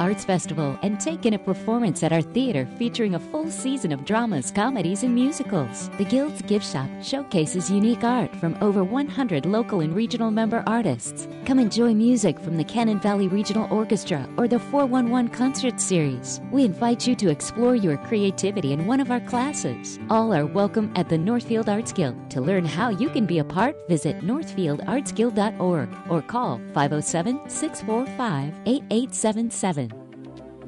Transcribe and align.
Arts 0.00 0.24
Festival 0.24 0.78
and 0.82 0.98
take 0.98 1.26
in 1.26 1.34
a 1.34 1.38
performance 1.38 2.02
at 2.02 2.12
our 2.12 2.22
theater 2.22 2.66
featuring 2.78 3.14
a 3.14 3.20
full 3.20 3.50
season 3.50 3.92
of 3.92 4.06
dramas, 4.06 4.50
comedies, 4.50 5.02
and 5.02 5.14
musicals. 5.14 5.90
The 5.98 6.06
Guild's 6.06 6.40
gift 6.42 6.64
shop 6.64 6.88
showcases 7.02 7.70
unique 7.70 8.02
art 8.02 8.34
from 8.36 8.56
over 8.62 8.82
100 8.82 9.44
local 9.44 9.80
and 9.80 9.94
regional 9.94 10.30
member 10.30 10.64
artists. 10.66 11.28
Come 11.44 11.58
enjoy 11.58 11.92
music 11.92 12.40
from 12.40 12.56
the 12.56 12.64
Cannon 12.64 12.98
Valley 12.98 13.28
Regional 13.28 13.70
Orchestra 13.70 14.26
or 14.38 14.48
the 14.48 14.58
411 14.58 15.28
Concert 15.30 15.78
Series. 15.78 16.40
We 16.50 16.64
invite 16.64 17.06
you 17.06 17.14
to 17.16 17.28
explore 17.28 17.76
your 17.76 17.98
creativity 17.98 18.72
in 18.72 18.86
one 18.86 19.00
of 19.00 19.10
our 19.10 19.20
classes. 19.20 19.98
All 20.08 20.32
are 20.32 20.46
welcome 20.46 20.90
at 20.96 21.10
the 21.10 21.18
Northfield 21.18 21.68
Arts 21.68 21.92
Guild. 21.92 22.30
To 22.30 22.40
learn 22.40 22.64
how 22.64 22.88
you 22.88 23.10
can 23.10 23.26
be 23.26 23.40
a 23.40 23.44
part, 23.44 23.76
visit 23.86 24.20
northfieldartsguild.org 24.22 25.88
or 26.08 26.22
call 26.22 26.58
507 26.72 27.50
645 27.50 28.54
8877. 28.64 29.89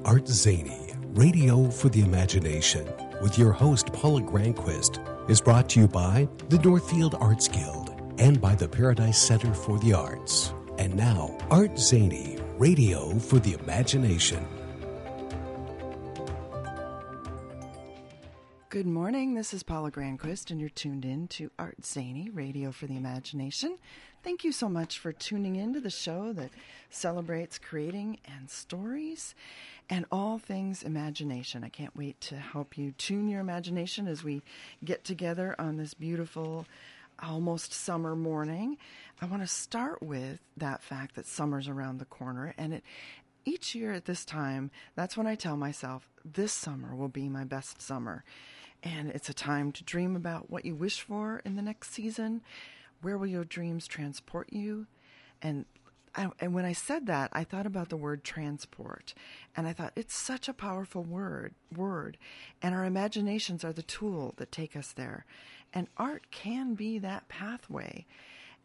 Art 0.05 0.27
Zany, 0.27 0.95
Radio 1.11 1.71
for 1.71 1.89
the 1.89 2.01
Imagination, 2.01 2.93
with 3.21 3.39
your 3.39 3.53
host 3.53 3.93
Paula 3.93 4.21
Granquist, 4.21 4.99
is 5.31 5.41
brought 5.41 5.69
to 5.71 5.81
you 5.81 5.87
by 5.87 6.29
the 6.49 6.59
Northfield 6.59 7.15
Arts 7.21 7.47
Guild 7.47 7.91
and 8.19 8.41
by 8.41 8.57
the 8.57 8.67
Paradise 8.67 9.23
Center 9.23 9.55
for 9.55 9.79
the 9.79 9.93
Arts. 9.93 10.55
And 10.77 10.97
now, 10.97 11.39
Art 11.51 11.79
Zany, 11.79 12.37
Radio 12.59 13.17
for 13.21 13.39
the 13.39 13.53
Imagination. 13.53 14.45
Good 18.71 18.87
morning. 18.87 19.35
This 19.35 19.55
is 19.55 19.63
Paula 19.63 19.93
Granquist, 19.93 20.51
and 20.51 20.59
you're 20.59 20.71
tuned 20.71 21.05
in 21.05 21.29
to 21.29 21.53
Art 21.61 21.85
Zany, 21.85 22.29
Radio 22.31 22.73
for 22.73 22.89
the 22.89 22.97
Imagination. 22.97 23.79
Thank 24.25 24.43
you 24.43 24.51
so 24.51 24.69
much 24.69 24.99
for 24.99 25.13
tuning 25.13 25.57
in 25.57 25.75
to 25.75 25.81
the 25.81 25.91
show 25.91 26.33
that 26.33 26.51
celebrates 26.91 27.59
creating 27.59 28.19
and 28.25 28.49
stories 28.51 29.35
and 29.91 30.07
all 30.11 30.39
things 30.39 30.83
imagination. 30.83 31.65
I 31.65 31.69
can't 31.69 31.97
wait 31.97 32.21
to 32.23 32.37
help 32.37 32.79
you 32.79 32.93
tune 32.93 33.29
your 33.29 33.41
imagination 33.41 34.09
as 34.09 34.25
we 34.25 34.43
get 34.85 35.05
together 35.05 35.55
on 35.59 35.77
this 35.77 35.95
beautiful, 35.95 36.67
almost 37.23 37.73
summer 37.73 38.17
morning. 38.17 38.79
I 39.21 39.27
want 39.27 39.43
to 39.43 39.49
start 39.49 40.03
with 40.03 40.41
that 40.57 40.83
fact 40.83 41.15
that 41.15 41.27
summer's 41.27 41.69
around 41.69 41.99
the 41.99 42.05
corner, 42.05 42.55
and 42.57 42.75
it 42.75 42.85
each 43.45 43.75
year 43.75 43.93
at 43.93 44.05
this 44.05 44.25
time, 44.25 44.71
that's 44.95 45.17
when 45.17 45.27
I 45.27 45.35
tell 45.35 45.57
myself, 45.57 46.09
this 46.25 46.53
summer 46.53 46.95
will 46.95 47.09
be 47.09 47.29
my 47.29 47.45
best 47.45 47.83
summer. 47.83 48.25
And 48.83 49.11
it's 49.11 49.29
a 49.29 49.35
time 49.35 49.73
to 49.73 49.85
dream 49.85 50.17
about 50.17 50.51
what 50.51 50.65
you 50.65 50.75
wish 50.75 51.01
for 51.01 51.41
in 51.45 51.57
the 51.57 51.63
next 51.63 51.93
season. 51.93 52.43
Where 53.01 53.19
will 53.19 53.27
your 53.27 53.45
dreams 53.45 53.87
transport 53.87 54.53
you? 54.53 54.87
And 55.41 55.65
I, 56.15 56.29
and 56.41 56.53
when 56.53 56.65
I 56.65 56.73
said 56.73 57.07
that, 57.07 57.31
I 57.33 57.45
thought 57.45 57.67
about 57.67 57.89
the 57.89 57.97
word 57.97 58.23
transport, 58.23 59.15
and 59.57 59.67
I 59.67 59.73
thought 59.73 59.93
it's 59.97 60.15
such 60.15 60.49
a 60.49 60.53
powerful 60.53 61.03
word. 61.03 61.55
Word, 61.75 62.19
and 62.61 62.75
our 62.75 62.85
imaginations 62.85 63.65
are 63.65 63.73
the 63.73 63.83
tool 63.83 64.35
that 64.37 64.53
take 64.53 64.77
us 64.77 64.93
there, 64.93 65.25
and 65.73 65.89
art 65.97 66.31
can 66.31 66.75
be 66.75 66.99
that 66.99 67.29
pathway. 67.29 68.05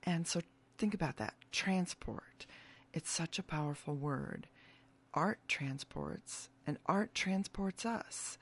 And 0.04 0.28
so 0.28 0.42
think 0.78 0.94
about 0.94 1.18
that 1.18 1.36
transport. 1.52 2.46
It's 2.94 3.10
such 3.10 3.40
a 3.40 3.44
powerful 3.44 3.96
word. 3.96 4.48
Art 5.14 5.40
transports, 5.48 6.50
and 6.66 6.78
art 6.86 7.16
transports 7.16 7.86
us. 7.86 8.38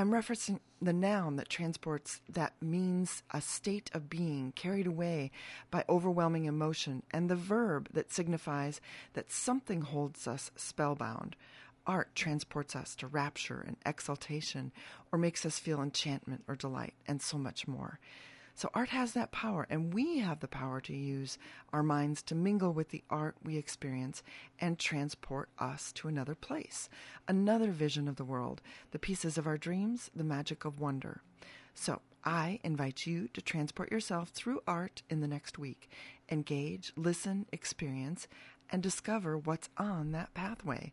I'm 0.00 0.12
referencing 0.12 0.60
the 0.80 0.94
noun 0.94 1.36
that 1.36 1.50
transports 1.50 2.22
that 2.26 2.54
means 2.62 3.22
a 3.32 3.42
state 3.42 3.90
of 3.92 4.08
being 4.08 4.52
carried 4.56 4.86
away 4.86 5.30
by 5.70 5.84
overwhelming 5.90 6.46
emotion, 6.46 7.02
and 7.10 7.28
the 7.28 7.36
verb 7.36 7.86
that 7.92 8.10
signifies 8.10 8.80
that 9.12 9.30
something 9.30 9.82
holds 9.82 10.26
us 10.26 10.52
spellbound. 10.56 11.36
Art 11.86 12.14
transports 12.14 12.74
us 12.74 12.96
to 12.96 13.08
rapture 13.08 13.62
and 13.66 13.76
exaltation, 13.84 14.72
or 15.12 15.18
makes 15.18 15.44
us 15.44 15.58
feel 15.58 15.82
enchantment 15.82 16.44
or 16.48 16.56
delight, 16.56 16.94
and 17.06 17.20
so 17.20 17.36
much 17.36 17.68
more. 17.68 18.00
So, 18.54 18.70
art 18.74 18.90
has 18.90 19.12
that 19.12 19.32
power, 19.32 19.66
and 19.70 19.94
we 19.94 20.18
have 20.18 20.40
the 20.40 20.48
power 20.48 20.80
to 20.82 20.94
use 20.94 21.38
our 21.72 21.82
minds 21.82 22.22
to 22.24 22.34
mingle 22.34 22.72
with 22.72 22.90
the 22.90 23.04
art 23.08 23.36
we 23.42 23.56
experience 23.56 24.22
and 24.58 24.78
transport 24.78 25.48
us 25.58 25.92
to 25.94 26.08
another 26.08 26.34
place, 26.34 26.88
another 27.26 27.70
vision 27.70 28.08
of 28.08 28.16
the 28.16 28.24
world, 28.24 28.60
the 28.90 28.98
pieces 28.98 29.38
of 29.38 29.46
our 29.46 29.56
dreams, 29.56 30.10
the 30.14 30.24
magic 30.24 30.64
of 30.64 30.80
wonder. 30.80 31.22
So, 31.74 32.02
I 32.24 32.60
invite 32.62 33.06
you 33.06 33.28
to 33.28 33.40
transport 33.40 33.90
yourself 33.90 34.28
through 34.28 34.60
art 34.66 35.02
in 35.08 35.20
the 35.20 35.28
next 35.28 35.58
week. 35.58 35.88
Engage, 36.30 36.92
listen, 36.96 37.46
experience, 37.50 38.28
and 38.68 38.82
discover 38.82 39.38
what's 39.38 39.70
on 39.78 40.12
that 40.12 40.34
pathway. 40.34 40.92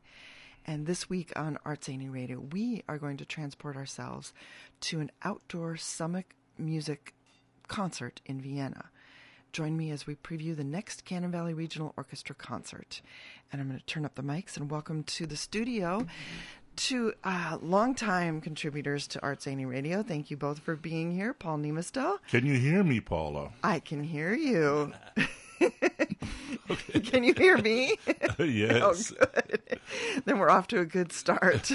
And 0.66 0.86
this 0.86 1.10
week 1.10 1.32
on 1.36 1.58
Arts 1.66 1.88
Zany 1.88 2.10
Radio, 2.10 2.40
we 2.40 2.84
are 2.88 2.98
going 2.98 3.18
to 3.18 3.26
transport 3.26 3.76
ourselves 3.76 4.34
to 4.82 5.00
an 5.00 5.12
outdoor 5.24 5.78
summit 5.78 6.26
music 6.58 7.14
concert 7.68 8.22
in 8.26 8.42
Vienna. 8.42 8.90
Join 9.54 9.78
me 9.78 9.92
as 9.92 10.06
we 10.06 10.16
preview 10.16 10.56
the 10.56 10.64
next 10.64 11.06
Cannon 11.06 11.32
Valley 11.32 11.54
Regional 11.54 11.94
Orchestra 11.98 12.36
concert. 12.36 13.02
And 13.52 13.62
I'm 13.62 13.68
going 13.68 13.80
to 13.80 13.86
turn 13.86 14.06
up 14.06 14.16
the 14.16 14.22
mics 14.22 14.58
and 14.58 14.70
welcome 14.70 15.04
to 15.04 15.26
the 15.26 15.38
studio 15.38 16.06
two 16.78 17.12
uh, 17.24 17.58
longtime 17.62 18.40
contributors 18.40 19.08
to 19.08 19.22
Arts 19.22 19.44
Zany 19.44 19.66
Radio. 19.66 20.04
Thank 20.04 20.32
you 20.32 20.38
both 20.38 20.60
for 20.60 20.76
being 20.76 21.12
here. 21.12 21.34
Paul 21.34 21.58
Niemisto. 21.58 22.20
Can 22.30 22.46
you 22.46 22.54
hear 22.54 22.84
me, 22.84 23.02
Paula? 23.02 23.52
I 23.64 23.80
can 23.80 24.04
hear 24.04 24.34
you. 24.34 24.94
Can 27.04 27.24
you 27.24 27.34
hear 27.34 27.58
me? 27.58 27.98
Uh, 28.08 28.34
oh, 28.40 28.44
yes. 28.44 29.14
Oh, 29.20 29.26
good. 29.36 29.80
then 30.26 30.40
we're 30.40 30.50
off 30.50 30.68
to 30.68 30.80
a 30.80 30.86
good 30.86 31.12
start. 31.12 31.72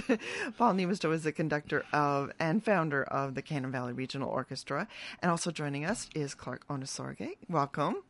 Paul 0.59 0.75
Niemisto 0.75 1.13
is 1.13 1.23
the 1.23 1.33
conductor 1.33 1.85
of 1.93 2.33
and 2.39 2.65
founder 2.65 3.05
of 3.05 3.35
the 3.35 3.43
Cannon 3.43 3.71
Valley 3.71 3.93
Regional 3.93 4.29
Orchestra. 4.29 4.89
And 5.21 5.31
also 5.31 5.51
joining 5.51 5.85
us 5.85 6.09
is 6.15 6.35
Clark 6.35 6.67
Ohnesorge. 6.69 7.37
Welcome. 7.49 8.03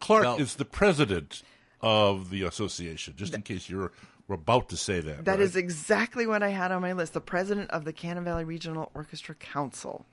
Clark 0.00 0.24
Well- 0.24 0.36
is 0.36 0.56
the 0.56 0.64
president 0.64 1.42
of 1.80 2.30
the 2.30 2.42
association, 2.42 3.14
just 3.16 3.34
in 3.34 3.42
case 3.42 3.68
you're 3.68 3.92
were 4.28 4.34
about 4.34 4.68
to 4.70 4.76
say 4.76 5.00
that. 5.00 5.24
That 5.24 5.32
right? 5.32 5.40
is 5.40 5.56
exactly 5.56 6.26
what 6.26 6.42
I 6.42 6.48
had 6.48 6.72
on 6.72 6.82
my 6.82 6.92
list. 6.92 7.12
The 7.12 7.20
president 7.20 7.70
of 7.70 7.84
the 7.84 7.92
Cannon 7.92 8.24
Valley 8.24 8.44
Regional 8.44 8.90
Orchestra 8.94 9.34
Council. 9.34 10.06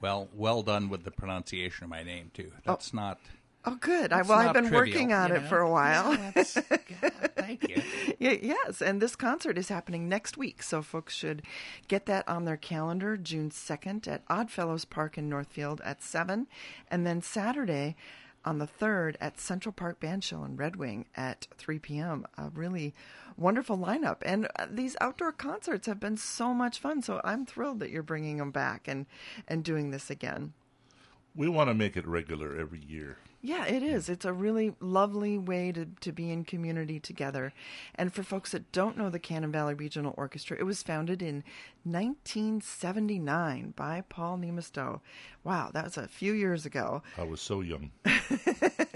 Well, 0.00 0.28
well 0.34 0.62
done 0.62 0.88
with 0.88 1.04
the 1.04 1.12
pronunciation 1.12 1.84
of 1.84 1.90
my 1.90 2.02
name 2.02 2.30
too. 2.34 2.50
Oh. 2.54 2.60
That's 2.64 2.92
not. 2.92 3.20
Oh, 3.64 3.76
good. 3.76 4.12
I, 4.12 4.22
well, 4.22 4.38
I've 4.38 4.52
been 4.54 4.64
trivial, 4.64 4.80
working 4.80 5.12
on 5.12 5.30
you 5.30 5.36
it 5.36 5.42
for 5.42 5.58
a 5.60 5.70
while. 5.70 6.12
Yeah, 6.14 6.30
that's- 6.34 6.54
thank 7.36 7.68
you. 7.68 7.82
Yes, 8.18 8.82
and 8.82 9.00
this 9.00 9.14
concert 9.14 9.56
is 9.58 9.68
happening 9.68 10.08
next 10.08 10.36
week, 10.36 10.62
so 10.62 10.82
folks 10.82 11.14
should 11.14 11.42
get 11.86 12.06
that 12.06 12.26
on 12.28 12.44
their 12.44 12.56
calendar 12.56 13.16
June 13.16 13.50
2nd 13.50 14.08
at 14.08 14.22
Oddfellows 14.28 14.84
Park 14.84 15.16
in 15.16 15.28
Northfield 15.28 15.80
at 15.84 16.02
7, 16.02 16.46
and 16.90 17.06
then 17.06 17.20
Saturday 17.22 17.94
on 18.44 18.58
the 18.58 18.66
3rd 18.66 19.14
at 19.20 19.38
Central 19.38 19.72
Park 19.72 20.00
Bandshell 20.00 20.44
in 20.44 20.56
Red 20.56 20.74
Wing 20.76 21.06
at 21.16 21.46
3 21.58 21.78
p.m. 21.78 22.26
A 22.36 22.48
really 22.48 22.92
wonderful 23.36 23.78
lineup. 23.78 24.16
And 24.22 24.48
uh, 24.58 24.66
these 24.68 24.96
outdoor 25.00 25.30
concerts 25.30 25.86
have 25.86 26.00
been 26.00 26.16
so 26.16 26.52
much 26.52 26.80
fun, 26.80 27.02
so 27.02 27.20
I'm 27.22 27.46
thrilled 27.46 27.78
that 27.80 27.90
you're 27.90 28.02
bringing 28.02 28.38
them 28.38 28.50
back 28.50 28.88
and, 28.88 29.06
and 29.46 29.62
doing 29.62 29.92
this 29.92 30.10
again. 30.10 30.52
We 31.36 31.48
want 31.48 31.70
to 31.70 31.74
make 31.74 31.96
it 31.96 32.06
regular 32.06 32.56
every 32.58 32.80
year. 32.80 33.18
Yeah, 33.44 33.66
it 33.66 33.82
is. 33.82 34.08
It's 34.08 34.24
a 34.24 34.32
really 34.32 34.72
lovely 34.78 35.36
way 35.36 35.72
to, 35.72 35.86
to 36.00 36.12
be 36.12 36.30
in 36.30 36.44
community 36.44 37.00
together. 37.00 37.52
And 37.96 38.14
for 38.14 38.22
folks 38.22 38.52
that 38.52 38.70
don't 38.70 38.96
know 38.96 39.10
the 39.10 39.18
Cannon 39.18 39.50
Valley 39.50 39.74
Regional 39.74 40.14
Orchestra, 40.16 40.56
it 40.60 40.62
was 40.62 40.84
founded 40.84 41.20
in 41.20 41.42
1979 41.82 43.74
by 43.74 44.04
Paul 44.08 44.38
Niemisto. 44.38 45.00
Wow, 45.42 45.70
that 45.74 45.82
was 45.84 45.96
a 45.96 46.06
few 46.06 46.32
years 46.32 46.64
ago. 46.64 47.02
I 47.18 47.24
was 47.24 47.40
so 47.40 47.62
young. 47.62 47.90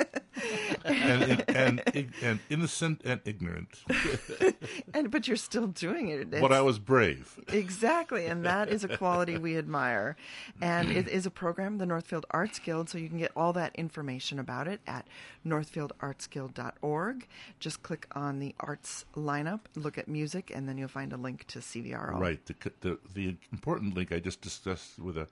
and, 0.84 1.44
and, 1.48 1.82
and, 1.94 2.12
and 2.22 2.40
innocent 2.50 3.02
and 3.04 3.20
ignorant, 3.24 3.68
And 4.94 5.10
but 5.10 5.26
you're 5.28 5.36
still 5.36 5.66
doing 5.66 6.08
it. 6.08 6.30
but 6.30 6.52
I 6.52 6.60
was 6.60 6.78
brave. 6.78 7.38
Exactly, 7.48 8.26
and 8.26 8.44
that 8.44 8.68
is 8.68 8.84
a 8.84 8.96
quality 8.96 9.36
we 9.38 9.56
admire. 9.56 10.16
And 10.60 10.90
it 10.90 11.08
is 11.08 11.26
a 11.26 11.30
program, 11.30 11.78
the 11.78 11.86
Northfield 11.86 12.26
Arts 12.30 12.58
Guild, 12.58 12.88
so 12.88 12.98
you 12.98 13.08
can 13.08 13.18
get 13.18 13.32
all 13.36 13.52
that 13.54 13.74
information 13.76 14.38
about 14.38 14.68
it 14.68 14.80
at 14.86 15.06
northfieldartsguild.org. 15.46 17.26
Just 17.60 17.82
click 17.82 18.06
on 18.12 18.38
the 18.38 18.54
arts 18.60 19.04
lineup, 19.14 19.60
look 19.74 19.98
at 19.98 20.08
music, 20.08 20.50
and 20.54 20.68
then 20.68 20.78
you'll 20.78 20.88
find 20.88 21.12
a 21.12 21.16
link 21.16 21.46
to 21.48 21.58
CVRO. 21.60 22.18
Right. 22.18 22.44
The, 22.46 22.54
the 22.80 22.98
the 23.14 23.36
important 23.52 23.94
link 23.94 24.12
I 24.12 24.18
just 24.18 24.40
discussed 24.40 24.98
with 24.98 25.16
a 25.16 25.26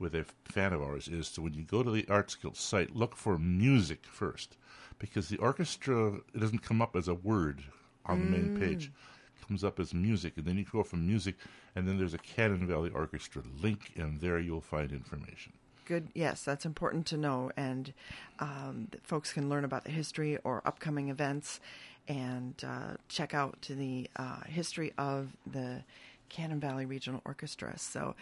with 0.00 0.14
a 0.14 0.24
fan 0.44 0.72
of 0.72 0.82
ours 0.82 1.06
is 1.06 1.30
to 1.32 1.42
when 1.42 1.54
you 1.54 1.62
go 1.62 1.82
to 1.82 1.90
the 1.90 2.06
Arts 2.08 2.34
Guild 2.34 2.56
site, 2.56 2.96
look 2.96 3.14
for 3.14 3.38
music 3.38 4.00
first, 4.04 4.56
because 4.98 5.28
the 5.28 5.36
orchestra 5.38 6.14
it 6.34 6.40
doesn't 6.40 6.62
come 6.62 6.82
up 6.82 6.96
as 6.96 7.06
a 7.06 7.14
word 7.14 7.62
on 8.06 8.18
the 8.20 8.26
main 8.38 8.58
page. 8.58 8.90
It 9.36 9.46
comes 9.46 9.62
up 9.62 9.78
as 9.78 9.92
music, 9.94 10.32
and 10.36 10.46
then 10.46 10.56
you 10.58 10.64
go 10.64 10.82
from 10.82 11.06
music, 11.06 11.36
and 11.76 11.86
then 11.86 11.98
there's 11.98 12.14
a 12.14 12.18
Cannon 12.18 12.66
Valley 12.66 12.90
Orchestra 12.90 13.42
link, 13.62 13.92
and 13.96 14.20
there 14.20 14.38
you'll 14.38 14.60
find 14.60 14.90
information. 14.90 15.52
Good. 15.84 16.08
Yes, 16.14 16.44
that's 16.44 16.64
important 16.64 17.04
to 17.06 17.16
know, 17.16 17.50
and 17.56 17.92
um, 18.38 18.88
folks 19.02 19.32
can 19.32 19.48
learn 19.48 19.64
about 19.64 19.84
the 19.84 19.90
history 19.90 20.38
or 20.44 20.62
upcoming 20.64 21.08
events. 21.10 21.60
and 22.08 22.54
uh, 22.66 22.96
check 23.08 23.34
out 23.34 23.66
the 23.68 24.08
uh, 24.16 24.40
history 24.46 24.92
of 24.98 25.28
the 25.46 25.82
Cannon 26.28 26.60
Valley 26.60 26.86
Regional 26.86 27.20
Orchestra. 27.24 27.78
So 27.78 28.14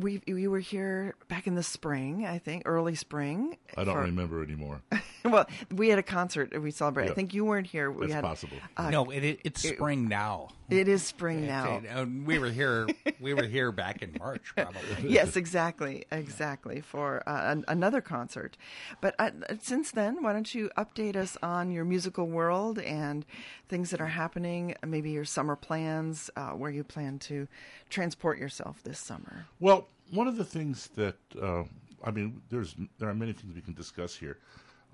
we 0.00 0.22
we 0.26 0.48
were 0.48 0.58
here 0.60 1.14
back 1.28 1.46
in 1.46 1.54
the 1.54 1.62
spring, 1.62 2.26
I 2.26 2.38
think, 2.38 2.62
early 2.66 2.94
spring. 2.94 3.56
I 3.76 3.84
don't 3.84 3.94
for- 3.94 4.02
remember 4.02 4.42
anymore. 4.42 4.80
well, 5.24 5.46
we 5.70 5.88
had 5.88 5.98
a 5.98 6.02
concert 6.02 6.58
we 6.60 6.70
celebrated. 6.70 7.08
Yeah. 7.08 7.12
I 7.12 7.16
think 7.16 7.34
you 7.34 7.44
weren't 7.44 7.66
here. 7.66 7.90
We 7.90 8.06
That's 8.06 8.14
had 8.14 8.24
possible. 8.24 8.56
no, 8.90 9.10
it, 9.10 9.24
it, 9.24 9.40
it's 9.44 9.62
spring 9.62 10.08
now. 10.08 10.48
it 10.70 10.88
is 10.88 11.02
spring 11.02 11.46
now. 11.46 11.82
It- 11.84 11.88
uh, 11.94 12.06
we 12.24 12.38
were 12.38 12.50
here. 12.50 12.88
We 13.20 13.34
were 13.34 13.44
here 13.44 13.70
back 13.70 14.02
in 14.02 14.16
March, 14.18 14.52
probably. 14.56 14.82
yes, 15.08 15.36
exactly, 15.36 16.04
exactly 16.10 16.80
for 16.80 17.22
uh, 17.28 17.52
an, 17.52 17.64
another 17.68 18.00
concert. 18.00 18.56
But 19.00 19.14
uh, 19.18 19.30
since 19.60 19.90
then, 19.90 20.22
why 20.22 20.32
don't 20.32 20.52
you 20.54 20.70
update 20.76 21.16
us 21.16 21.36
on 21.42 21.70
your 21.70 21.84
musical 21.84 22.26
world 22.26 22.78
and 22.78 23.24
things 23.68 23.90
that 23.90 24.00
are 24.00 24.06
happening? 24.08 24.74
Maybe 24.84 25.10
your 25.10 25.24
summer 25.24 25.54
plans, 25.56 26.30
uh, 26.36 26.50
where 26.50 26.70
you 26.70 26.82
plan 26.82 27.18
to 27.20 27.46
transport 27.90 28.38
yourself 28.38 28.82
this 28.82 28.98
summer. 28.98 29.46
Well, 29.60 29.81
one 30.12 30.28
of 30.28 30.36
the 30.36 30.44
things 30.44 30.88
that 30.94 31.16
uh, 31.40 31.64
I 32.04 32.10
mean, 32.10 32.42
there's 32.50 32.74
there 32.98 33.08
are 33.08 33.14
many 33.14 33.32
things 33.32 33.54
we 33.54 33.60
can 33.60 33.74
discuss 33.74 34.14
here 34.14 34.38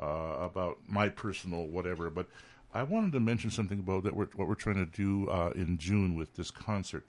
uh, 0.01 0.37
about 0.41 0.79
my 0.87 1.09
personal 1.09 1.67
whatever, 1.67 2.11
but 2.11 2.27
I 2.75 2.83
wanted 2.83 3.13
to 3.13 3.21
mention 3.21 3.51
something 3.51 3.79
about 3.79 4.05
that 4.05 4.15
we're, 4.15 4.29
what 4.37 4.47
we're 4.47 4.55
trying 4.55 4.85
to 4.85 4.97
do 4.97 5.29
uh, 5.31 5.51
in 5.55 5.79
June 5.79 6.17
with 6.17 6.35
this 6.35 6.51
concert. 6.51 7.05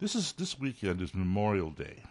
This 0.00 0.14
is 0.14 0.32
this 0.32 0.58
weekend 0.58 1.00
is 1.00 1.14
Memorial 1.14 1.70
Day, 1.70 2.02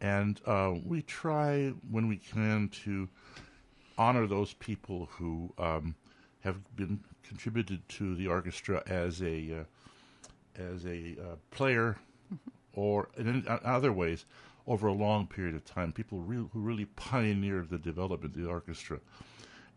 and 0.00 0.40
uh, 0.46 0.74
we 0.84 1.02
try 1.02 1.72
when 1.90 2.08
we 2.08 2.16
can 2.16 2.68
to 2.84 3.08
honor 3.96 4.26
those 4.26 4.52
people 4.54 5.08
who 5.12 5.52
um, 5.58 5.94
have 6.40 6.76
been 6.76 7.00
contributed 7.22 7.88
to 7.88 8.14
the 8.16 8.26
orchestra 8.26 8.82
as 8.86 9.22
a 9.22 9.60
uh, 9.60 10.60
as 10.60 10.84
a 10.86 11.16
uh, 11.20 11.36
player 11.50 11.96
or 12.74 13.08
in, 13.16 13.28
in 13.28 13.44
other 13.64 13.92
ways 13.92 14.24
over 14.68 14.86
a 14.86 14.92
long 14.92 15.26
period 15.26 15.54
of 15.54 15.64
time. 15.64 15.92
People 15.92 16.20
re- 16.20 16.46
who 16.52 16.60
really 16.60 16.84
pioneered 16.84 17.70
the 17.70 17.78
development 17.78 18.36
of 18.36 18.40
the 18.40 18.48
orchestra, 18.48 19.00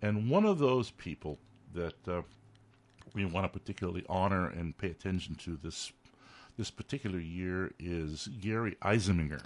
and 0.01 0.29
one 0.29 0.45
of 0.45 0.59
those 0.59 0.91
people 0.91 1.39
that 1.73 2.07
uh, 2.07 2.21
we 3.13 3.25
want 3.25 3.51
to 3.51 3.59
particularly 3.59 4.03
honor 4.09 4.47
and 4.47 4.77
pay 4.77 4.91
attention 4.91 5.35
to 5.35 5.57
this 5.63 5.91
this 6.57 6.69
particular 6.69 7.19
year 7.19 7.71
is 7.79 8.29
Gary 8.41 8.75
Iseminger. 8.81 9.41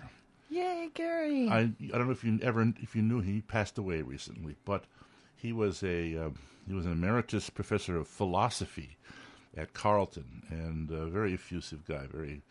Yay, 0.49 0.89
Gary! 0.93 1.47
I 1.49 1.59
I 1.59 1.97
don't 1.97 2.07
know 2.07 2.11
if 2.11 2.23
you 2.23 2.39
ever 2.41 2.73
if 2.81 2.95
you 2.95 3.01
knew 3.01 3.21
he 3.21 3.41
passed 3.41 3.77
away 3.77 4.01
recently, 4.01 4.55
but 4.65 4.85
he 5.35 5.53
was 5.53 5.83
a 5.83 6.17
uh, 6.17 6.29
he 6.67 6.73
was 6.73 6.85
an 6.85 6.91
emeritus 6.91 7.49
professor 7.49 7.97
of 7.97 8.07
philosophy 8.07 8.97
at 9.55 9.73
Carleton 9.73 10.43
and 10.49 10.89
a 10.91 11.05
very 11.05 11.33
effusive 11.33 11.85
guy, 11.85 12.07
very 12.11 12.41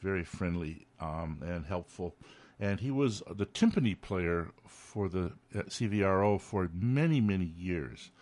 very 0.00 0.24
friendly 0.24 0.86
um, 1.00 1.40
and 1.44 1.64
helpful. 1.66 2.14
And 2.62 2.78
he 2.78 2.92
was 2.92 3.24
the 3.28 3.44
timpani 3.44 4.00
player 4.00 4.52
for 4.68 5.08
the 5.08 5.32
uh, 5.52 5.62
CVRO 5.62 6.40
for 6.40 6.70
many 6.72 7.20
many 7.20 7.52
years. 7.58 8.12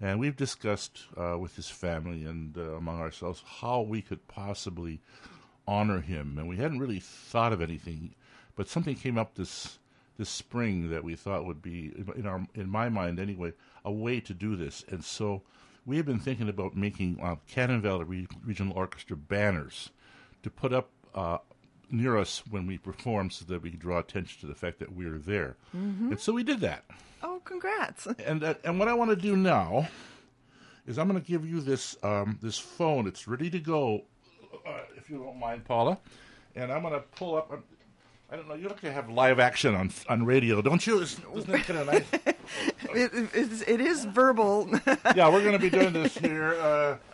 And 0.00 0.18
we've 0.18 0.34
discussed 0.34 1.04
uh, 1.14 1.36
with 1.38 1.56
his 1.56 1.68
family 1.68 2.24
and 2.24 2.56
uh, 2.56 2.76
among 2.76 3.00
ourselves 3.00 3.44
how 3.60 3.82
we 3.82 4.00
could 4.00 4.26
possibly 4.28 5.02
honor 5.68 6.00
him. 6.00 6.38
And 6.38 6.48
we 6.48 6.56
hadn't 6.56 6.78
really 6.78 7.00
thought 7.00 7.52
of 7.52 7.60
anything, 7.60 8.14
but 8.56 8.66
something 8.66 8.94
came 8.94 9.18
up 9.18 9.34
this 9.34 9.78
this 10.16 10.30
spring 10.30 10.88
that 10.88 11.04
we 11.04 11.14
thought 11.14 11.44
would 11.44 11.60
be, 11.60 11.92
in 12.16 12.26
our 12.26 12.46
in 12.54 12.70
my 12.70 12.88
mind 12.88 13.20
anyway, 13.20 13.52
a 13.84 13.92
way 13.92 14.20
to 14.20 14.32
do 14.32 14.56
this. 14.56 14.86
And 14.88 15.04
so 15.04 15.42
we 15.84 15.98
have 15.98 16.06
been 16.06 16.18
thinking 16.18 16.48
about 16.48 16.74
making 16.74 17.20
uh, 17.20 17.36
Cannon 17.46 17.82
Valley 17.82 18.04
Re- 18.04 18.28
Regional 18.42 18.72
Orchestra 18.72 19.18
banners 19.18 19.90
to 20.42 20.48
put 20.48 20.72
up 20.72 20.88
uh, 21.14 21.38
near 21.92 22.16
us 22.16 22.42
when 22.50 22.66
we 22.66 22.78
perform, 22.78 23.30
so 23.30 23.44
that 23.44 23.62
we 23.62 23.70
can 23.70 23.78
draw 23.78 23.98
attention 23.98 24.40
to 24.40 24.46
the 24.46 24.54
fact 24.54 24.78
that 24.78 24.94
we're 24.94 25.18
there. 25.18 25.56
And 26.10 26.20
so 26.20 26.32
we 26.32 26.42
did 26.42 26.60
that 26.60 26.84
oh, 27.22 27.40
congrats! 27.44 28.06
and 28.26 28.42
uh, 28.44 28.54
and 28.64 28.78
what 28.78 28.88
I 28.88 28.94
want 28.94 29.10
to 29.10 29.16
do 29.16 29.36
now 29.36 29.88
is 30.86 30.98
I'm 30.98 31.08
going 31.08 31.20
to 31.20 31.26
give 31.26 31.48
you 31.48 31.60
this 31.60 31.96
um, 32.02 32.38
this 32.42 32.58
phone. 32.58 33.06
It's 33.06 33.26
ready 33.28 33.50
to 33.50 33.58
go, 33.58 34.04
uh, 34.66 34.80
if 34.96 35.08
you 35.08 35.18
don't 35.18 35.38
mind, 35.38 35.64
Paula. 35.64 35.98
And 36.54 36.70
I'm 36.70 36.82
going 36.82 36.94
to 36.94 37.00
pull 37.00 37.36
up. 37.36 37.50
um, 37.50 37.62
I 38.30 38.36
don't 38.36 38.48
know. 38.48 38.54
You 38.54 38.68
like 38.68 38.80
to 38.80 38.92
have 38.92 39.08
live 39.10 39.38
action 39.38 39.74
on 39.74 39.90
on 40.08 40.24
radio, 40.24 40.62
don't 40.62 40.86
you? 40.86 41.00
Isn't, 41.00 41.24
isn't 41.36 41.54
it 41.54 41.64
kind 41.64 41.80
of 41.80 41.86
nice? 41.86 42.34
it, 42.94 43.12
it, 43.34 43.68
it 43.68 43.80
is 43.80 44.04
verbal. 44.04 44.68
yeah, 45.16 45.28
we're 45.28 45.40
going 45.40 45.52
to 45.52 45.58
be 45.58 45.70
doing 45.70 45.92
this 45.92 46.16
here. 46.16 46.54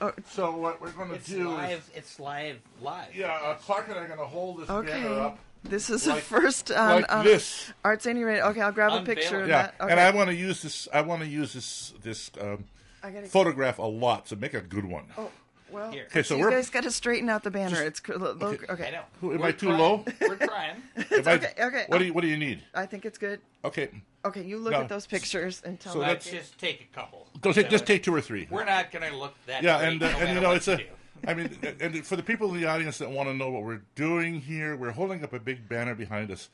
Uh, 0.01 0.11
so 0.31 0.57
what 0.57 0.81
we're 0.81 0.93
going 0.93 1.11
to 1.11 1.19
do 1.19 1.51
live. 1.51 1.79
is, 1.79 1.97
It's 1.97 2.21
live. 2.21 2.59
Live. 2.81 3.15
yeah, 3.15 3.33
uh, 3.33 3.55
Clark 3.55 3.89
and 3.89 3.99
I 3.99 4.03
are 4.03 4.07
going 4.07 4.19
to 4.19 4.27
hold 4.27 4.61
this 4.61 4.69
banner 4.69 4.89
okay, 4.89 5.21
up 5.21 5.39
this 5.65 5.91
is 5.91 6.07
Like- 6.07 6.17
the 6.17 6.23
first 6.23 6.71
on, 6.71 7.03
like 7.03 7.13
on 7.13 7.25
this. 7.25 7.73
Art 7.85 8.03
Zany 8.03 8.23
Radio. 8.25 8.47
Okay, 8.49 8.61
I'll 8.61 8.73
grab 8.73 8.93
a 8.93 8.97
Unveil 8.97 9.15
picture 9.15 9.41
it. 9.41 9.43
of 9.45 9.49
Yeah, 9.49 9.63
that. 9.63 9.75
Okay. 9.81 9.91
and 9.91 10.01
I 10.01 10.11
want 10.11 10.29
to 10.29 10.35
use 10.35 10.63
this. 10.63 10.89
I 10.93 11.01
want 11.03 11.23
to 11.23 11.29
use 11.29 11.53
this 11.53 11.95
this 12.03 12.31
um, 12.41 12.65
I 13.03 13.11
photograph 13.23 13.79
a 13.79 13.83
lot. 13.83 14.29
So 14.29 14.37
make 14.37 14.55
a 14.55 14.61
good 14.61 14.85
one. 14.85 15.05
Oh, 15.17 15.31
well, 15.71 15.91
Here. 15.93 16.05
Okay, 16.11 16.23
so 16.23 16.37
you 16.37 16.43
we're- 16.45 16.55
guys 16.55 16.71
got 16.71 16.83
to 16.85 16.91
straighten 16.91 17.29
out 17.29 17.43
the 17.43 17.51
banner. 17.51 17.83
it's 17.83 18.01
cr- 18.01 18.15
look, 18.15 18.69
okay. 18.71 18.89
I 18.89 18.91
know. 18.91 19.03
Who- 19.21 19.33
am 19.35 19.41
We're 19.41 19.47
I 19.49 19.53
too 19.53 19.67
trying. 19.67 19.79
low? 19.79 20.05
We're 20.21 20.37
trying. 20.37 20.83
If 20.97 21.27
I- 21.29 21.33
okay, 21.35 21.53
okay. 21.61 21.85
What 21.89 21.99
do 21.99 22.05
you 22.05 22.13
What 22.13 22.21
do 22.23 22.29
you 22.29 22.37
need? 22.37 22.63
I 22.75 22.87
think 22.87 23.05
it's 23.05 23.19
good. 23.19 23.41
Okay, 23.65 23.91
Okay, 24.25 24.43
you 24.45 24.59
look 24.59 24.73
No. 24.73 24.81
at 24.83 24.89
those 24.89 25.07
pictures 25.07 25.63
and 25.65 25.79
tell 25.79 25.93
So 25.93 26.01
me. 26.01 26.07
Let's 26.07 26.25
that's- 26.27 26.49
just 26.49 26.59
take 26.61 26.81
a 26.81 26.95
couple. 26.95 27.29
Go 27.41 27.53
take, 27.53 27.71
just 27.71 27.87
take 27.87 28.03
two 28.03 28.15
or 28.15 28.21
three. 28.21 28.47
We're 28.51 28.65
not 28.65 28.91
going 28.91 29.09
to 29.11 29.17
look 29.17 29.35
that. 29.47 29.63
Yeah, 29.63 29.79
great 29.79 29.93
and 29.93 30.03
uh, 30.03 30.11
no 30.13 30.19
and 30.19 30.29
you 30.35 30.41
know 30.41 30.49
what 30.49 30.57
it's 30.59 30.67
you 30.67 30.73
a. 30.75 30.77
do. 30.79 30.85
I 31.27 31.35
mean, 31.35 31.59
and 31.81 32.07
for 32.07 32.15
the 32.17 32.23
people 32.23 32.53
in 32.55 32.61
the 32.61 32.67
audience 32.67 32.99
that 32.99 33.11
want 33.11 33.29
to 33.29 33.35
know 33.35 33.51
what 33.51 33.63
we're 33.65 33.81
doing 33.97 34.41
here, 34.41 34.77
we're 34.77 34.91
holding 34.93 35.23
up 35.25 35.33
a 35.33 35.41
big 35.41 35.69
banner 35.69 35.95
behind 35.95 36.31
us, 36.31 36.49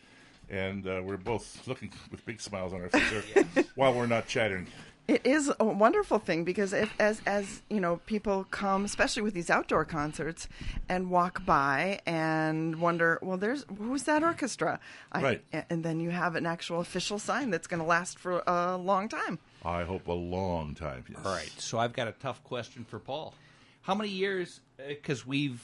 and 0.49 0.87
uh, 0.87 1.01
we're 1.05 1.17
both 1.19 1.67
looking 1.67 1.91
with 2.11 2.25
big 2.25 2.41
smiles 2.41 2.73
on 2.73 2.81
our 2.83 2.89
faces 2.89 3.67
while 3.75 3.93
we're 3.93 4.07
not 4.07 4.27
chatting. 4.27 4.67
It 5.06 5.27
is 5.27 5.53
a 5.61 5.65
wonderful 5.65 6.19
thing 6.19 6.45
because 6.45 6.73
if, 6.73 6.91
as 6.99 7.21
as 7.27 7.61
you 7.69 7.79
know, 7.79 8.01
people 8.06 8.47
come, 8.51 8.87
especially 8.87 9.21
with 9.21 9.35
these 9.35 9.51
outdoor 9.51 9.85
concerts, 9.85 10.49
and 10.89 11.11
walk 11.11 11.45
by 11.45 12.01
and 12.06 12.81
wonder, 12.81 13.19
well, 13.21 13.37
there's 13.37 13.67
who's 13.79 14.05
that 14.05 14.23
orchestra? 14.23 14.81
I, 15.12 15.23
Right. 15.23 15.45
And 15.69 15.85
then 15.85 16.01
you 16.01 16.09
have 16.09 16.37
an 16.37 16.47
actual 16.47 16.81
official 16.81 17.19
sign 17.19 17.51
that's 17.51 17.67
going 17.67 17.81
to 17.81 17.87
last 17.87 18.19
for 18.19 18.43
a 18.47 18.79
long 18.79 19.11
time. 19.11 19.39
I 19.62 19.85
hope 19.85 20.09
a 20.09 20.12
long 20.12 20.75
time. 20.75 21.05
Yes. 21.09 21.19
All 21.25 21.33
right, 21.33 21.53
so 21.59 21.79
I've 21.79 21.93
got 21.93 22.09
a 22.09 22.12
tough 22.12 22.43
question 22.43 22.85
for 22.89 22.99
Paul. 22.99 23.35
How 23.83 23.95
many 23.95 24.11
years? 24.11 24.61
Uh, 24.79 24.89
because 24.89 25.27
we've 25.27 25.62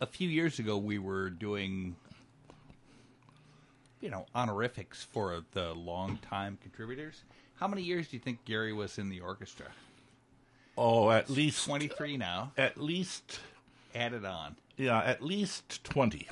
a 0.00 0.06
few 0.06 0.28
years 0.28 0.58
ago 0.58 0.76
we 0.76 0.98
were 0.98 1.30
doing, 1.30 1.94
you 4.00 4.10
know, 4.10 4.26
honorifics 4.34 5.04
for 5.04 5.44
the 5.52 5.72
long-time 5.74 6.58
contributors. 6.62 7.22
How 7.62 7.68
many 7.68 7.82
years 7.82 8.08
do 8.08 8.16
you 8.16 8.20
think 8.20 8.44
Gary 8.44 8.72
was 8.72 8.98
in 8.98 9.08
the 9.08 9.20
orchestra? 9.20 9.66
Oh, 10.76 11.10
at 11.12 11.30
least 11.30 11.64
Twenty-three 11.64 12.16
now. 12.16 12.50
At 12.58 12.76
least, 12.76 13.38
Added 13.94 14.24
on. 14.24 14.56
yeah, 14.76 14.98
at 14.98 15.22
least 15.22 15.84
twenty. 15.84 16.26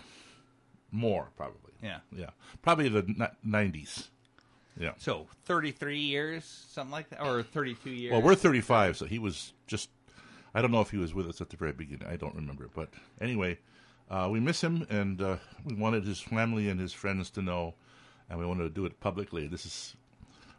More 0.90 1.28
probably. 1.36 1.70
Yeah. 1.84 1.98
Yeah, 2.10 2.30
probably 2.62 2.88
the 2.88 3.30
nineties. 3.44 4.08
Yeah. 4.76 4.94
So 4.98 5.28
thirty-three 5.44 6.00
years, 6.00 6.44
something 6.68 6.90
like 6.90 7.10
that, 7.10 7.24
or 7.24 7.44
thirty-two 7.44 7.90
years. 7.90 8.10
Well, 8.10 8.22
we're 8.22 8.34
35, 8.34 8.96
so 8.96 9.06
he 9.06 9.20
was 9.20 9.52
just. 9.68 9.88
I 10.52 10.60
don't 10.60 10.72
know 10.72 10.80
if 10.80 10.90
he 10.90 10.96
was 10.96 11.14
with 11.14 11.28
us 11.28 11.40
at 11.40 11.50
the 11.50 11.56
very 11.56 11.70
beginning. 11.70 12.08
I 12.08 12.16
don't 12.16 12.34
remember. 12.34 12.68
But 12.74 12.88
anyway, 13.20 13.58
uh, 14.10 14.28
we 14.32 14.40
miss 14.40 14.60
him, 14.64 14.84
and 14.90 15.22
uh, 15.22 15.36
we 15.64 15.76
wanted 15.76 16.04
his 16.04 16.18
family 16.18 16.68
and 16.68 16.80
his 16.80 16.92
friends 16.92 17.30
to 17.30 17.40
know, 17.40 17.74
and 18.28 18.36
we 18.36 18.44
wanted 18.44 18.64
to 18.64 18.70
do 18.70 18.84
it 18.84 18.98
publicly. 18.98 19.46
This 19.46 19.64
is 19.64 19.94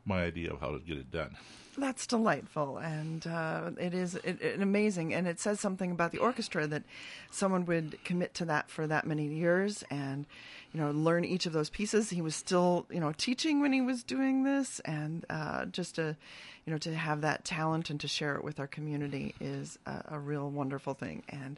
my 0.05 0.24
idea 0.24 0.51
of 0.51 0.60
how 0.60 0.72
to 0.72 0.79
get 0.79 0.98
it 0.98 1.12
done. 1.12 1.36
That's 1.77 2.05
delightful, 2.05 2.79
and 2.79 3.25
uh, 3.25 3.72
it 3.79 3.93
is 3.93 4.15
it, 4.15 4.41
it, 4.41 4.62
amazing, 4.62 5.13
and 5.13 5.25
it 5.25 5.39
says 5.39 5.62
something 5.62 5.91
about 5.91 6.12
the 6.12 6.17
orchestra 6.17 6.67
that 6.67 6.84
someone 7.31 7.65
would 7.65 7.98
commit 8.03 8.34
to 8.36 8.46
that 8.46 8.70
for 8.70 8.88
that 8.88 9.08
many 9.08 9.25
years, 9.27 9.81
and 9.89 10.25
you 10.74 10.81
know 10.81 10.91
learn 10.91 11.24
each 11.24 11.46
of 11.46 11.53
those 11.53 11.70
pieces. 11.70 12.10
He 12.10 12.22
was 12.22 12.36
still 12.36 12.88
you 12.89 13.00
know 13.00 13.13
teaching 13.17 13.62
when 13.62 13.72
he 13.72 13.79
was 13.79 14.03
doing 14.03 14.43
this, 14.43 14.81
and 14.81 15.25
uh, 15.29 15.65
just 15.65 15.96
to 15.96 16.17
you 16.65 16.72
know 16.74 16.77
to 16.79 16.93
have 16.93 17.22
that 17.22 17.46
talent 17.46 17.89
and 17.89 18.01
to 18.01 18.08
share 18.08 18.36
it 18.36 18.43
with 18.43 18.60
our 18.60 18.67
community 18.67 19.34
is 19.39 19.79
a, 19.86 20.03
a 20.10 20.20
real 20.20 20.50
wonderful 20.50 20.93
thing, 20.93 21.24
and 21.29 21.58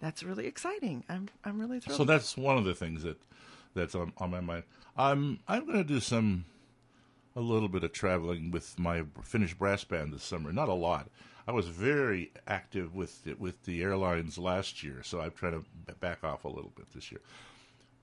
that's 0.00 0.22
really 0.22 0.46
exciting. 0.46 1.02
I'm 1.08 1.30
I'm 1.46 1.58
really 1.58 1.80
thrilled. 1.80 1.96
So 1.96 2.04
that's 2.04 2.36
one 2.36 2.58
of 2.58 2.64
the 2.64 2.74
things 2.74 3.04
that 3.04 3.16
that's 3.74 3.94
on, 3.94 4.12
on 4.18 4.30
my 4.30 4.40
mind. 4.40 4.64
I'm 4.98 5.38
I'm 5.48 5.64
going 5.64 5.78
to 5.78 5.84
do 5.84 6.00
some 6.00 6.44
a 7.36 7.40
little 7.40 7.68
bit 7.68 7.84
of 7.84 7.92
traveling 7.92 8.50
with 8.50 8.78
my 8.78 9.04
Finnish 9.22 9.54
brass 9.54 9.84
band 9.84 10.12
this 10.12 10.24
summer. 10.24 10.52
Not 10.52 10.70
a 10.70 10.74
lot. 10.74 11.08
I 11.46 11.52
was 11.52 11.68
very 11.68 12.32
active 12.48 12.94
with 12.94 13.22
the, 13.22 13.34
with 13.34 13.64
the 13.66 13.82
airlines 13.82 14.36
last 14.36 14.82
year, 14.82 15.02
so 15.04 15.20
I'm 15.20 15.30
trying 15.30 15.52
to 15.86 15.94
back 15.94 16.24
off 16.24 16.44
a 16.44 16.48
little 16.48 16.72
bit 16.74 16.86
this 16.92 17.12
year. 17.12 17.20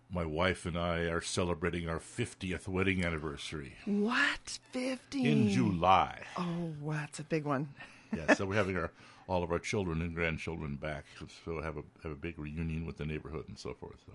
My 0.10 0.24
wife 0.24 0.66
and 0.66 0.78
I 0.78 1.00
are 1.06 1.20
celebrating 1.20 1.90
our 1.90 1.98
50th 1.98 2.68
wedding 2.68 3.04
anniversary 3.04 3.74
what 3.86 4.60
fifty 4.72 5.26
in 5.26 5.50
July. 5.50 6.20
Oh, 6.38 6.72
wow, 6.80 6.98
that's 7.00 7.20
a 7.20 7.24
big 7.24 7.46
one. 7.46 7.70
yeah, 8.16 8.36
so 8.36 8.46
we're 8.46 8.56
having 8.56 8.78
our 8.78 8.92
all 9.28 9.42
of 9.42 9.52
our 9.52 9.60
children 9.60 10.02
and 10.02 10.14
grandchildren 10.14 10.76
back. 10.76 11.06
So 11.44 11.62
have 11.62 11.78
a 11.78 11.84
have 12.04 12.12
a 12.12 12.16
big 12.16 12.38
reunion 12.38 12.86
with 12.86 12.98
the 12.98 13.06
neighborhood 13.06 13.46
and 13.48 13.58
so 13.58 13.74
forth. 13.74 13.96
So 14.06 14.14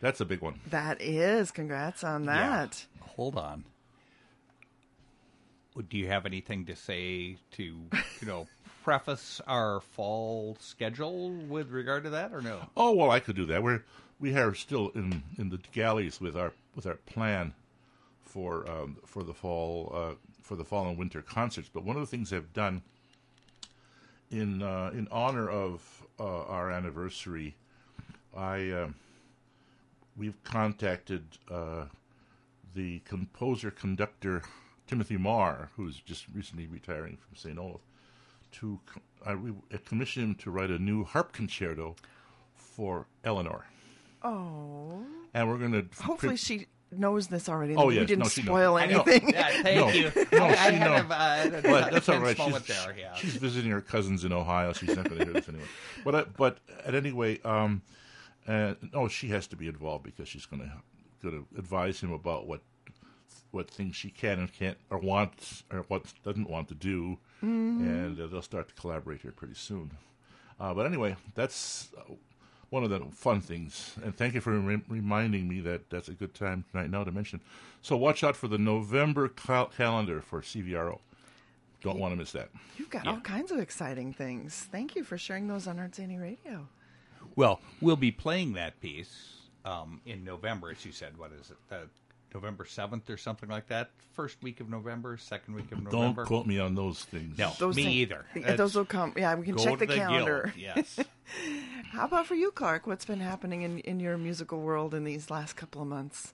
that's 0.00 0.20
a 0.20 0.24
big 0.24 0.40
one. 0.40 0.60
That 0.70 1.02
is. 1.02 1.50
Congrats 1.50 2.02
on 2.02 2.24
that. 2.24 2.86
Yeah. 2.96 3.06
Hold 3.08 3.36
on. 3.36 3.64
Do 5.88 5.96
you 5.96 6.08
have 6.08 6.26
anything 6.26 6.66
to 6.66 6.76
say 6.76 7.36
to 7.52 7.62
you 7.62 8.26
know 8.26 8.46
preface 8.84 9.40
our 9.46 9.80
fall 9.80 10.56
schedule 10.60 11.30
with 11.30 11.70
regard 11.70 12.04
to 12.04 12.10
that 12.10 12.32
or 12.32 12.40
no? 12.40 12.60
Oh 12.76 12.92
well, 12.92 13.10
I 13.10 13.20
could 13.20 13.36
do 13.36 13.46
that. 13.46 13.62
We're 13.62 13.84
we 14.18 14.36
are 14.36 14.54
still 14.54 14.90
in 14.94 15.22
in 15.38 15.50
the 15.50 15.58
galleys 15.72 16.20
with 16.20 16.36
our 16.36 16.52
with 16.74 16.86
our 16.86 16.96
plan 16.96 17.54
for 18.22 18.68
um, 18.70 18.96
for 19.04 19.22
the 19.22 19.34
fall 19.34 19.92
uh, 19.94 20.14
for 20.42 20.56
the 20.56 20.64
fall 20.64 20.88
and 20.88 20.98
winter 20.98 21.22
concerts. 21.22 21.70
But 21.72 21.84
one 21.84 21.96
of 21.96 22.02
the 22.02 22.06
things 22.06 22.32
I've 22.32 22.52
done 22.52 22.82
in 24.30 24.62
uh, 24.62 24.90
in 24.92 25.08
honor 25.10 25.48
of 25.48 26.04
uh, 26.18 26.42
our 26.44 26.70
anniversary, 26.70 27.54
I 28.36 28.70
uh, 28.70 28.88
we've 30.16 30.42
contacted 30.44 31.24
uh, 31.50 31.86
the 32.74 33.00
composer 33.00 33.70
conductor 33.70 34.42
Timothy 34.90 35.16
Mahr, 35.16 35.70
who's 35.76 36.00
just 36.00 36.24
recently 36.34 36.66
retiring 36.66 37.16
from 37.16 37.36
St. 37.36 37.56
Olaf, 37.56 37.80
to 38.52 38.80
I 39.24 39.36
we 39.36 39.52
commissioned 39.84 40.24
him 40.26 40.34
to 40.36 40.50
write 40.50 40.70
a 40.70 40.80
new 40.80 41.04
harp 41.04 41.32
concerto 41.32 41.94
for 42.54 43.06
Eleanor. 43.22 43.66
Oh. 44.24 45.04
And 45.32 45.48
we're 45.48 45.58
going 45.58 45.70
to 45.72 45.86
hopefully 46.02 46.36
she 46.36 46.66
knows 46.90 47.28
this 47.28 47.48
already. 47.48 47.76
Oh 47.76 47.86
we 47.86 47.94
yes, 47.94 48.08
didn't 48.08 48.24
no, 48.24 48.28
she 48.28 48.42
spoil 48.42 48.76
knows. 48.76 49.06
anything. 49.06 49.30
Yeah, 49.32 49.48
thank 49.62 49.76
No. 49.78 49.88
you. 49.90 50.10
No, 50.32 50.44
I, 50.44 50.48
I 50.48 50.70
she 50.70 50.74
had 50.76 51.08
know. 51.08 51.14
uh, 51.14 51.60
But 51.62 51.92
that's 51.92 52.08
all 52.08 52.18
right. 52.18 52.36
She's, 52.36 52.62
there, 52.62 52.96
yeah. 52.98 53.14
she's 53.14 53.36
visiting 53.36 53.70
her 53.70 53.80
cousins 53.80 54.24
in 54.24 54.32
Ohio. 54.32 54.72
She's 54.72 54.96
not 54.96 55.04
going 55.08 55.18
to 55.20 55.24
hear 55.24 55.34
this 55.34 55.48
anyway. 55.48 55.64
But 56.04 56.14
I, 56.16 56.22
but 56.36 56.58
at 56.84 56.96
any 56.96 57.12
rate, 57.12 57.46
um, 57.46 57.82
uh, 58.48 58.74
no, 58.92 59.06
she 59.06 59.28
has 59.28 59.46
to 59.48 59.56
be 59.56 59.68
involved 59.68 60.02
because 60.02 60.28
she's 60.28 60.46
going 60.46 60.62
to 60.62 60.72
going 61.22 61.46
to 61.46 61.58
advise 61.58 62.00
him 62.00 62.10
about 62.10 62.48
what 62.48 62.62
what 63.50 63.70
things 63.70 63.96
she 63.96 64.10
can 64.10 64.38
and 64.38 64.52
can't 64.52 64.78
or 64.90 64.98
wants 64.98 65.64
or 65.72 65.80
what 65.88 66.04
doesn't 66.24 66.48
want 66.48 66.68
to 66.68 66.74
do, 66.74 67.18
and 67.40 68.20
uh, 68.20 68.26
they'll 68.26 68.42
start 68.42 68.68
to 68.68 68.74
collaborate 68.74 69.22
here 69.22 69.32
pretty 69.32 69.54
soon. 69.54 69.90
Uh, 70.58 70.74
but 70.74 70.84
anyway, 70.86 71.16
that's 71.34 71.88
uh, 71.96 72.12
one 72.68 72.84
of 72.84 72.90
the 72.90 73.00
fun 73.12 73.40
things. 73.40 73.94
And 74.04 74.14
thank 74.16 74.34
you 74.34 74.40
for 74.40 74.58
re- 74.58 74.82
reminding 74.88 75.48
me 75.48 75.60
that 75.60 75.90
that's 75.90 76.08
a 76.08 76.12
good 76.12 76.34
time 76.34 76.64
right 76.72 76.90
now 76.90 77.02
to 77.04 77.10
mention. 77.10 77.40
So 77.82 77.96
watch 77.96 78.22
out 78.22 78.36
for 78.36 78.46
the 78.46 78.58
November 78.58 79.28
cal- 79.28 79.66
calendar 79.66 80.20
for 80.20 80.42
CVRO. 80.42 80.98
Don't 81.82 81.98
want 81.98 82.12
to 82.12 82.16
miss 82.16 82.32
that. 82.32 82.50
You've 82.76 82.90
got 82.90 83.06
all 83.06 83.20
kinds 83.20 83.50
of 83.50 83.58
exciting 83.58 84.12
things. 84.12 84.68
Thank 84.70 84.94
you 84.94 85.02
for 85.02 85.16
sharing 85.16 85.48
those 85.48 85.66
on 85.66 85.78
Art 85.78 85.94
Zany 85.94 86.18
Radio. 86.18 86.68
Well, 87.36 87.60
we'll 87.80 87.96
be 87.96 88.10
playing 88.10 88.52
that 88.52 88.78
piece 88.82 89.34
um, 89.64 90.02
in 90.04 90.22
November, 90.22 90.70
as 90.70 90.84
you 90.84 90.92
said. 90.92 91.16
What 91.16 91.32
is 91.32 91.50
it? 91.50 91.56
Uh, 91.74 91.76
November 92.34 92.64
7th 92.64 93.08
or 93.10 93.16
something 93.16 93.48
like 93.48 93.66
that? 93.68 93.90
First 94.12 94.42
week 94.42 94.60
of 94.60 94.68
November, 94.68 95.16
second 95.16 95.54
week 95.54 95.66
of 95.72 95.78
November. 95.78 95.90
Don't 95.90 96.00
November? 96.00 96.24
quote 96.26 96.46
me 96.46 96.58
on 96.58 96.74
those 96.74 97.04
things. 97.04 97.38
No, 97.38 97.52
Those 97.58 97.76
me 97.76 97.84
things- 97.84 97.94
either. 97.96 98.24
That's- 98.34 98.56
those 98.58 98.74
will 98.74 98.84
come. 98.84 99.12
Yeah, 99.16 99.34
we 99.34 99.44
can 99.44 99.56
go 99.56 99.64
check 99.64 99.78
to 99.78 99.86
the, 99.86 99.94
calendar. 99.94 100.52
Guild, 100.56 100.76
Yes. 100.76 100.98
How 101.92 102.04
about 102.06 102.26
for 102.26 102.34
you, 102.34 102.50
Clark? 102.52 102.86
What's 102.86 103.04
been 103.04 103.20
happening 103.20 103.62
in, 103.62 103.78
in 103.80 103.98
your 104.00 104.16
musical 104.16 104.60
world 104.60 104.94
in 104.94 105.04
these 105.04 105.30
last 105.30 105.54
couple 105.54 105.82
of 105.82 105.88
months? 105.88 106.32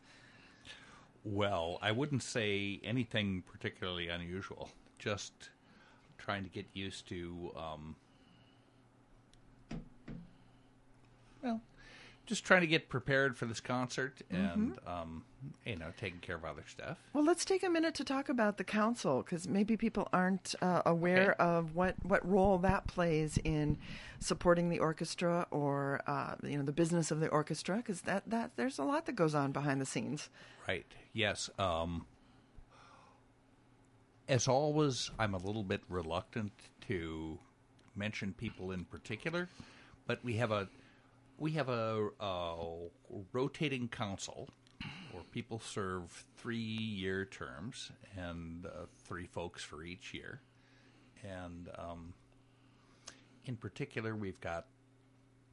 Well, 1.24 1.78
I 1.82 1.92
wouldn't 1.92 2.22
say 2.22 2.80
anything 2.84 3.42
particularly 3.50 4.08
unusual. 4.08 4.70
Just 4.98 5.32
trying 6.18 6.44
to 6.44 6.50
get 6.50 6.66
used 6.72 7.08
to, 7.08 7.52
um, 7.56 7.96
well, 11.42 11.60
just 12.26 12.44
trying 12.44 12.60
to 12.62 12.66
get 12.66 12.88
prepared 12.88 13.36
for 13.36 13.46
this 13.46 13.60
concert 13.60 14.20
and, 14.30 14.76
um, 14.86 15.24
you 15.64 15.76
know, 15.76 15.92
taking 15.96 16.18
care 16.18 16.34
of 16.36 16.44
other 16.44 16.64
stuff. 16.66 16.98
Well, 17.12 17.24
let's 17.24 17.44
take 17.44 17.62
a 17.62 17.70
minute 17.70 17.94
to 17.94 18.04
talk 18.04 18.28
about 18.28 18.58
the 18.58 18.64
council 18.64 19.22
because 19.22 19.48
maybe 19.48 19.76
people 19.76 20.08
aren't 20.12 20.54
uh, 20.60 20.82
aware 20.84 21.32
Okay. 21.32 21.34
of 21.38 21.74
what, 21.76 21.94
what 22.04 22.28
role 22.28 22.58
that 22.58 22.86
plays 22.88 23.38
in 23.44 23.78
supporting 24.18 24.68
the 24.70 24.78
orchestra 24.80 25.46
or 25.50 26.00
uh, 26.06 26.34
you 26.42 26.56
know 26.58 26.64
the 26.64 26.72
business 26.72 27.10
of 27.10 27.20
the 27.20 27.28
orchestra 27.28 27.76
because 27.76 28.00
that, 28.02 28.22
that 28.28 28.50
there's 28.56 28.78
a 28.78 28.84
lot 28.84 29.06
that 29.06 29.12
goes 29.14 29.34
on 29.34 29.52
behind 29.52 29.80
the 29.80 29.86
scenes. 29.86 30.28
Right. 30.66 30.86
Yes. 31.12 31.48
Um, 31.58 32.06
as 34.28 34.48
always, 34.48 35.10
I'm 35.18 35.34
a 35.34 35.38
little 35.38 35.62
bit 35.62 35.82
reluctant 35.88 36.52
to 36.88 37.38
mention 37.94 38.32
people 38.32 38.72
in 38.72 38.84
particular, 38.84 39.48
but 40.06 40.24
we 40.24 40.34
have 40.34 40.50
a 40.50 40.68
we 41.38 41.52
have 41.52 41.68
a, 41.68 42.08
a 42.20 42.56
rotating 43.32 43.88
council 43.88 44.48
where 45.12 45.22
people 45.32 45.58
serve 45.58 46.24
three 46.36 46.58
year 46.58 47.24
terms 47.24 47.90
and 48.16 48.66
uh, 48.66 48.86
three 49.04 49.26
folks 49.26 49.62
for 49.62 49.82
each 49.82 50.14
year, 50.14 50.40
and 51.22 51.68
um, 51.78 52.14
in 53.44 53.56
particular, 53.56 54.14
we've 54.14 54.40
got. 54.40 54.66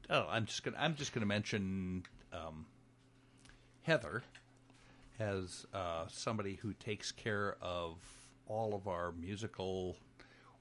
Oh, 0.09 0.27
I'm 0.29 0.45
just 0.45 0.63
gonna 0.63 0.77
I'm 0.79 0.95
just 0.95 1.13
gonna 1.13 1.25
mention 1.25 2.03
um, 2.33 2.65
Heather 3.83 4.23
as 5.19 5.65
uh, 5.73 6.05
somebody 6.09 6.55
who 6.55 6.73
takes 6.73 7.11
care 7.11 7.55
of 7.61 7.97
all 8.47 8.73
of 8.73 8.87
our 8.87 9.11
musical 9.13 9.95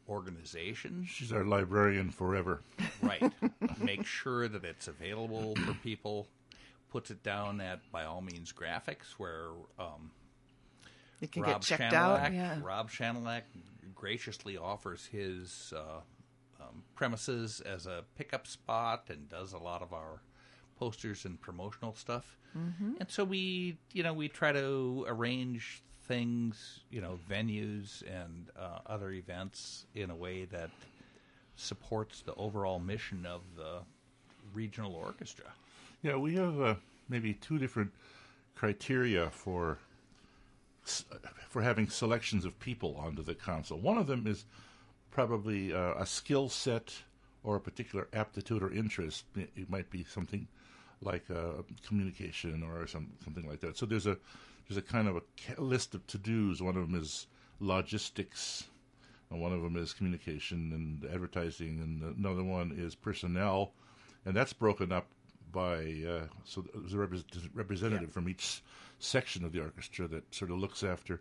organizations. 0.08 1.08
She's 1.08 1.32
our 1.32 1.44
librarian 1.44 2.10
forever. 2.10 2.62
Right. 3.00 3.32
Make 3.80 4.04
sure 4.04 4.48
that 4.48 4.64
it's 4.64 4.88
available 4.88 5.54
for 5.56 5.74
people. 5.74 6.28
Puts 6.90 7.10
it 7.10 7.22
down 7.22 7.60
at 7.60 7.80
by 7.90 8.04
all 8.04 8.20
means 8.20 8.52
graphics 8.52 9.12
where 9.16 9.48
um, 9.78 10.10
It 11.20 11.32
can 11.32 11.42
Rob 11.42 11.52
get 11.52 11.62
checked 11.62 11.94
Shanelak, 11.94 12.26
out. 12.26 12.32
Yeah. 12.32 12.58
Rob 12.62 12.90
Shanelak 12.90 13.42
graciously 13.94 14.58
offers 14.58 15.06
his 15.06 15.72
uh, 15.74 16.00
um, 16.60 16.82
premises 16.94 17.60
as 17.60 17.86
a 17.86 18.04
pickup 18.16 18.46
spot 18.46 19.04
and 19.08 19.28
does 19.28 19.52
a 19.52 19.58
lot 19.58 19.80
of 19.82 19.92
our 19.92 20.20
posters 20.78 21.24
and 21.24 21.40
promotional 21.40 21.94
stuff. 21.94 22.36
Mm-hmm. 22.56 22.94
And 23.00 23.10
so 23.10 23.24
we, 23.24 23.78
you 23.92 24.02
know, 24.02 24.12
we 24.12 24.28
try 24.28 24.52
to 24.52 25.04
arrange 25.08 25.82
things, 26.06 26.80
you 26.90 27.00
know, 27.00 27.18
venues 27.30 28.02
and 28.02 28.48
uh, 28.58 28.78
other 28.86 29.12
events 29.12 29.86
in 29.94 30.10
a 30.10 30.14
way 30.16 30.44
that 30.46 30.70
supports 31.56 32.22
the 32.22 32.34
overall 32.34 32.78
mission 32.78 33.26
of 33.26 33.40
the 33.56 33.78
regional 34.54 34.94
orchestra. 34.94 35.46
Yeah, 36.02 36.16
we 36.16 36.34
have 36.34 36.60
uh, 36.60 36.74
maybe 37.08 37.34
two 37.34 37.58
different 37.58 37.92
criteria 38.54 39.30
for 39.30 39.78
for 41.48 41.62
having 41.62 41.88
selections 41.88 42.44
of 42.44 42.58
people 42.58 42.96
onto 42.98 43.22
the 43.22 43.34
council. 43.34 43.78
One 43.78 43.98
of 43.98 44.08
them 44.08 44.26
is 44.26 44.44
probably 45.12 45.72
uh, 45.72 45.94
a 45.96 46.06
skill 46.06 46.48
set 46.48 46.92
or 47.44 47.56
a 47.56 47.60
particular 47.60 48.08
aptitude 48.12 48.62
or 48.62 48.72
interest. 48.72 49.24
It 49.36 49.70
might 49.70 49.90
be 49.90 50.04
something 50.04 50.48
like 51.00 51.24
uh, 51.30 51.62
communication 51.86 52.62
or 52.62 52.86
some 52.86 53.12
something 53.24 53.48
like 53.48 53.60
that. 53.60 53.76
So 53.76 53.86
there's 53.86 54.06
a 54.06 54.16
there's 54.68 54.78
a 54.78 54.82
kind 54.82 55.08
of 55.08 55.16
a 55.16 55.60
list 55.60 55.94
of 55.94 56.06
to 56.08 56.18
dos. 56.18 56.60
One 56.60 56.76
of 56.76 56.82
them 56.90 57.00
is 57.00 57.26
logistics. 57.60 58.64
and 59.30 59.40
one 59.40 59.52
of 59.52 59.62
them 59.62 59.76
is 59.76 59.92
communication 59.92 60.72
and 60.72 61.10
advertising, 61.12 61.80
and 61.80 62.16
another 62.18 62.44
one 62.44 62.72
is 62.76 62.94
personnel, 62.94 63.72
and 64.26 64.36
that's 64.36 64.52
broken 64.52 64.92
up 64.92 65.06
by 65.52 66.02
uh, 66.08 66.26
so 66.44 66.64
there's 66.74 66.94
a 66.94 66.96
repres- 66.96 67.48
representative 67.54 68.10
from 68.12 68.28
each 68.28 68.62
section 68.98 69.44
of 69.44 69.52
the 69.52 69.60
orchestra 69.60 70.06
that 70.08 70.34
sort 70.34 70.50
of 70.50 70.58
looks 70.58 70.82
after 70.82 71.20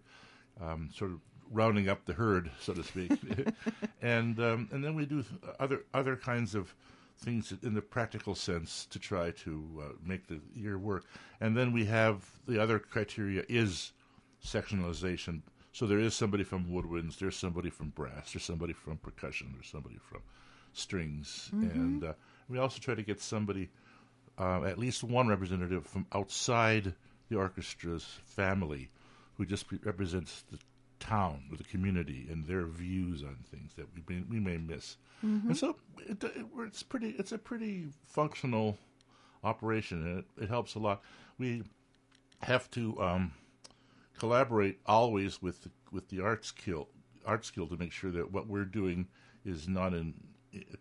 um, 0.61 0.89
sort 0.93 1.11
of 1.11 1.19
rounding 1.51 1.89
up 1.89 2.05
the 2.05 2.13
herd, 2.13 2.49
so 2.61 2.73
to 2.73 2.83
speak, 2.83 3.11
and 4.01 4.39
um, 4.39 4.69
and 4.71 4.83
then 4.83 4.95
we 4.95 5.05
do 5.05 5.23
other 5.59 5.83
other 5.93 6.15
kinds 6.15 6.55
of 6.55 6.73
things 7.17 7.53
in 7.63 7.73
the 7.73 7.81
practical 7.81 8.35
sense 8.35 8.85
to 8.89 8.99
try 8.99 9.31
to 9.31 9.81
uh, 9.81 9.93
make 10.05 10.27
the 10.27 10.39
year 10.55 10.77
work, 10.77 11.05
and 11.39 11.55
then 11.55 11.71
we 11.71 11.85
have 11.85 12.25
the 12.47 12.61
other 12.61 12.79
criteria 12.79 13.43
is 13.49 13.93
sectionalization. 14.45 15.41
So 15.73 15.85
there 15.87 15.99
is 15.99 16.13
somebody 16.13 16.43
from 16.43 16.65
woodwinds, 16.65 17.17
there's 17.17 17.37
somebody 17.37 17.69
from 17.69 17.89
brass, 17.89 18.33
there's 18.33 18.43
somebody 18.43 18.73
from 18.73 18.97
percussion, 18.97 19.51
there's 19.53 19.69
somebody 19.69 19.97
from 20.01 20.21
strings, 20.73 21.49
and 21.71 22.03
uh, 22.03 22.13
we 22.49 22.57
also 22.57 22.79
try 22.79 22.95
to 22.95 23.03
get 23.03 23.21
somebody, 23.21 23.69
uh, 24.37 24.63
at 24.63 24.77
least 24.77 25.03
one 25.03 25.27
representative 25.27 25.85
from 25.85 26.05
outside 26.13 26.93
the 27.29 27.35
orchestra's 27.37 28.03
family, 28.25 28.89
who 29.37 29.45
just 29.45 29.71
re- 29.71 29.79
represents 29.83 30.43
the 30.51 30.57
town 31.01 31.43
or 31.51 31.57
the 31.57 31.63
community 31.65 32.27
and 32.31 32.45
their 32.45 32.65
views 32.65 33.23
on 33.23 33.37
things 33.51 33.73
that 33.75 33.87
we 33.93 34.01
may, 34.07 34.23
we 34.29 34.39
may 34.39 34.57
miss. 34.57 34.95
And 35.49 35.57
so 35.57 35.75
it, 35.99 36.23
it, 36.23 36.45
it's 36.59 36.83
pretty. 36.83 37.09
It's 37.19 37.31
a 37.31 37.37
pretty 37.37 37.87
functional 38.07 38.77
operation, 39.43 40.05
and 40.05 40.19
it, 40.19 40.25
it 40.43 40.49
helps 40.49 40.75
a 40.75 40.79
lot. 40.79 41.01
We 41.37 41.63
have 42.41 42.69
to 42.71 42.99
um, 43.01 43.31
collaborate 44.17 44.79
always 44.85 45.41
with 45.41 45.63
the, 45.63 45.71
with 45.91 46.09
the 46.09 46.21
arts 46.21 46.51
guild 46.51 46.87
arts 47.25 47.47
skill 47.47 47.67
to 47.67 47.77
make 47.77 47.91
sure 47.91 48.11
that 48.11 48.31
what 48.31 48.47
we're 48.47 48.65
doing 48.65 49.07
is 49.45 49.67
not 49.67 49.93
in 49.93 50.13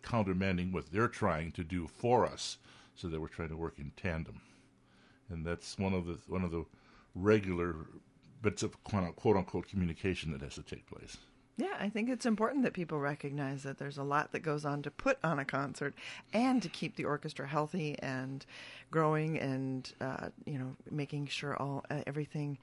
countermanding 0.01 0.73
what 0.73 0.91
they're 0.91 1.07
trying 1.07 1.51
to 1.51 1.63
do 1.63 1.87
for 1.87 2.25
us, 2.25 2.57
so 2.95 3.07
that 3.07 3.21
we're 3.21 3.27
trying 3.27 3.49
to 3.49 3.57
work 3.57 3.77
in 3.79 3.91
tandem. 3.95 4.41
And 5.29 5.45
that's 5.45 5.77
one 5.77 5.93
of 5.93 6.05
the 6.07 6.17
one 6.27 6.43
of 6.43 6.51
the 6.51 6.65
regular 7.15 7.75
bits 8.41 8.63
of 8.63 8.83
quote 8.83 9.35
unquote 9.37 9.67
communication 9.67 10.31
that 10.31 10.41
has 10.41 10.55
to 10.55 10.63
take 10.63 10.85
place. 10.87 11.17
Yeah, 11.57 11.75
I 11.79 11.89
think 11.89 12.09
it's 12.09 12.25
important 12.25 12.63
that 12.63 12.73
people 12.73 12.97
recognize 12.97 13.63
that 13.63 13.77
there's 13.77 13.97
a 13.97 14.03
lot 14.03 14.31
that 14.31 14.39
goes 14.39 14.65
on 14.65 14.81
to 14.83 14.91
put 14.91 15.19
on 15.23 15.37
a 15.37 15.45
concert 15.45 15.93
and 16.33 16.61
to 16.63 16.69
keep 16.69 16.95
the 16.95 17.05
orchestra 17.05 17.45
healthy 17.47 17.97
and 17.99 18.45
growing 18.89 19.37
and 19.37 19.91
uh, 20.01 20.29
you 20.45 20.57
know 20.57 20.75
making 20.89 21.27
sure 21.27 21.55
all 21.57 21.85
uh, 21.91 22.01
everything 22.07 22.57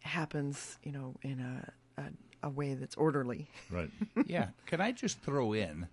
happens 0.00 0.78
you 0.82 0.90
know 0.90 1.14
in 1.22 1.38
a, 1.38 2.00
a, 2.00 2.48
a 2.48 2.50
way 2.50 2.74
that's 2.74 2.96
orderly. 2.96 3.48
Right. 3.70 3.90
yeah. 4.26 4.48
Can 4.66 4.80
I 4.80 4.92
just 4.92 5.20
throw 5.20 5.52
in 5.52 5.86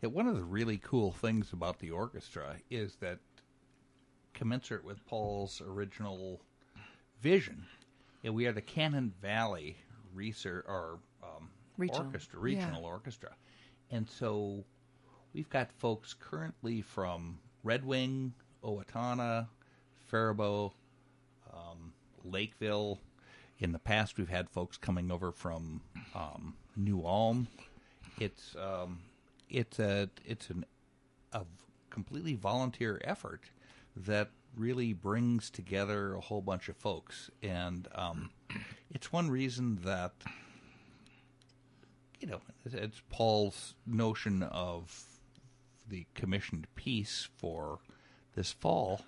that 0.00 0.10
one 0.10 0.26
of 0.26 0.36
the 0.36 0.44
really 0.44 0.78
cool 0.82 1.12
things 1.12 1.52
about 1.52 1.78
the 1.78 1.90
orchestra 1.90 2.56
is 2.70 2.96
that 2.96 3.18
commensurate 4.34 4.84
with 4.84 5.04
Paul's 5.06 5.62
original 5.64 6.40
vision, 7.20 7.66
we 8.30 8.46
are 8.46 8.52
the 8.52 8.62
Cannon 8.62 9.12
Valley 9.20 9.76
research 10.14 10.64
or 10.68 10.98
um, 11.22 11.50
Regional. 11.76 12.06
orchestra, 12.06 12.38
regional 12.38 12.82
Yeah. 12.82 12.88
orchestra, 12.88 13.34
and 13.90 14.08
so 14.08 14.64
we've 15.32 15.48
got 15.48 15.72
folks 15.72 16.14
currently 16.14 16.82
from 16.82 17.38
Red 17.64 17.84
Wing, 17.84 18.34
Owatonna, 18.62 19.48
Faribault, 20.06 20.74
um, 21.52 21.92
Lakeville. 22.24 22.98
In 23.58 23.72
the 23.72 23.78
past, 23.78 24.18
we've 24.18 24.28
had 24.28 24.50
folks 24.50 24.76
coming 24.76 25.10
over 25.10 25.30
from 25.32 25.80
um, 26.14 26.54
New 26.76 27.04
Ulm. 27.06 27.46
It's 28.18 28.54
um, 28.56 29.00
it's 29.48 29.78
a 29.78 30.10
it's 30.24 30.50
an 30.50 30.64
a 31.32 31.42
completely 31.90 32.34
volunteer 32.34 33.00
effort 33.04 33.42
that 33.96 34.30
really 34.56 34.92
brings 34.92 35.50
together 35.50 36.14
a 36.14 36.20
whole 36.20 36.42
bunch 36.42 36.68
of 36.68 36.76
folks, 36.76 37.30
and 37.42 37.88
um, 37.94 38.30
it's 38.90 39.12
one 39.12 39.30
reason 39.30 39.78
that 39.84 40.12
you 42.20 42.28
know 42.28 42.40
it's- 42.64 42.82
it's 42.84 43.02
Paul's 43.10 43.74
notion 43.86 44.42
of 44.42 45.04
the 45.88 46.06
commissioned 46.14 46.66
piece 46.74 47.28
for 47.36 47.80
this 48.34 48.52
fall. 48.52 49.04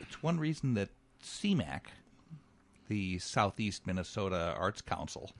It's 0.00 0.22
one 0.22 0.38
reason 0.38 0.74
that 0.74 0.90
SEMAC, 1.22 1.82
the 2.88 3.18
Southeast 3.18 3.86
Minnesota 3.86 4.54
Arts 4.56 4.80
Council, 4.82 5.32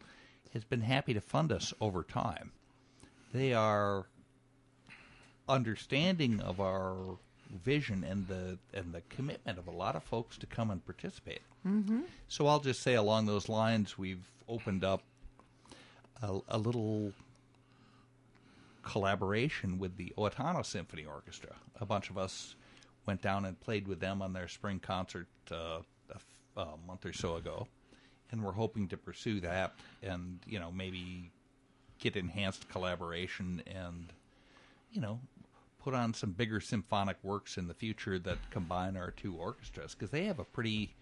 has 0.53 0.65
been 0.65 0.81
happy 0.81 1.15
to 1.15 1.21
fund 1.21 1.53
us 1.53 1.73
over 1.81 2.03
time. 2.03 2.53
They 3.33 3.53
are 3.53 4.07
understanding 5.49 6.41
of 6.41 6.61
our 6.61 7.19
vision 7.65 8.05
and 8.05 8.27
the 8.29 8.59
and 8.75 8.93
the 8.93 9.03
commitment 9.09 9.59
of 9.59 9.67
a 9.67 9.71
lot 9.71 9.97
of 9.97 10.03
folks 10.03 10.37
to 10.39 10.47
come 10.47 10.71
and 10.71 10.85
participate. 10.85 11.41
Mm-hmm. 11.67 12.01
So 12.29 12.47
I'll 12.47 12.61
just 12.61 12.83
say 12.83 12.95
along 12.95 13.27
those 13.27 13.49
lines, 13.49 13.99
we've 13.99 14.25
opened 14.49 14.85
up 14.85 15.03
a, 16.23 16.39
a 16.49 16.59
little 16.59 17.13
collaboration 18.83 19.79
with 19.79 19.97
the 19.97 20.13
Owatonna 20.17 20.65
Symphony 20.65 21.05
Orchestra. 21.05 21.55
A 21.81 21.87
bunch 21.87 22.11
of 22.11 22.19
us 22.19 22.55
went 23.07 23.23
down 23.23 23.45
and 23.45 23.59
played 23.61 23.87
with 23.87 24.01
them 24.01 24.23
on 24.23 24.33
their 24.33 24.49
spring 24.49 24.81
concert 24.81 25.29
uh, 25.51 25.81
a, 26.11 26.15
f- 26.15 26.25
a 26.57 26.67
month 26.87 27.05
or 27.05 27.13
so 27.13 27.37
ago, 27.37 27.67
and 28.31 28.43
we're 28.43 28.53
hoping 28.53 28.89
to 28.89 28.97
pursue 28.97 29.41
that 29.41 29.75
and 30.03 30.39
you 30.47 30.59
know 30.59 30.71
maybe 30.71 31.31
get 31.99 32.17
enhanced 32.17 32.69
collaboration 32.69 33.63
and 33.67 34.13
you 34.93 35.01
know 35.01 35.21
put 35.83 35.95
on 35.95 36.13
some 36.15 36.33
bigger 36.33 36.61
symphonic 36.61 37.17
works 37.23 37.57
in 37.57 37.69
the 37.69 37.75
future 37.75 38.19
that 38.19 38.39
combine 38.51 38.97
our 38.97 39.11
two 39.13 39.35
orchestras 39.37 39.95
because 39.95 40.11
they 40.11 40.25
have 40.25 40.39
a 40.39 40.45
pretty 40.45 40.95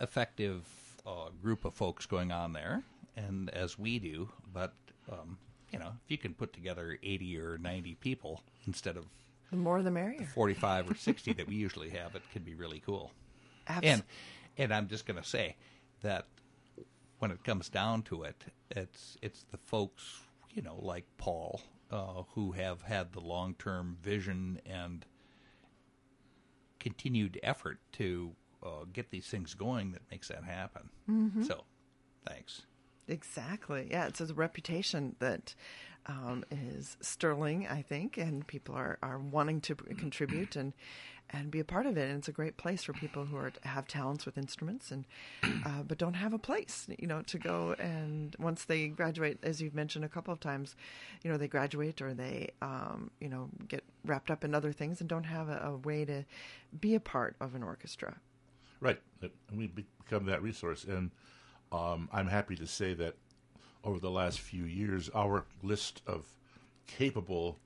effective 0.00 0.64
uh, 1.06 1.28
group 1.42 1.64
of 1.64 1.74
folks 1.74 2.06
going 2.06 2.32
on 2.32 2.52
there, 2.52 2.82
and 3.16 3.50
as 3.50 3.78
we 3.78 3.98
do. 3.98 4.28
But 4.52 4.72
um, 5.10 5.38
you 5.72 5.78
know, 5.78 5.92
if 6.04 6.10
you 6.10 6.18
can 6.18 6.34
put 6.34 6.52
together 6.52 6.98
eighty 7.02 7.38
or 7.38 7.58
ninety 7.58 7.94
people 7.94 8.42
instead 8.66 8.96
of 8.96 9.04
The 9.50 9.56
more 9.56 9.82
the 9.82 9.90
merrier. 9.90 10.26
forty-five 10.34 10.90
or 10.90 10.94
sixty 10.94 11.32
that 11.34 11.46
we 11.48 11.54
usually 11.54 11.90
have, 11.90 12.14
it 12.14 12.22
can 12.32 12.42
be 12.42 12.54
really 12.54 12.80
cool. 12.84 13.12
Abs- 13.66 13.86
And 13.86 14.02
and 14.58 14.72
I'm 14.72 14.88
just 14.88 15.06
going 15.06 15.20
to 15.20 15.28
say 15.28 15.56
that 16.02 16.26
when 17.18 17.30
it 17.30 17.42
comes 17.44 17.68
down 17.68 18.02
to 18.04 18.24
it, 18.24 18.36
it's 18.70 19.16
it's 19.22 19.44
the 19.50 19.58
folks 19.58 20.20
you 20.54 20.62
know 20.62 20.76
like 20.80 21.04
Paul 21.18 21.60
uh, 21.90 22.22
who 22.34 22.52
have 22.52 22.82
had 22.82 23.12
the 23.12 23.20
long-term 23.20 23.96
vision 24.02 24.60
and 24.66 25.06
continued 26.80 27.38
effort 27.42 27.78
to 27.92 28.32
uh, 28.62 28.84
get 28.92 29.10
these 29.10 29.26
things 29.26 29.54
going 29.54 29.92
that 29.92 30.02
makes 30.10 30.28
that 30.28 30.44
happen. 30.44 30.90
So, 31.44 31.64
thanks. 32.26 32.62
Exactly. 33.08 33.88
Yeah, 33.90 34.06
it's 34.06 34.20
a 34.20 34.34
reputation 34.34 35.16
that 35.20 35.54
um, 36.06 36.44
is 36.50 36.96
sterling, 37.00 37.66
I 37.68 37.82
think, 37.82 38.16
and 38.16 38.46
people 38.46 38.74
are, 38.74 38.98
are 39.02 39.18
wanting 39.18 39.60
to 39.62 39.74
contribute 39.74 40.56
and 40.56 40.72
and 41.30 41.50
be 41.50 41.58
a 41.58 41.64
part 41.64 41.86
of 41.86 41.96
it. 41.96 42.08
And 42.08 42.18
it's 42.18 42.28
a 42.28 42.32
great 42.32 42.56
place 42.56 42.84
for 42.84 42.92
people 42.92 43.24
who 43.24 43.36
are 43.36 43.52
have 43.62 43.88
talents 43.88 44.24
with 44.24 44.38
instruments 44.38 44.92
and 44.92 45.04
uh, 45.64 45.82
but 45.86 45.98
don't 45.98 46.14
have 46.14 46.32
a 46.32 46.38
place, 46.38 46.86
you 46.98 47.08
know, 47.08 47.22
to 47.22 47.38
go. 47.38 47.74
And 47.78 48.36
once 48.38 48.64
they 48.64 48.88
graduate, 48.88 49.38
as 49.42 49.60
you've 49.60 49.74
mentioned 49.74 50.04
a 50.04 50.08
couple 50.08 50.32
of 50.32 50.38
times, 50.40 50.76
you 51.22 51.30
know, 51.30 51.36
they 51.36 51.48
graduate 51.48 52.00
or 52.00 52.14
they 52.14 52.50
um, 52.62 53.10
you 53.20 53.28
know 53.28 53.48
get 53.68 53.82
wrapped 54.04 54.30
up 54.30 54.44
in 54.44 54.54
other 54.54 54.72
things 54.72 55.00
and 55.00 55.08
don't 55.08 55.24
have 55.24 55.48
a, 55.48 55.60
a 55.64 55.76
way 55.76 56.04
to 56.04 56.24
be 56.80 56.94
a 56.94 57.00
part 57.00 57.34
of 57.40 57.54
an 57.54 57.62
orchestra. 57.62 58.16
Right. 58.80 59.00
And 59.22 59.58
we 59.58 59.66
become 59.66 60.26
that 60.26 60.42
resource. 60.42 60.84
And 60.84 61.10
um, 61.72 62.08
I'm 62.12 62.28
happy 62.28 62.56
to 62.56 62.66
say 62.66 62.94
that 62.94 63.16
over 63.86 64.00
the 64.00 64.10
last 64.10 64.40
few 64.40 64.64
years, 64.64 65.08
our 65.14 65.46
list 65.62 66.02
of 66.06 66.26
capable 66.88 67.60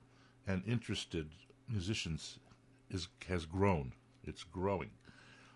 and 0.47 0.63
interested 0.67 1.29
musicians 1.67 2.37
is 2.89 3.07
has 3.27 3.45
grown. 3.45 3.93
It's 4.23 4.43
growing. 4.43 4.91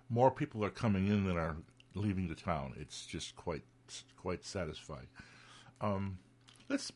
More 0.10 0.32
people 0.32 0.66
are 0.66 0.72
coming 0.72 1.08
in 1.08 1.26
than 1.26 1.38
are 1.38 1.58
leaving 1.94 2.28
the 2.28 2.36
town. 2.36 2.74
It's 2.78 3.06
just 3.06 3.36
quite 3.36 3.64
quite 4.18 4.44
satisfying. 4.44 5.08
Um, 5.82 6.18
let's 6.68 6.92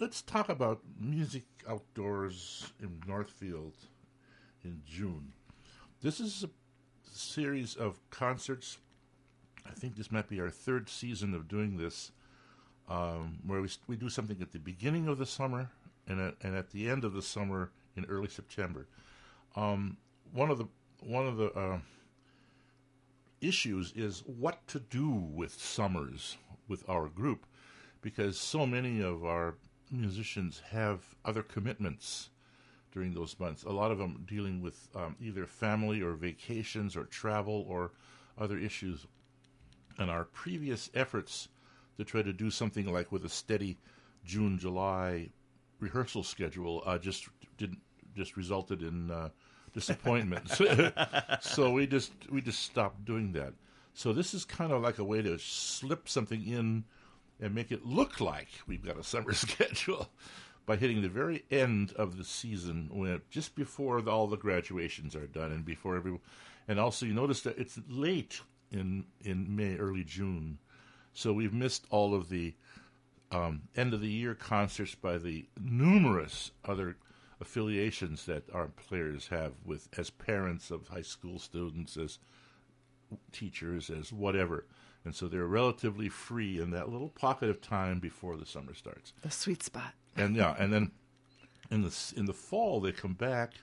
let's 0.00 0.20
talk 0.22 0.48
about 0.48 0.80
music 0.98 1.44
outdoors 1.68 2.72
in 2.80 3.00
Northfield 3.06 3.76
in 4.64 4.82
June. 4.84 5.32
This 6.00 6.18
is 6.18 6.44
a 6.44 6.50
series 7.08 7.76
of 7.76 8.00
concerts. 8.10 8.78
I 9.64 9.70
think 9.70 9.94
this 9.94 10.10
might 10.10 10.28
be 10.28 10.40
our 10.40 10.50
third 10.50 10.88
season 10.88 11.34
of 11.34 11.46
doing 11.46 11.76
this, 11.76 12.10
um, 12.92 13.38
where 13.46 13.62
we 13.62 13.68
we 13.86 13.96
do 13.96 14.10
something 14.10 14.40
at 14.42 14.52
the 14.52 14.58
beginning 14.58 15.08
of 15.08 15.16
the 15.18 15.26
summer 15.26 15.70
and 16.06 16.20
at, 16.20 16.34
and 16.42 16.54
at 16.54 16.70
the 16.70 16.90
end 16.90 17.04
of 17.04 17.14
the 17.14 17.22
summer 17.22 17.70
in 17.96 18.04
early 18.04 18.28
September. 18.28 18.86
Um, 19.56 19.96
one 20.32 20.50
of 20.50 20.58
the 20.58 20.66
one 21.00 21.26
of 21.26 21.36
the 21.38 21.50
uh, 21.52 21.78
issues 23.40 23.92
is 23.96 24.22
what 24.26 24.66
to 24.68 24.78
do 24.78 25.08
with 25.08 25.52
summers 25.54 26.36
with 26.68 26.88
our 26.88 27.08
group, 27.08 27.46
because 28.02 28.38
so 28.38 28.66
many 28.66 29.00
of 29.00 29.24
our 29.24 29.54
musicians 29.90 30.62
have 30.70 31.00
other 31.24 31.42
commitments 31.42 32.30
during 32.92 33.14
those 33.14 33.38
months. 33.40 33.62
A 33.64 33.70
lot 33.70 33.90
of 33.90 33.98
them 33.98 34.24
dealing 34.28 34.60
with 34.60 34.88
um, 34.94 35.16
either 35.20 35.46
family 35.46 36.02
or 36.02 36.12
vacations 36.12 36.94
or 36.94 37.04
travel 37.04 37.64
or 37.68 37.92
other 38.38 38.58
issues. 38.58 39.06
And 39.98 40.10
our 40.10 40.24
previous 40.24 40.90
efforts 40.94 41.48
to 41.96 42.04
try 42.04 42.22
to 42.22 42.32
do 42.32 42.50
something 42.50 42.92
like 42.92 43.12
with 43.12 43.24
a 43.24 43.28
steady 43.28 43.78
June 44.24 44.58
July 44.58 45.30
rehearsal 45.80 46.22
schedule 46.22 46.82
uh, 46.86 46.98
just 46.98 47.28
didn't 47.58 47.80
just 48.14 48.36
resulted 48.36 48.82
in 48.82 49.10
uh, 49.10 49.28
disappointment. 49.72 50.48
so 51.40 51.72
we 51.72 51.86
just 51.86 52.12
we 52.30 52.40
just 52.40 52.60
stopped 52.60 53.04
doing 53.04 53.32
that. 53.32 53.54
So 53.94 54.12
this 54.12 54.32
is 54.32 54.44
kind 54.44 54.72
of 54.72 54.82
like 54.82 54.98
a 54.98 55.04
way 55.04 55.22
to 55.22 55.38
slip 55.38 56.08
something 56.08 56.46
in 56.46 56.84
and 57.40 57.54
make 57.54 57.72
it 57.72 57.84
look 57.84 58.20
like 58.20 58.48
we've 58.66 58.84
got 58.84 58.98
a 58.98 59.04
summer 59.04 59.32
schedule 59.32 60.08
by 60.64 60.76
hitting 60.76 61.02
the 61.02 61.08
very 61.08 61.44
end 61.50 61.92
of 61.96 62.16
the 62.16 62.24
season 62.24 62.88
when 62.92 63.20
just 63.30 63.54
before 63.54 64.00
the, 64.00 64.10
all 64.10 64.28
the 64.28 64.36
graduations 64.36 65.16
are 65.16 65.26
done 65.26 65.50
and 65.50 65.64
before 65.64 65.96
every 65.96 66.18
and 66.68 66.78
also 66.78 67.04
you 67.04 67.12
notice 67.12 67.42
that 67.42 67.58
it's 67.58 67.78
late 67.88 68.40
in 68.70 69.04
in 69.22 69.54
May 69.54 69.76
early 69.76 70.04
June 70.04 70.58
so 71.14 71.32
we've 71.32 71.52
missed 71.52 71.86
all 71.90 72.14
of 72.14 72.28
the 72.28 72.54
um, 73.30 73.62
end 73.76 73.94
of 73.94 74.00
the 74.00 74.10
year 74.10 74.34
concerts 74.34 74.94
by 74.94 75.18
the 75.18 75.46
numerous 75.60 76.50
other 76.64 76.96
affiliations 77.40 78.26
that 78.26 78.42
our 78.52 78.68
players 78.68 79.28
have 79.28 79.52
with 79.64 79.88
as 79.98 80.10
parents 80.10 80.70
of 80.70 80.88
high 80.88 81.02
school 81.02 81.38
students 81.38 81.96
as 81.96 82.18
teachers 83.32 83.90
as 83.90 84.12
whatever 84.12 84.66
and 85.04 85.14
so 85.14 85.26
they're 85.28 85.46
relatively 85.46 86.08
free 86.08 86.60
in 86.60 86.70
that 86.70 86.88
little 86.88 87.08
pocket 87.08 87.48
of 87.50 87.60
time 87.60 87.98
before 87.98 88.36
the 88.36 88.46
summer 88.46 88.74
starts 88.74 89.12
The 89.22 89.30
sweet 89.30 89.62
spot. 89.62 89.92
and 90.16 90.36
yeah, 90.36 90.54
and 90.58 90.72
then 90.72 90.92
in 91.70 91.82
the 91.82 92.12
in 92.16 92.26
the 92.26 92.32
fall 92.34 92.80
they 92.80 92.92
come 92.92 93.14
back. 93.14 93.54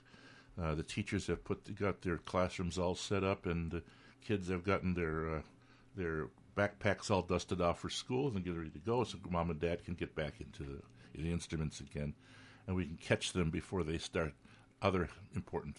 Uh, 0.60 0.74
the 0.74 0.82
teachers 0.82 1.26
have 1.28 1.42
put 1.44 1.74
got 1.78 2.02
their 2.02 2.18
classrooms 2.18 2.76
all 2.76 2.94
set 2.94 3.24
up, 3.24 3.46
and 3.46 3.70
the 3.70 3.82
kids 4.22 4.48
have 4.48 4.62
gotten 4.64 4.92
their 4.94 5.36
uh, 5.36 5.40
their 5.96 6.26
backpacks 6.60 7.10
all 7.10 7.22
dusted 7.22 7.60
off 7.60 7.80
for 7.80 7.88
school 7.90 8.28
and 8.28 8.44
get 8.44 8.56
ready 8.56 8.70
to 8.70 8.78
go, 8.78 9.04
so 9.04 9.18
mom 9.30 9.50
and 9.50 9.60
dad 9.60 9.84
can 9.84 9.94
get 9.94 10.14
back 10.14 10.34
into 10.40 10.62
the, 10.62 11.22
the 11.22 11.30
instruments 11.30 11.80
again, 11.80 12.14
and 12.66 12.76
we 12.76 12.84
can 12.84 12.96
catch 12.96 13.32
them 13.32 13.50
before 13.50 13.82
they 13.82 13.98
start 13.98 14.32
other 14.82 15.08
important 15.34 15.76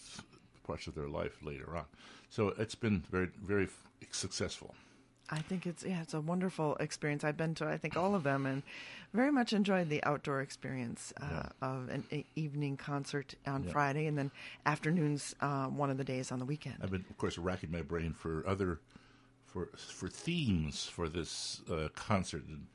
parts 0.64 0.86
of 0.86 0.94
their 0.94 1.08
life 1.08 1.42
later 1.42 1.76
on. 1.76 1.84
So 2.30 2.48
it's 2.58 2.74
been 2.74 3.04
very 3.10 3.28
very 3.44 3.68
successful. 4.10 4.74
I 5.30 5.38
think 5.38 5.66
it's 5.66 5.84
yeah, 5.84 6.02
it's 6.02 6.14
a 6.14 6.20
wonderful 6.20 6.76
experience. 6.76 7.24
I've 7.24 7.36
been 7.36 7.54
to 7.56 7.66
I 7.66 7.78
think 7.78 7.96
all 7.96 8.14
of 8.14 8.22
them, 8.22 8.44
and 8.46 8.62
very 9.12 9.30
much 9.30 9.52
enjoyed 9.52 9.88
the 9.88 10.02
outdoor 10.04 10.40
experience 10.40 11.12
uh, 11.20 11.26
Yeah. 11.30 11.48
of 11.62 11.88
an 11.90 12.24
evening 12.34 12.76
concert 12.76 13.34
on 13.46 13.64
Yeah. 13.64 13.72
Friday, 13.72 14.06
and 14.06 14.18
then 14.18 14.30
afternoons 14.66 15.34
uh, 15.40 15.66
one 15.66 15.90
of 15.90 15.96
the 15.96 16.04
days 16.04 16.32
on 16.32 16.38
the 16.38 16.44
weekend. 16.44 16.76
I've 16.82 16.90
been, 16.90 17.04
of 17.08 17.16
course, 17.18 17.38
racking 17.38 17.70
my 17.70 17.82
brain 17.82 18.12
for 18.12 18.44
other 18.46 18.80
for 19.52 19.66
for 19.76 20.08
themes 20.08 20.86
for 20.86 21.08
this 21.08 21.60
uh, 21.70 21.88
concert. 21.94 22.44
And 22.48 22.66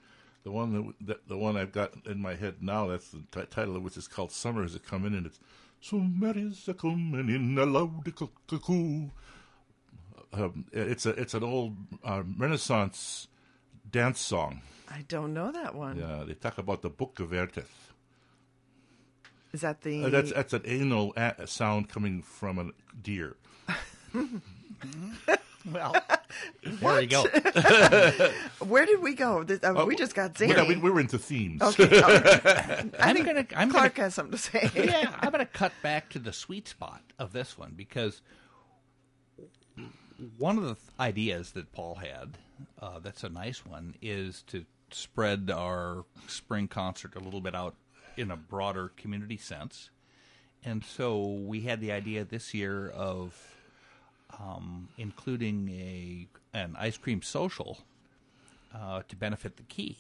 the 0.44 0.52
one 0.52 0.74
that, 0.74 1.08
that 1.08 1.28
the 1.28 1.38
one 1.38 1.58
I've 1.58 1.72
got 1.72 1.94
in 2.06 2.22
my 2.22 2.36
head 2.36 2.56
now 2.62 2.88
that's 2.88 3.10
the 3.10 3.24
t- 3.32 3.48
title 3.50 3.76
of 3.76 3.84
which 3.84 3.98
is 3.98 4.08
called 4.08 4.32
"Summer 4.32 4.64
Is 4.64 4.76
a 4.76 4.80
Coming," 4.80 5.14
and 5.16 5.26
it's 5.26 5.40
"Summer 5.82 6.34
is 6.36 6.68
a 6.68 6.74
coming 6.74 7.30
in 7.30 7.58
a 7.58 7.66
loud 7.66 8.04
cuckoo." 8.48 9.10
Um, 10.34 10.66
it's 10.72 11.06
a 11.06 11.12
it's 11.12 11.34
an 11.34 11.44
old 11.44 11.76
uh, 12.04 12.24
Renaissance 12.38 13.28
dance 13.90 14.20
song. 14.20 14.62
I 14.90 15.04
don't 15.08 15.34
know 15.34 15.52
that 15.52 15.74
one. 15.76 15.98
Yeah, 15.98 16.24
they 16.28 16.34
talk 16.34 16.58
about 16.58 16.82
the 16.82 16.90
Book 16.90 17.20
of 17.20 17.30
Erteth. 17.32 17.92
Is 19.54 19.62
that 19.62 19.82
the 19.82 20.04
Uh, 20.06 20.10
that's 20.10 20.32
that's 20.32 20.54
an 20.54 20.62
anal 20.66 21.14
a- 21.18 21.48
sound 21.48 21.90
coming 21.90 22.22
from 22.22 22.60
a 22.60 22.72
deer. 23.02 23.36
Well, 25.72 25.96
there 26.64 27.02
you 27.02 27.08
go. 27.08 27.24
where 28.60 28.86
did 28.86 29.02
we 29.02 29.14
go? 29.14 29.44
This, 29.44 29.60
uh, 29.64 29.84
we 29.88 29.96
just 29.96 30.16
got 30.16 30.38
zany. 30.38 30.54
Yeah, 30.54 30.68
we, 30.68 30.76
we 30.78 30.90
were 30.90 31.00
into 31.00 31.18
themes. 31.18 31.62
okay, 31.62 31.88
no, 31.88 32.08
I 32.08 32.86
I'm 33.00 33.16
think 33.16 33.26
gonna. 33.26 33.46
I'm 33.56 33.70
Clark 33.72 33.96
gonna 33.96 34.06
has 34.06 34.16
something 34.16 34.38
to 34.38 34.38
say. 34.38 34.70
yeah, 34.76 35.14
I'm 35.20 35.32
going 35.32 35.46
to 35.46 35.52
cut 35.52 35.74
back 35.82 36.10
to 36.12 36.20
the 36.20 36.32
sweet 36.34 36.68
spot 36.68 37.02
of 37.20 37.34
this 37.34 37.58
one 37.58 37.74
because 37.76 38.22
one 40.38 40.58
of 40.58 40.64
the 40.64 40.76
th- 40.76 40.88
ideas 41.00 41.52
that 41.52 41.72
Paul 41.72 41.96
had, 41.96 42.38
uh, 42.82 43.00
that's 43.00 43.24
a 43.24 43.30
nice 43.30 43.66
one, 43.66 43.96
is 44.02 44.44
to 44.48 44.66
spread 44.92 45.52
our 45.54 46.06
spring 46.28 46.68
concert 46.68 47.16
a 47.16 47.20
little 47.20 47.42
bit 47.42 47.54
out 47.56 47.76
in 48.16 48.32
a 48.32 48.38
broader 48.38 48.92
community 48.96 49.38
sense. 49.38 49.90
And 50.64 50.84
so 50.84 51.22
we 51.24 51.62
had 51.62 51.82
the 51.82 51.92
idea 51.92 52.24
this 52.26 52.54
year 52.54 52.90
of 52.90 53.57
um, 54.40 54.90
including 54.98 55.70
a 55.70 56.28
an 56.54 56.76
ice 56.78 56.98
cream 56.98 57.22
social 57.22 57.80
uh, 58.74 59.02
to 59.08 59.16
benefit 59.16 59.58
the 59.58 59.64
key 59.64 59.98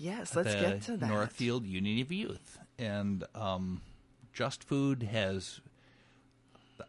Yes, 0.00 0.34
let's 0.34 0.54
get 0.54 0.80
to 0.82 0.96
that. 0.96 1.10
Northfield 1.10 1.66
Union 1.66 2.00
of 2.00 2.10
Youth, 2.10 2.58
and 2.78 3.22
um, 3.34 3.82
Just 4.32 4.64
Food 4.64 5.02
has 5.02 5.60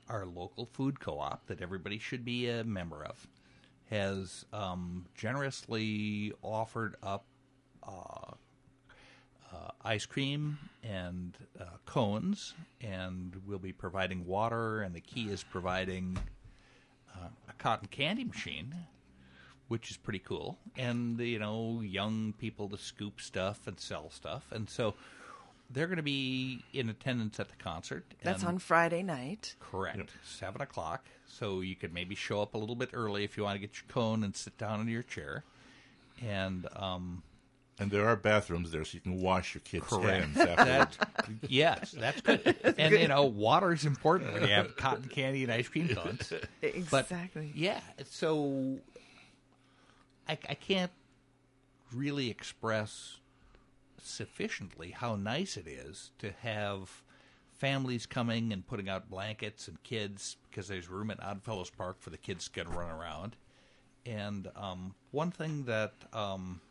our 0.08 0.26
local 0.26 0.66
food 0.66 1.02
co-op 1.02 1.46
that 1.48 1.62
everybody 1.62 2.00
should 2.00 2.24
be 2.24 2.48
a 2.48 2.64
member 2.64 3.04
of 3.04 3.28
has 3.90 4.46
um, 4.54 5.06
generously 5.14 6.32
offered 6.42 6.96
up 7.04 7.26
uh, 7.86 8.32
uh, 9.52 9.72
ice 9.84 10.06
cream 10.06 10.58
and 10.82 11.38
uh, 11.60 11.66
cones, 11.86 12.54
and 12.80 13.42
we'll 13.46 13.60
be 13.60 13.74
providing 13.74 14.26
water, 14.26 14.84
and 14.84 14.96
the 14.96 15.02
key 15.02 15.28
is 15.28 15.44
providing 15.44 16.18
uh, 17.16 17.28
a 17.50 17.54
cotton 17.54 17.88
candy 17.88 18.24
machine 18.24 18.76
which 19.72 19.90
is 19.90 19.96
pretty 19.96 20.20
cool. 20.20 20.58
And 20.78 21.18
you 21.18 21.40
know, 21.40 21.80
young 21.80 22.34
people 22.38 22.68
to 22.68 22.78
scoop 22.78 23.22
stuff 23.22 23.68
and 23.68 23.80
sell 23.80 24.10
stuff, 24.10 24.44
and 24.52 24.70
so 24.70 24.96
they're 25.70 25.88
going 25.88 25.96
to 25.96 26.04
be 26.04 26.66
in 26.74 26.90
attendance 26.90 27.40
at 27.40 27.48
the 27.48 27.56
concert. 27.56 28.04
That's 28.22 28.44
on 28.44 28.58
Friday 28.58 29.02
night. 29.02 29.56
correct 29.62 30.12
seven 30.24 30.62
o'clock. 30.62 31.06
So 31.26 31.62
you 31.62 31.78
could 31.78 31.94
maybe 31.94 32.16
show 32.16 32.42
up 32.42 32.54
a 32.54 32.58
little 32.58 32.76
bit 32.76 32.90
early 32.92 33.24
if 33.24 33.38
you 33.38 33.44
want 33.44 33.56
to 33.56 33.60
get 33.60 33.78
your 33.78 33.86
cone 33.88 34.26
and 34.26 34.36
sit 34.36 34.58
down 34.58 34.82
in 34.82 34.90
your 34.90 35.04
chair. 35.04 35.46
And 36.22 36.68
um, 36.76 37.24
And 37.82 37.90
there 37.90 38.08
are 38.08 38.16
bathrooms 38.16 38.70
there, 38.70 38.86
so 38.86 38.94
you 38.94 39.00
can 39.00 39.20
wash 39.20 39.56
your 39.56 39.62
kids' 39.62 39.88
Correct. 39.88 40.36
hands 40.36 40.38
afterwards. 40.38 40.98
that 40.98 41.50
yes, 41.50 41.92
that's 41.98 42.22
good. 42.22 42.56
and 42.78 42.94
you 42.94 43.08
know, 43.08 43.26
water 43.26 43.74
is 43.74 43.86
important 43.86 44.34
when 44.34 44.44
you 44.44 44.50
have 44.50 44.78
cotton 44.78 45.06
candy 45.10 45.42
and 45.42 45.52
ice 45.52 45.68
cream 45.68 45.88
cones. 45.88 46.32
But, 46.92 47.06
Exactly. 47.06 47.52
yeah, 47.56 47.80
so 48.06 48.78
I, 50.30 50.34
I 50.48 50.54
can't 50.54 50.92
really 51.92 52.30
express 52.30 53.18
sufficiently 53.98 54.92
how 54.92 55.16
nice 55.16 55.58
it 55.58 55.66
is 55.68 56.12
to 56.20 56.32
have 56.42 57.02
families 57.58 58.06
coming 58.06 58.54
and 58.54 58.66
putting 58.68 58.90
out 58.90 59.10
blankets 59.10 59.68
and 59.68 59.82
kids 59.82 60.38
because 60.50 60.68
there's 60.68 60.88
room 60.88 61.10
at 61.10 61.20
Oddfellows 61.24 61.72
Park 61.72 61.98
for 62.00 62.12
the 62.12 62.18
kids 62.18 62.46
to 62.46 62.52
get 62.52 62.68
to 62.68 62.72
run 62.78 62.92
around. 62.92 63.36
And 64.06 64.50
um, 64.56 64.94
one 65.10 65.32
thing 65.32 65.64
that 65.66 65.94
um, 66.14 66.62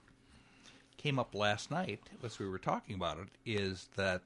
came 1.00 1.18
up 1.18 1.34
last 1.34 1.70
night 1.70 1.98
as 2.22 2.38
we 2.38 2.46
were 2.46 2.58
talking 2.58 2.94
about 2.94 3.16
it 3.16 3.28
is 3.46 3.88
that 3.96 4.20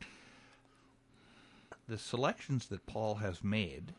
the 1.87 1.97
selections 1.97 2.67
that 2.67 2.85
Paul 2.85 3.15
has 3.17 3.45
made 3.45 3.93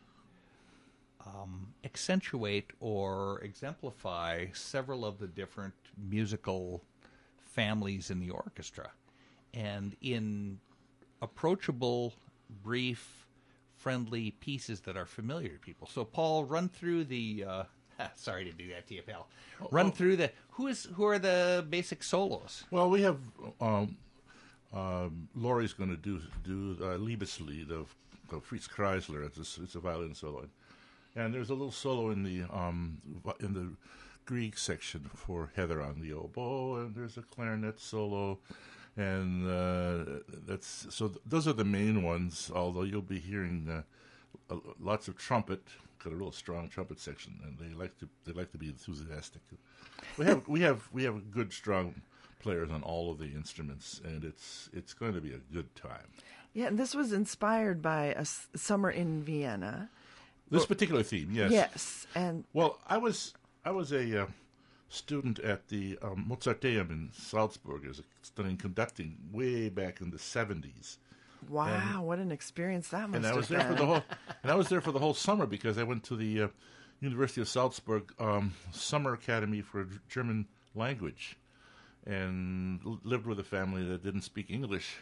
um, 1.24 1.68
accentuate 1.84 2.70
or 2.78 3.40
exemplify 3.40 4.48
several 4.52 5.06
of 5.06 5.18
the 5.18 5.26
different 5.26 5.72
musical 6.10 6.82
families 7.46 8.10
in 8.10 8.20
the 8.20 8.28
orchestra. 8.28 8.90
And 9.54 9.96
in 10.02 10.58
approachable, 11.22 12.12
brief, 12.62 13.26
friendly 13.78 14.32
pieces 14.32 14.80
that 14.80 14.98
are 14.98 15.06
familiar 15.06 15.48
to 15.48 15.58
people. 15.58 15.88
So, 15.90 16.04
Paul, 16.04 16.44
run 16.44 16.68
through 16.68 17.04
the. 17.04 17.44
Uh, 17.48 17.62
sorry 18.14 18.44
to 18.44 18.52
do 18.52 18.68
that 18.68 18.86
to 18.88 18.94
you, 18.94 19.02
pal. 19.02 19.28
Run 19.70 19.92
through 19.92 20.16
the 20.16 20.30
who 20.50 20.66
is 20.66 20.88
who 20.94 21.04
are 21.04 21.18
the 21.18 21.64
basic 21.68 22.02
solos. 22.02 22.64
Well, 22.70 22.90
we 22.90 23.02
have 23.02 23.18
um, 23.60 23.96
um, 24.72 25.28
Laurie's 25.34 25.72
going 25.72 25.90
to 25.90 25.96
do 25.96 26.20
do 26.44 26.76
uh, 26.80 26.98
Liebeslied 26.98 27.70
of, 27.70 27.94
of 28.32 28.44
Fritz 28.44 28.68
Kreisler. 28.68 29.24
It's 29.26 29.58
a, 29.58 29.62
it's 29.62 29.74
a 29.74 29.80
violin 29.80 30.14
solo, 30.14 30.46
and 31.14 31.32
there's 31.32 31.50
a 31.50 31.54
little 31.54 31.72
solo 31.72 32.10
in 32.10 32.22
the 32.22 32.42
um, 32.52 32.98
in 33.40 33.54
the 33.54 33.72
Grieg 34.26 34.58
section 34.58 35.08
for 35.14 35.50
Heather 35.56 35.80
on 35.80 36.00
the 36.00 36.12
oboe, 36.12 36.76
and 36.76 36.94
there's 36.94 37.16
a 37.16 37.22
clarinet 37.22 37.80
solo, 37.80 38.38
and 38.96 39.48
uh, 39.48 40.20
that's 40.46 40.86
so. 40.90 41.08
Th- 41.08 41.20
those 41.24 41.48
are 41.48 41.52
the 41.54 41.64
main 41.64 42.02
ones. 42.02 42.50
Although 42.54 42.82
you'll 42.82 43.02
be 43.02 43.20
hearing 43.20 43.84
uh, 44.50 44.56
lots 44.80 45.08
of 45.08 45.16
trumpet. 45.16 45.62
Got 46.06 46.12
a 46.12 46.16
real 46.18 46.30
strong 46.30 46.68
trumpet 46.68 47.00
section, 47.00 47.32
and 47.42 47.58
they 47.58 47.74
like 47.76 47.98
to 47.98 48.08
they 48.24 48.32
like 48.32 48.52
to 48.52 48.58
be 48.58 48.68
enthusiastic. 48.68 49.42
We 50.16 50.24
have 50.26 50.46
we 50.46 50.60
have 50.60 50.88
we 50.92 51.02
have 51.02 51.32
good 51.32 51.52
strong 51.52 51.96
players 52.38 52.70
on 52.70 52.84
all 52.84 53.10
of 53.10 53.18
the 53.18 53.24
instruments, 53.24 54.00
and 54.04 54.22
it's 54.22 54.70
it's 54.72 54.94
going 54.94 55.14
to 55.14 55.20
be 55.20 55.32
a 55.32 55.40
good 55.52 55.74
time. 55.74 56.06
Yeah, 56.54 56.66
and 56.66 56.78
this 56.78 56.94
was 56.94 57.12
inspired 57.12 57.82
by 57.82 58.04
a 58.12 58.20
s- 58.20 58.46
summer 58.54 58.88
in 58.88 59.24
Vienna. 59.24 59.90
This 60.48 60.64
particular 60.64 61.02
theme, 61.02 61.30
yes. 61.32 61.50
Yes, 61.50 62.06
and 62.14 62.44
Well, 62.52 62.78
I 62.86 62.98
was 62.98 63.34
I 63.64 63.72
was 63.72 63.90
a 63.92 64.22
uh, 64.22 64.26
student 64.88 65.40
at 65.40 65.66
the 65.66 65.98
um, 66.02 66.24
Mozarteum 66.30 66.90
in 66.90 67.10
Salzburg 67.14 67.84
as 67.84 67.98
a 67.98 68.02
studying 68.22 68.58
conducting 68.58 69.16
way 69.32 69.68
back 69.70 70.00
in 70.00 70.12
the 70.12 70.20
seventies, 70.20 70.98
wow, 71.48 72.02
what 72.02 72.18
an 72.18 72.32
experience 72.32 72.88
that 72.88 73.08
must 73.08 73.16
and 73.16 73.26
I 73.26 73.28
have 73.28 73.36
was 73.36 73.48
there 73.48 73.60
for 73.60 73.74
the 73.74 73.86
whole 73.86 74.02
and 74.42 74.52
I 74.52 74.54
was 74.54 74.68
there 74.68 74.80
for 74.80 74.92
the 74.92 74.98
whole 74.98 75.14
summer 75.14 75.46
because 75.46 75.78
I 75.78 75.82
went 75.82 76.04
to 76.04 76.16
the 76.16 76.42
uh, 76.42 76.48
University 77.00 77.40
of 77.40 77.48
Salzburg 77.48 78.12
um, 78.18 78.54
Summer 78.72 79.12
Academy 79.12 79.60
for 79.60 79.86
German 80.08 80.46
Language, 80.74 81.36
and 82.06 82.80
lived 83.04 83.26
with 83.26 83.38
a 83.38 83.44
family 83.44 83.84
that 83.84 84.02
didn't 84.02 84.22
speak 84.22 84.50
English. 84.50 84.96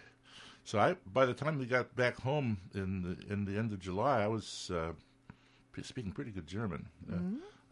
So 0.65 0.79
I, 0.79 0.97
by 1.13 1.27
the 1.27 1.35
time 1.35 1.59
we 1.59 1.67
got 1.67 1.95
back 1.95 2.17
home 2.21 2.59
in 2.75 3.03
the 3.03 3.33
in 3.33 3.45
the 3.45 3.59
end 3.59 3.73
of 3.73 3.79
July, 3.79 4.23
I 4.23 4.29
was 4.29 4.71
uh, 4.75 4.93
speaking 5.83 6.13
pretty 6.13 6.31
good 6.31 6.47
German. 6.47 6.87
Uh, 7.11 7.17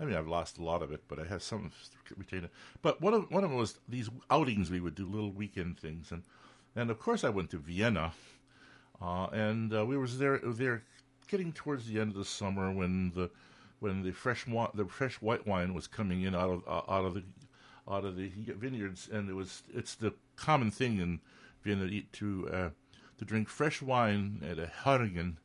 I 0.01 0.05
mean, 0.05 0.17
I've 0.17 0.29
lost 0.29 0.59
a 0.59 0.65
lot 0.65 0.83
of 0.83 0.91
it, 0.93 1.03
but 1.09 1.19
I 1.19 1.25
have 1.25 1.43
some 1.43 1.71
retained 2.17 2.45
it. 2.45 2.51
But 2.83 3.01
one 3.01 3.15
of 3.15 3.31
one 3.31 3.45
of 3.45 3.51
them 3.51 3.59
was 3.59 3.79
these 3.89 4.11
outings 4.31 4.71
we 4.71 4.81
would 4.81 4.95
do, 4.95 5.07
little 5.07 5.33
weekend 5.33 5.79
things, 5.79 6.13
and 6.13 6.23
and 6.77 6.91
of 6.91 6.99
course 6.99 7.25
I 7.25 7.29
went 7.31 7.51
to 7.51 7.59
Vienna, 7.59 8.13
uh, 9.03 9.27
and 9.33 9.75
uh, 9.75 9.85
we 9.85 9.97
was 9.97 10.19
there 10.19 10.39
there 10.45 10.85
getting 11.29 11.53
towards 11.53 11.87
the 11.87 12.01
end 12.01 12.13
of 12.13 12.17
the 12.17 12.25
summer 12.25 12.71
when 12.71 13.13
the 13.15 13.31
when 13.81 14.03
the 14.03 14.13
fresh 14.13 14.47
the 14.75 14.85
fresh 14.85 15.21
white 15.21 15.47
wine 15.47 15.75
was 15.75 15.87
coming 15.87 16.23
in 16.23 16.35
out 16.35 16.51
of 16.51 16.63
uh, 16.69 16.93
out 16.93 17.05
of 17.05 17.15
the 17.15 17.25
out 17.91 18.05
of 18.05 18.17
the 18.17 18.31
vineyards, 18.59 19.09
and 19.13 19.29
it 19.29 19.35
was 19.35 19.65
it's 19.75 19.95
the 19.95 20.15
common 20.37 20.71
thing 20.71 20.99
in 20.99 21.21
Vienna 21.63 22.03
to 22.13 22.49
uh, 22.49 22.71
to 23.19 23.25
drink 23.25 23.49
fresh 23.49 23.83
wine 23.83 24.41
at 24.49 24.59
a 24.59 24.71
Heurigen, 24.85 25.37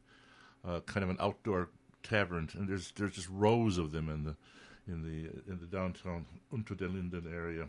uh, 0.67 0.82
kind 0.82 1.04
of 1.04 1.10
an 1.10 1.17
outdoor 1.20 1.70
tavern, 2.04 2.50
and 2.54 2.67
there's 2.67 2.91
there's 2.91 3.13
just 3.13 3.30
rows 3.30 3.78
of 3.78 3.91
them 3.91 4.10
in 4.10 4.24
the 4.24 4.36
in 4.88 5.02
the 5.02 5.52
in 5.52 5.60
the 5.60 5.65
downtown 5.65 6.26
Unter 6.54 6.76
den 6.76 6.93
Linden 6.93 7.32
area, 7.34 7.67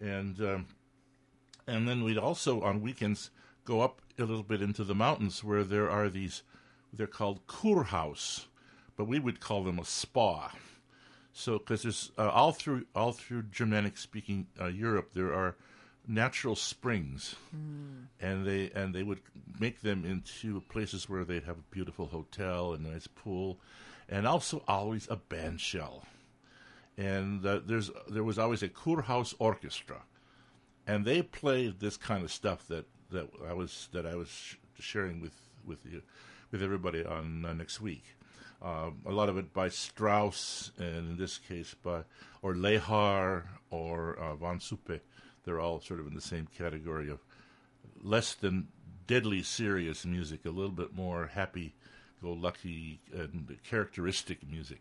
and 0.00 0.40
um, 0.40 0.66
and 1.66 1.88
then 1.88 2.04
we'd 2.04 2.18
also 2.18 2.62
on 2.62 2.80
weekends 2.80 3.30
go 3.64 3.80
up 3.80 4.00
a 4.18 4.24
little 4.24 4.42
bit 4.42 4.62
into 4.62 4.84
the 4.84 4.94
mountains 4.94 5.44
where 5.44 5.64
there 5.64 5.90
are 5.90 6.08
these 6.08 6.42
they're 6.92 7.06
called 7.06 7.46
Kurhaus, 7.46 8.46
but 8.96 9.06
we 9.06 9.18
would 9.18 9.40
call 9.40 9.64
them 9.64 9.78
a 9.78 9.84
spa. 9.84 10.52
So 11.32 11.58
because 11.58 11.82
there's 11.82 12.12
uh, 12.16 12.28
all 12.28 12.52
through 12.52 12.86
all 12.94 13.12
through 13.12 13.44
Germanic 13.44 13.96
speaking 13.98 14.46
uh, 14.60 14.66
Europe 14.66 15.10
there 15.12 15.34
are 15.34 15.56
natural 16.08 16.56
springs, 16.56 17.34
and 18.20 18.46
they 18.46 18.70
and 18.74 18.94
they 18.94 19.02
would 19.02 19.20
make 19.58 19.82
them 19.82 20.04
into 20.04 20.60
places 20.68 21.08
where 21.08 21.24
they'd 21.24 21.44
have 21.44 21.58
a 21.58 21.74
beautiful 21.74 22.06
hotel 22.06 22.72
and 22.72 22.86
a 22.86 22.90
nice 22.90 23.06
pool, 23.06 23.58
and 24.08 24.26
also 24.26 24.62
always 24.66 25.08
a 25.10 25.16
band 25.16 25.60
shell. 25.60 26.04
And 26.96 27.44
uh, 27.44 27.60
there's 27.64 27.90
there 28.08 28.24
was 28.24 28.38
always 28.38 28.62
a 28.62 28.68
Kurhaus 28.68 29.34
orchestra, 29.38 30.02
and 30.86 31.04
they 31.04 31.22
played 31.22 31.80
this 31.80 31.96
kind 31.96 32.24
of 32.24 32.32
stuff 32.32 32.66
that, 32.68 32.86
that 33.10 33.28
I 33.48 33.52
was 33.52 33.88
that 33.92 34.06
I 34.06 34.14
was 34.16 34.28
sh- 34.28 34.56
sharing 34.78 35.20
with 35.20 35.34
with 35.64 35.78
you 35.84 36.02
with 36.50 36.62
everybody 36.62 37.04
on 37.04 37.44
uh, 37.44 37.52
next 37.52 37.80
week. 37.80 38.04
Um, 38.62 39.02
a 39.04 39.12
lot 39.12 39.28
of 39.28 39.36
it 39.36 39.52
by 39.52 39.68
Strauss, 39.68 40.72
and 40.78 41.10
in 41.10 41.16
this 41.18 41.38
case 41.38 41.74
by 41.74 42.02
or 42.42 42.54
Lehar 42.54 43.44
or 43.70 44.16
uh, 44.18 44.34
von 44.36 44.58
Suppe. 44.60 45.00
They're 45.44 45.60
all 45.60 45.80
sort 45.80 46.00
of 46.00 46.08
in 46.08 46.14
the 46.14 46.20
same 46.20 46.48
category 46.58 47.08
of 47.08 47.20
less 48.02 48.34
than 48.34 48.66
deadly 49.06 49.44
serious 49.44 50.04
music, 50.04 50.44
a 50.44 50.50
little 50.50 50.72
bit 50.72 50.92
more 50.92 51.28
happy-go-lucky 52.22 53.00
and 53.12 53.56
characteristic 53.62 54.48
music. 54.48 54.80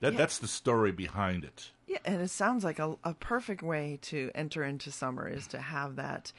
That 0.00 0.12
Yeah. 0.12 0.18
that's 0.18 0.38
the 0.38 0.46
story 0.46 0.92
behind 0.92 1.44
it. 1.44 1.72
Yeah, 1.88 1.98
and 2.04 2.20
it 2.20 2.28
sounds 2.30 2.62
like 2.62 2.78
a, 2.78 2.96
a 3.02 3.14
perfect 3.14 3.62
way 3.62 3.98
to 4.02 4.30
enter 4.34 4.62
into 4.62 4.92
summer 4.92 5.26
is 5.28 5.46
to 5.48 5.58
have 5.58 5.96
that 5.96 6.32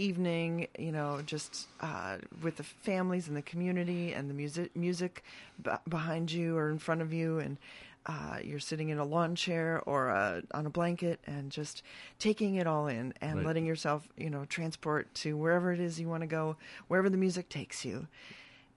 evening, 0.00 0.66
you 0.78 0.92
know, 0.92 1.20
just 1.24 1.68
uh, 1.80 2.16
with 2.42 2.56
the 2.56 2.62
families 2.62 3.28
and 3.28 3.36
the 3.36 3.42
community 3.42 4.12
and 4.12 4.28
the 4.30 4.34
music 4.34 4.74
music 4.76 5.22
b- 5.62 5.70
behind 5.88 6.32
you 6.32 6.56
or 6.56 6.70
in 6.70 6.78
front 6.78 7.02
of 7.02 7.12
you, 7.12 7.38
and 7.38 7.58
uh, 8.06 8.38
you're 8.42 8.58
sitting 8.58 8.88
in 8.88 8.98
a 8.98 9.04
lawn 9.04 9.34
chair 9.34 9.82
or 9.86 10.10
uh, 10.10 10.40
on 10.54 10.66
a 10.66 10.70
blanket 10.70 11.20
and 11.26 11.50
just 11.50 11.82
taking 12.18 12.54
it 12.56 12.66
all 12.66 12.86
in 12.86 13.12
and 13.20 13.36
Right. 13.36 13.46
letting 13.46 13.66
yourself, 13.66 14.08
you 14.16 14.30
know, 14.30 14.44
transport 14.46 15.12
to 15.16 15.36
wherever 15.36 15.72
it 15.72 15.80
is 15.80 16.00
you 16.00 16.08
want 16.08 16.22
to 16.22 16.26
go, 16.26 16.56
wherever 16.88 17.10
the 17.10 17.18
music 17.18 17.48
takes 17.48 17.84
you. 17.84 18.06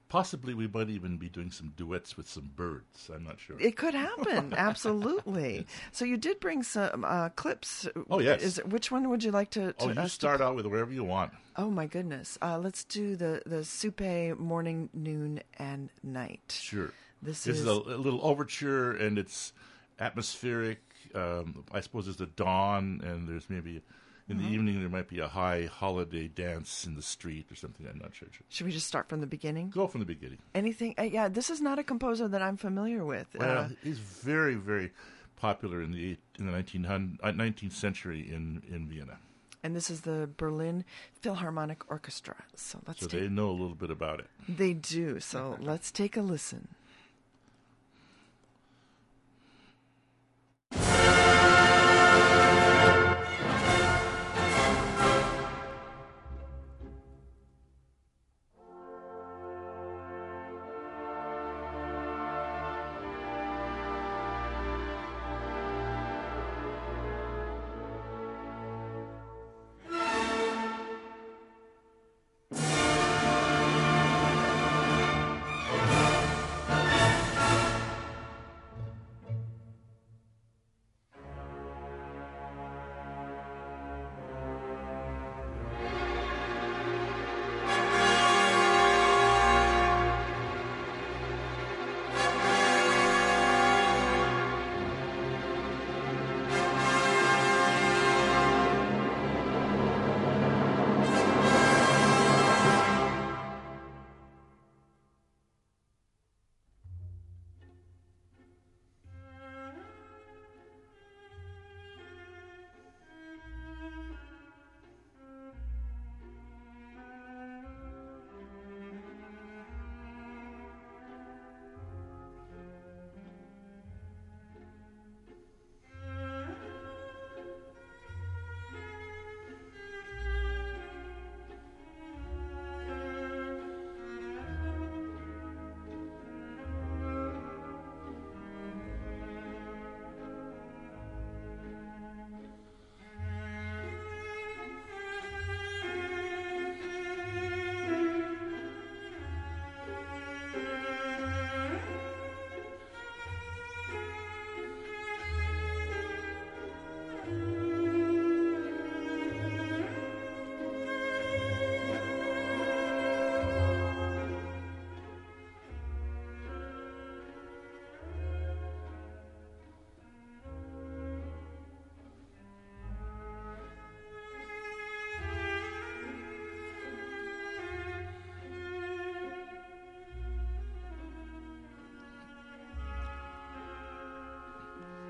Possibly, 0.09 0.53
we 0.53 0.67
might 0.67 0.89
even 0.89 1.17
be 1.17 1.27
doing 1.27 1.49
some 1.49 1.73
duets 1.75 2.15
with 2.15 2.29
some 2.29 2.51
birds. 2.55 3.09
I'm 3.13 3.23
not 3.23 3.39
sure. 3.39 3.59
It 3.59 3.75
could 3.75 3.95
happen, 3.95 4.53
absolutely. 4.57 5.65
So 5.91 6.05
you 6.05 6.17
did 6.17 6.39
bring 6.39 6.61
some 6.61 7.03
uh, 7.03 7.29
clips. 7.29 7.87
Oh, 8.11 8.19
yes. 8.19 8.43
Is 8.43 8.57
which 8.65 8.91
one 8.91 9.09
would 9.09 9.23
you 9.23 9.31
like 9.31 9.49
to? 9.51 9.73
to 9.73 9.83
oh, 9.83 9.89
you 9.89 9.99
us 9.99 10.11
to 10.11 10.15
start 10.15 10.39
out 10.39 10.55
with 10.55 10.67
wherever 10.67 10.93
you 10.93 11.03
want. 11.03 11.31
Oh 11.55 11.71
my 11.71 11.87
goodness. 11.87 12.37
Uh, 12.43 12.59
let's 12.59 12.83
do 12.83 13.15
the 13.15 13.41
the 13.47 13.57
Suppe 13.63 14.37
morning, 14.37 14.89
noon, 14.93 15.41
and 15.57 15.89
night. 16.03 16.59
Sure. 16.61 16.91
This 17.21 17.43
This 17.45 17.55
is- 17.57 17.61
is 17.61 17.67
a, 17.67 17.71
a 17.71 17.97
little 17.97 18.19
overture, 18.23 18.91
and 18.91 19.17
it's 19.17 19.51
atmospheric. 19.99 20.79
Um, 21.15 21.63
I 21.71 21.81
suppose 21.81 22.07
it's 22.07 22.17
the 22.17 22.25
dawn, 22.27 23.01
and 23.03 23.27
there's 23.27 23.49
maybe 23.49 23.81
in 24.29 24.37
Mm-hmm. 24.37 24.45
the 24.47 24.53
evening 24.53 24.79
there 24.79 24.89
might 24.89 25.07
be 25.09 25.19
a 25.19 25.27
high 25.27 25.65
holiday 25.71 26.27
dance 26.27 26.85
in 26.85 26.95
the 26.95 27.01
street 27.01 27.51
or 27.51 27.55
something. 27.55 27.85
I'm 27.87 27.99
not 27.99 28.15
sure. 28.15 28.29
Should 28.49 28.65
we 28.65 28.71
just 28.71 28.87
start 28.87 29.09
from 29.09 29.19
the 29.21 29.27
beginning? 29.27 29.69
Go 29.69 29.87
from 29.87 29.99
the 29.99 30.05
beginning. 30.05 30.37
Anything? 30.55 30.95
Uh, 30.97 31.03
yeah, 31.03 31.27
this 31.27 31.49
is 31.49 31.59
not 31.61 31.77
a 31.79 31.83
composer 31.83 32.27
that 32.29 32.41
I'm 32.41 32.57
familiar 32.57 33.03
with. 33.03 33.27
Well, 33.37 33.57
Uh, 33.65 33.69
he's 33.83 33.99
very, 33.99 34.55
very 34.55 34.91
popular 35.35 35.81
in 35.81 35.91
the 35.91 36.17
in 36.39 36.45
the 36.45 36.51
1900, 36.53 37.19
uh, 37.21 37.31
19th 37.31 37.73
century 37.73 38.21
in 38.21 38.61
in 38.69 38.87
Vienna. 38.87 39.17
and 39.65 39.75
this 39.75 39.89
is 39.89 40.01
the 40.01 40.29
Berlin 40.37 40.83
Philharmonic 41.21 41.89
Orchestra. 41.89 42.35
So 42.55 42.79
let's 42.87 42.99
So 43.01 43.07
take. 43.07 43.21
they 43.21 43.27
know 43.29 43.49
a 43.49 43.57
little 43.61 43.75
bit 43.75 43.91
about 43.91 44.19
it. 44.19 44.27
They 44.47 44.73
do. 44.73 45.19
So 45.19 45.57
let's 45.59 45.91
take 45.91 46.15
a 46.17 46.21
listen. 46.21 46.75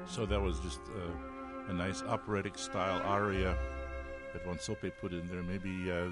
So 0.08 0.26
that 0.26 0.42
was 0.42 0.60
just 0.60 0.80
uh, 0.90 1.72
a 1.72 1.74
nice 1.74 2.04
operatic 2.04 2.58
style 2.58 3.02
aria 3.06 3.58
that 4.34 4.46
Von 4.46 4.58
Suppe 4.58 4.92
put 5.02 5.12
in 5.12 5.28
there. 5.28 5.44
Maybe 5.44 5.92
uh, 5.92 6.10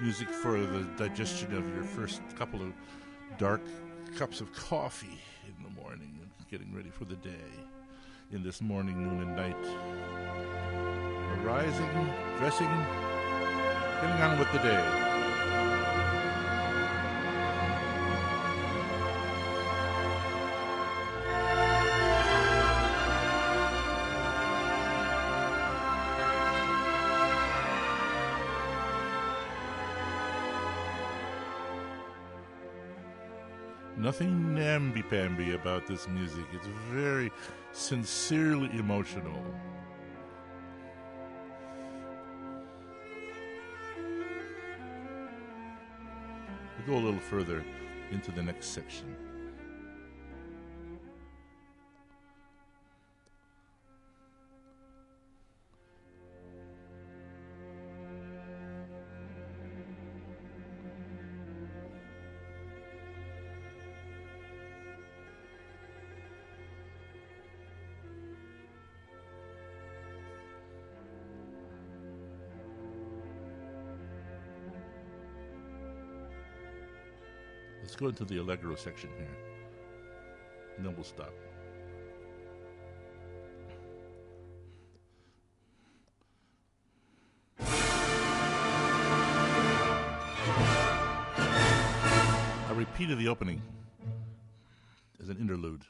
music 0.00 0.28
for 0.28 0.60
the 0.60 0.82
digestion 0.96 1.54
of 1.56 1.68
your 1.74 1.84
first 1.84 2.20
couple 2.36 2.60
of 2.62 2.72
dark 3.38 3.62
cups 4.16 4.40
of 4.40 4.52
coffee 4.52 5.20
in 5.46 5.64
the 5.64 5.80
morning 5.82 6.18
and 6.20 6.30
getting 6.50 6.74
ready 6.74 6.90
for 6.90 7.04
the 7.04 7.16
day 7.16 7.50
in 8.32 8.42
this 8.42 8.60
morning, 8.60 9.02
noon, 9.02 9.20
and 9.20 9.36
night. 9.36 9.56
Arising, 11.42 12.10
dressing, 12.38 12.68
Getting 14.00 14.22
on 14.22 14.38
with 14.38 14.50
the 14.52 14.58
day. 14.60 16.19
Nothing 33.96 34.54
namby-pamby 34.54 35.54
about 35.54 35.86
this 35.86 36.08
music. 36.08 36.44
It's 36.52 36.66
very 36.90 37.30
sincerely 37.72 38.70
emotional. 38.78 39.42
We'll 46.78 46.86
go 46.86 46.94
a 46.94 47.04
little 47.04 47.20
further 47.20 47.62
into 48.10 48.32
the 48.32 48.42
next 48.42 48.68
section. 48.68 49.14
Go 78.00 78.08
into 78.08 78.24
the 78.24 78.38
Allegro 78.38 78.74
section 78.74 79.10
here. 79.18 79.36
And 80.78 80.86
then 80.86 80.94
we'll 80.94 81.04
stop. 81.04 81.34
A 92.70 92.74
repeat 92.74 93.10
of 93.10 93.18
the 93.18 93.28
opening 93.28 93.60
as 95.20 95.28
an 95.28 95.36
interlude. 95.36 95.82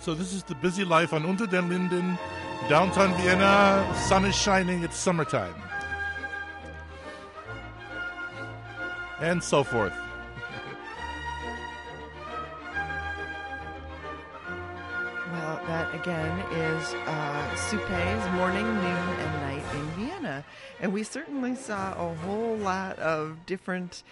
So 0.00 0.14
this 0.14 0.32
is 0.32 0.42
the 0.42 0.54
busy 0.54 0.82
life 0.82 1.12
on 1.12 1.26
Unter 1.26 1.44
den 1.44 1.68
Linden, 1.68 2.18
downtown 2.70 3.14
Vienna. 3.20 3.86
Sun 4.08 4.24
is 4.24 4.34
shining. 4.34 4.82
It's 4.82 4.96
summertime, 4.96 5.54
and 9.20 9.44
so 9.44 9.62
forth. 9.62 9.92
Well, 15.32 15.60
that 15.66 15.94
again 15.94 16.38
is 16.50 16.94
uh, 17.06 17.56
Suppe's 17.56 18.32
Morning, 18.32 18.64
Noon, 18.64 18.84
and 18.86 19.34
Night 19.42 19.74
in 19.74 19.86
Vienna. 19.90 20.44
And 20.80 20.94
we 20.94 21.02
certainly 21.02 21.54
saw 21.54 21.92
a 21.92 22.14
whole 22.14 22.56
lot 22.56 22.98
of 22.98 23.44
different 23.44 24.02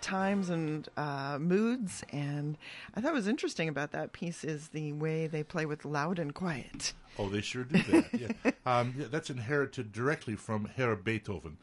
times 0.00 0.48
and 0.50 0.88
uh, 0.96 1.38
moods. 1.40 2.02
And 2.12 2.56
I 2.94 3.00
thought 3.00 3.12
was 3.12 3.28
interesting 3.28 3.68
about 3.68 3.92
that 3.92 4.12
piece 4.12 4.44
is 4.44 4.68
the 4.68 4.92
way 4.92 5.26
they 5.26 5.42
play 5.42 5.66
with 5.66 5.84
loud 5.84 6.18
and 6.18 6.34
quiet. 6.34 6.92
Oh, 7.18 7.28
they 7.28 7.40
sure 7.40 7.64
do 7.64 7.82
that. 7.82 8.06
yeah. 8.44 8.50
Um, 8.66 8.94
yeah, 8.98 9.06
that's 9.10 9.30
inherited 9.30 9.92
directly 9.92 10.36
from 10.36 10.66
Herr 10.76 10.94
Beethoven, 10.94 11.56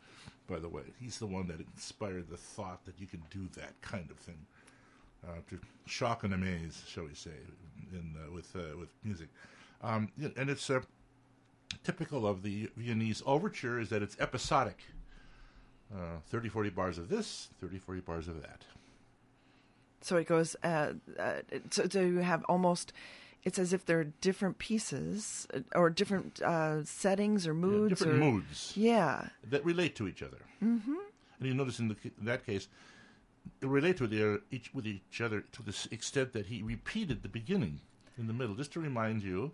by 0.50 0.58
the 0.58 0.67
way. 0.67 0.82
He's 1.00 1.19
the 1.19 1.28
one 1.28 1.48
that 1.50 1.60
inspired 1.60 2.32
the 2.32 2.38
thought 2.38 2.84
that 2.86 3.00
you 3.00 3.06
can 3.06 3.21
do 3.30 3.48
that 3.58 3.80
kind 3.82 4.10
of 4.10 4.17
thing. 4.17 4.39
Uh, 5.24 5.34
to 5.50 5.60
shock 5.86 6.24
and 6.24 6.34
amaze, 6.34 6.84
shall 6.88 7.04
we 7.04 7.13
say, 7.13 7.30
in, 7.91 8.15
uh, 8.17 8.32
with 8.32 8.56
uh, 8.56 8.76
with 8.78 8.89
music, 9.04 9.28
um, 9.84 10.10
yeah, 10.17 10.30
and 10.36 10.50
it's 10.50 10.67
uh, 10.69 10.82
typical 11.84 12.26
of 12.28 12.41
the 12.43 12.69
Viennese 12.76 13.21
overture 13.26 13.80
is 13.80 13.89
that 13.89 14.02
it's 14.02 14.17
episodic. 14.19 14.80
Uh, 15.93 16.17
30, 16.28 16.50
40 16.50 16.69
bars 16.71 16.98
of 16.98 17.10
this, 17.10 17.50
30, 17.62 17.78
40 17.78 18.02
bars 18.02 18.28
of 18.28 18.41
that. 18.41 18.62
So 20.02 20.17
it 20.17 20.28
goes, 20.28 20.56
uh, 20.63 20.93
uh, 21.17 21.34
so, 21.69 21.88
so 21.89 22.02
you 22.02 22.17
have 22.17 22.43
almost, 22.45 22.91
it's 23.43 23.60
as 23.60 23.71
if 23.71 23.86
there 23.86 24.00
are 24.00 24.08
different 24.21 24.58
pieces 24.58 25.48
uh, 25.54 25.60
or 25.76 25.89
different 25.89 26.41
uh, 26.41 26.84
settings 26.84 27.48
or 27.48 27.52
Yeah, 27.52 27.60
moods. 27.67 27.89
different 27.89 28.13
or, 28.21 28.26
moods 28.32 28.74
Yeah. 28.76 29.30
that 29.50 29.63
relate 29.63 29.95
to 29.98 30.08
each 30.08 30.21
other. 30.24 30.39
Mm-hmm. 30.63 30.95
And 31.39 31.48
you 31.48 31.54
notice 31.54 31.80
in, 31.80 31.88
the, 31.89 31.95
in 32.04 32.26
that 32.26 32.45
case, 32.45 32.67
they 33.60 33.67
relate 33.67 33.98
to 33.98 34.08
their, 34.08 34.39
each, 34.52 34.74
with 34.74 34.88
each 34.88 35.21
other 35.21 35.41
to 35.52 35.63
the 35.63 35.76
extent 35.91 36.34
that 36.34 36.48
he 36.48 36.62
repeated 36.63 37.21
the 37.21 37.30
beginning 37.30 37.80
in 38.17 38.28
the 38.28 38.34
middle, 38.34 38.56
just 38.56 38.71
to 38.74 38.80
remind 38.80 39.21
you 39.24 39.52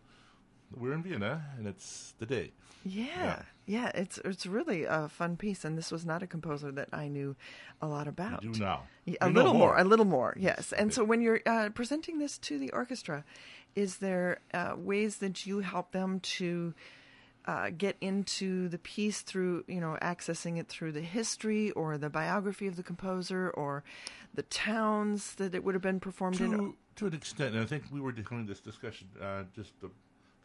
we're 0.76 0.94
in 0.94 1.04
Vienna 1.04 1.44
and 1.58 1.68
it's 1.68 2.14
the 2.20 2.26
day. 2.26 2.52
Yeah, 2.84 3.44
yeah, 3.68 3.92
it's 3.94 4.18
it's 4.26 4.48
really 4.48 4.86
a 4.86 5.08
fun 5.08 5.38
piece, 5.38 5.64
and 5.64 5.78
this 5.78 5.92
was 5.92 6.04
not 6.04 6.24
a 6.24 6.28
composer 6.28 6.72
that 6.72 6.90
I 6.92 7.08
knew 7.10 7.36
a 7.80 7.88
lot 7.88 8.08
about. 8.08 8.42
do 8.42 8.52
now. 8.60 8.84
Yeah, 9.06 9.18
a 9.22 9.28
You 9.28 9.34
little 9.36 9.54
more. 9.54 9.68
more. 9.74 9.78
a 9.78 9.84
little 9.84 10.06
more, 10.06 10.36
yes. 10.40 10.74
And 10.74 10.92
so, 10.92 11.04
when 11.04 11.22
you're 11.22 11.42
uh, 11.46 11.70
presenting 11.70 12.18
this 12.18 12.40
to 12.40 12.58
the 12.58 12.72
orchestra, 12.72 13.24
is 13.76 13.98
there 13.98 14.40
uh, 14.54 14.74
ways 14.78 15.18
that 15.18 15.46
you 15.46 15.60
help 15.60 15.92
them 15.92 16.20
to 16.22 16.74
uh, 17.46 17.70
get 17.78 17.98
into 18.02 18.68
the 18.70 18.80
piece 18.80 19.22
through, 19.22 19.64
you 19.68 19.80
know, 19.80 19.96
accessing 20.02 20.58
it 20.60 20.68
through 20.68 20.92
the 20.94 21.02
history 21.02 21.70
or 21.72 22.00
the 22.00 22.10
biography 22.10 22.66
of 22.66 22.78
the 22.78 22.84
composer 22.84 23.52
or 23.52 23.84
the 24.34 24.44
towns 24.44 25.36
that 25.36 25.54
it 25.54 25.64
would 25.64 25.76
have 25.76 25.82
been 25.84 26.00
performed 26.00 26.42
in? 26.42 26.52
To, 26.52 26.76
to 26.96 27.06
an 27.08 27.14
extent, 27.14 27.54
and 27.54 27.64
I 27.64 27.68
think 27.68 27.84
we 27.92 28.02
were 28.02 28.12
having 28.12 28.48
this 28.48 28.60
discussion 28.60 29.08
uh, 29.22 29.44
just 29.56 29.74
uh, 29.84 29.88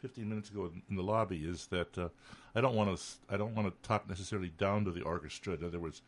15 0.01 0.27
minutes 0.27 0.49
ago 0.49 0.65
in, 0.65 0.81
in 0.89 0.95
the 0.95 1.03
lobby, 1.03 1.37
is 1.37 1.67
that 1.67 1.97
uh, 1.97 2.09
I 2.55 2.61
don't 2.61 2.75
want 2.75 2.97
to 2.97 3.03
I 3.29 3.37
don't 3.37 3.55
want 3.55 3.67
to 3.67 3.87
talk 3.87 4.07
necessarily 4.07 4.49
down 4.57 4.85
to 4.85 4.91
the 4.91 5.01
orchestra. 5.01 5.53
In 5.53 5.63
other 5.63 5.79
words, 5.79 6.01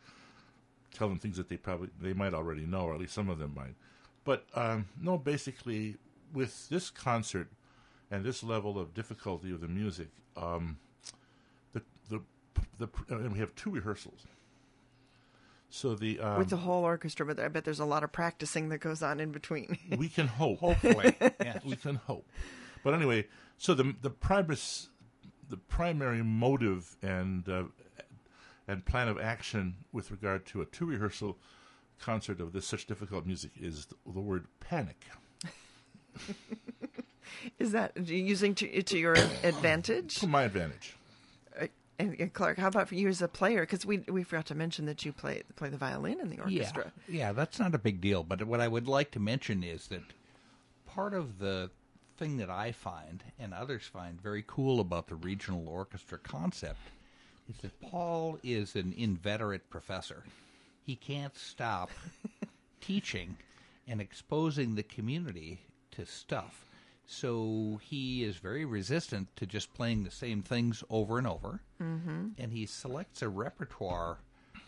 tell 0.94 1.08
them 1.08 1.18
things 1.18 1.36
that 1.36 1.48
they 1.48 1.56
probably 1.56 1.90
they 2.00 2.12
might 2.12 2.34
already 2.34 2.66
know, 2.66 2.82
or 2.82 2.94
at 2.94 3.00
least 3.00 3.14
some 3.14 3.28
of 3.28 3.38
them 3.38 3.54
might. 3.54 3.74
But 4.24 4.44
um, 4.54 4.86
no, 5.00 5.18
basically, 5.18 5.96
with 6.32 6.68
this 6.68 6.90
concert 6.90 7.48
and 8.10 8.24
this 8.24 8.42
level 8.42 8.78
of 8.78 8.94
difficulty 8.94 9.52
of 9.52 9.60
the 9.60 9.68
music, 9.68 10.08
um, 10.36 10.78
the 11.72 11.82
the 12.08 12.20
the 12.78 12.88
and 13.08 13.32
we 13.32 13.38
have 13.38 13.54
two 13.54 13.70
rehearsals. 13.70 14.26
So 15.70 15.94
the 15.94 16.18
um, 16.18 16.38
with 16.38 16.50
the 16.50 16.56
whole 16.56 16.82
orchestra, 16.82 17.24
but 17.24 17.38
I 17.38 17.46
bet 17.48 17.64
there's 17.64 17.80
a 17.80 17.84
lot 17.84 18.02
of 18.02 18.10
practicing 18.10 18.68
that 18.70 18.78
goes 18.78 19.02
on 19.02 19.20
in 19.20 19.30
between. 19.30 19.78
we 19.96 20.08
can 20.08 20.26
hope. 20.40 20.58
Hopefully, 20.58 21.14
yes. 21.20 21.64
we 21.64 21.76
can 21.76 21.94
hope. 21.94 22.26
But 22.82 22.94
anyway, 22.94 23.26
so 23.58 23.74
the 23.74 23.94
the 24.00 24.10
primus, 24.10 24.88
the 25.48 25.56
primary 25.56 26.22
motive 26.22 26.96
and 27.02 27.48
uh, 27.48 27.64
and 28.68 28.84
plan 28.84 29.08
of 29.08 29.18
action 29.18 29.76
with 29.92 30.10
regard 30.10 30.46
to 30.46 30.60
a 30.62 30.66
two 30.66 30.86
rehearsal 30.86 31.36
concert 32.00 32.40
of 32.40 32.52
this 32.52 32.66
such 32.66 32.86
difficult 32.86 33.26
music 33.26 33.50
is 33.60 33.86
the, 33.86 33.96
the 34.12 34.20
word 34.20 34.46
panic. 34.60 35.04
Is 37.58 37.72
that 37.72 37.96
using 38.08 38.54
to, 38.56 38.82
to 38.82 38.98
your 38.98 39.14
advantage? 39.44 40.16
To 40.16 40.26
my 40.26 40.42
advantage. 40.42 40.96
Uh, 41.58 41.66
And, 41.98 42.16
and 42.18 42.32
Clark, 42.32 42.58
how 42.58 42.68
about 42.68 42.88
for 42.88 42.94
you 42.94 43.08
as 43.08 43.22
a 43.22 43.28
player? 43.28 43.60
Because 43.60 43.84
we 43.86 43.98
we 44.08 44.22
forgot 44.24 44.46
to 44.46 44.54
mention 44.54 44.86
that 44.86 45.04
you 45.04 45.12
play 45.12 45.42
play 45.56 45.68
the 45.68 45.76
violin 45.76 46.18
in 46.20 46.30
the 46.30 46.38
orchestra. 46.40 46.92
Yeah, 47.08 47.18
yeah, 47.18 47.32
that's 47.32 47.58
not 47.58 47.74
a 47.74 47.78
big 47.78 48.00
deal. 48.00 48.24
But 48.24 48.44
what 48.44 48.60
I 48.60 48.68
would 48.68 48.88
like 48.88 49.10
to 49.12 49.20
mention 49.20 49.62
is 49.62 49.86
that 49.88 50.02
part 50.86 51.12
of 51.14 51.38
the 51.38 51.70
thing 52.20 52.36
that 52.36 52.50
I 52.50 52.70
find 52.70 53.24
and 53.38 53.54
others 53.54 53.84
find 53.84 54.20
very 54.20 54.44
cool 54.46 54.78
about 54.78 55.06
the 55.06 55.14
regional 55.14 55.66
orchestra 55.66 56.18
concept 56.18 56.78
is 57.48 57.56
that 57.62 57.80
Paul 57.80 58.38
is 58.44 58.76
an 58.76 58.92
inveterate 58.94 59.70
professor. 59.70 60.22
He 60.84 60.96
can't 60.96 61.34
stop 61.34 61.90
teaching 62.82 63.38
and 63.88 64.02
exposing 64.02 64.74
the 64.74 64.82
community 64.82 65.60
to 65.92 66.04
stuff. 66.04 66.66
So 67.06 67.80
he 67.82 68.22
is 68.22 68.36
very 68.36 68.66
resistant 68.66 69.34
to 69.36 69.46
just 69.46 69.72
playing 69.72 70.04
the 70.04 70.10
same 70.10 70.42
things 70.42 70.84
over 70.90 71.16
and 71.16 71.26
over. 71.26 71.62
Mm-hmm. 71.82 72.28
And 72.36 72.52
he 72.52 72.66
selects 72.66 73.22
a 73.22 73.30
repertoire 73.30 74.18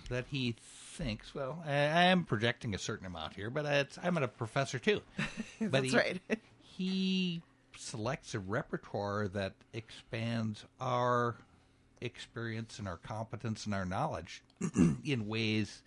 that 0.08 0.24
he 0.30 0.56
thinks, 0.96 1.34
well, 1.34 1.62
I, 1.66 2.04
am 2.04 2.24
projecting 2.24 2.74
a 2.74 2.78
certain 2.78 3.06
amount 3.06 3.34
here, 3.34 3.50
but 3.50 3.66
it's, 3.66 3.98
I'm 4.02 4.16
a 4.16 4.26
professor 4.26 4.78
too. 4.78 5.02
but 5.60 5.70
That's 5.70 5.90
he, 5.90 5.96
right. 5.96 6.20
he 6.76 7.42
selects 7.76 8.34
a 8.34 8.38
repertoire 8.38 9.28
that 9.28 9.54
expands 9.72 10.64
our 10.80 11.36
experience 12.00 12.78
and 12.78 12.88
our 12.88 12.96
competence 12.98 13.66
and 13.66 13.74
our 13.74 13.84
knowledge 13.84 14.42
in 15.04 15.26
ways 15.26 15.82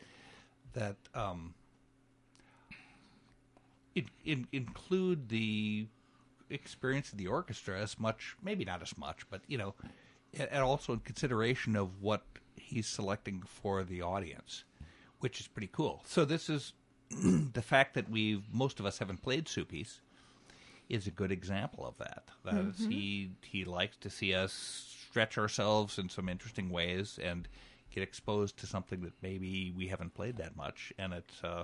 that 0.73 0.95
um, 1.13 1.53
in, 3.95 4.09
in, 4.25 4.47
include 4.51 5.29
the 5.29 5.87
experience 6.49 7.11
of 7.11 7.17
the 7.17 7.27
orchestra 7.27 7.79
as 7.79 7.99
much, 7.99 8.35
maybe 8.43 8.65
not 8.65 8.81
as 8.81 8.97
much, 8.97 9.29
but 9.29 9.41
you 9.47 9.57
know, 9.57 9.73
and 10.37 10.61
also 10.61 10.93
in 10.93 10.99
consideration 10.99 11.75
of 11.75 12.01
what 12.01 12.23
he's 12.55 12.87
selecting 12.87 13.41
for 13.45 13.83
the 13.83 14.01
audience, 14.01 14.63
which 15.19 15.39
is 15.39 15.47
pretty 15.47 15.69
cool. 15.71 16.01
So 16.05 16.25
this 16.25 16.49
is 16.49 16.73
the 17.09 17.61
fact 17.61 17.93
that 17.93 18.09
we've 18.09 18.43
most 18.51 18.79
of 18.79 18.85
us 18.85 18.99
haven't 18.99 19.21
played 19.21 19.47
Suppe's 19.47 20.01
is 20.89 21.07
a 21.07 21.11
good 21.11 21.31
example 21.31 21.85
of 21.85 21.97
that. 21.97 22.25
That 22.43 22.55
is, 22.55 22.79
he 22.79 23.31
he 23.41 23.65
likes 23.65 23.97
to 23.97 24.09
see 24.09 24.33
us 24.33 24.53
stretch 25.09 25.37
ourselves 25.37 25.97
in 25.97 26.09
some 26.09 26.29
interesting 26.29 26.69
ways 26.69 27.19
and 27.21 27.47
get 27.93 28.03
exposed 28.03 28.57
to 28.57 28.67
something 28.67 29.01
that 29.01 29.13
maybe 29.21 29.73
we 29.75 29.87
haven't 29.87 30.13
played 30.13 30.37
that 30.37 30.55
much, 30.55 30.93
and 30.97 31.13
it's 31.13 31.43
uh, 31.43 31.63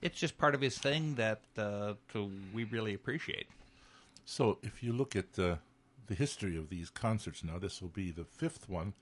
it's 0.00 0.18
just 0.18 0.38
part 0.38 0.54
of 0.54 0.60
his 0.60 0.78
thing 0.78 1.16
that 1.16 1.40
uh, 1.56 1.94
to, 2.12 2.30
we 2.54 2.64
really 2.64 2.94
appreciate. 2.94 3.48
So 4.24 4.58
if 4.62 4.82
you 4.82 4.92
look 4.92 5.16
at 5.16 5.38
uh, 5.38 5.56
the 6.06 6.14
history 6.14 6.56
of 6.56 6.68
these 6.68 6.90
concerts 6.90 7.42
now, 7.42 7.58
this 7.58 7.82
will 7.82 7.88
be 7.88 8.10
the 8.10 8.24
fifth 8.24 8.68
one. 8.68 8.92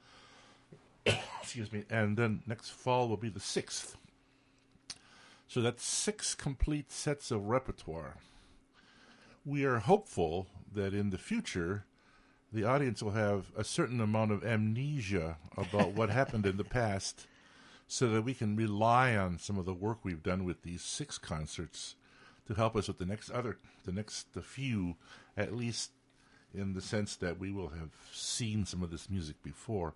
Excuse 1.41 1.73
me, 1.73 1.85
and 1.91 2.17
then 2.17 2.43
next 2.47 2.71
fall 2.71 3.09
will 3.09 3.17
be 3.17 3.29
the 3.29 3.41
sixth. 3.41 3.97
So 5.49 5.61
that's 5.61 5.85
six 5.85 6.35
complete 6.35 6.91
sets 6.91 7.31
of 7.31 7.47
repertoire. 7.47 8.17
We 9.47 9.65
are 9.65 9.79
hopeful 9.79 10.49
that 10.75 10.93
in 10.93 11.11
the 11.11 11.19
future, 11.19 11.85
the 12.53 12.65
audience 12.65 13.01
will 13.01 13.13
have 13.13 13.53
a 13.57 13.63
certain 13.63 14.01
amount 14.01 14.33
of 14.33 14.45
amnesia 14.45 15.37
about 15.57 15.93
what 15.93 16.11
happened 16.21 16.47
in 16.47 16.57
the 16.57 16.65
past, 16.65 17.29
so 17.87 18.09
that 18.09 18.23
we 18.23 18.35
can 18.35 18.57
rely 18.57 19.15
on 19.15 19.39
some 19.39 19.57
of 19.57 19.65
the 19.65 19.73
work 19.73 19.99
we've 20.03 20.25
done 20.25 20.45
with 20.45 20.63
these 20.63 20.83
six 20.83 21.17
concerts 21.17 21.95
to 22.49 22.55
help 22.55 22.75
us 22.75 22.89
with 22.89 22.99
the 22.99 23.07
next 23.07 23.31
other, 23.31 23.57
the 23.85 23.93
next 23.93 24.35
the 24.35 24.43
few, 24.43 24.97
at 25.37 25.55
least 25.55 25.93
in 26.53 26.75
the 26.75 26.83
sense 26.83 27.15
that 27.15 27.39
we 27.39 27.53
will 27.53 27.69
have 27.69 27.91
seen 28.13 28.67
some 28.67 28.83
of 28.83 28.91
this 28.91 29.09
music 29.09 29.41
before. 29.45 29.95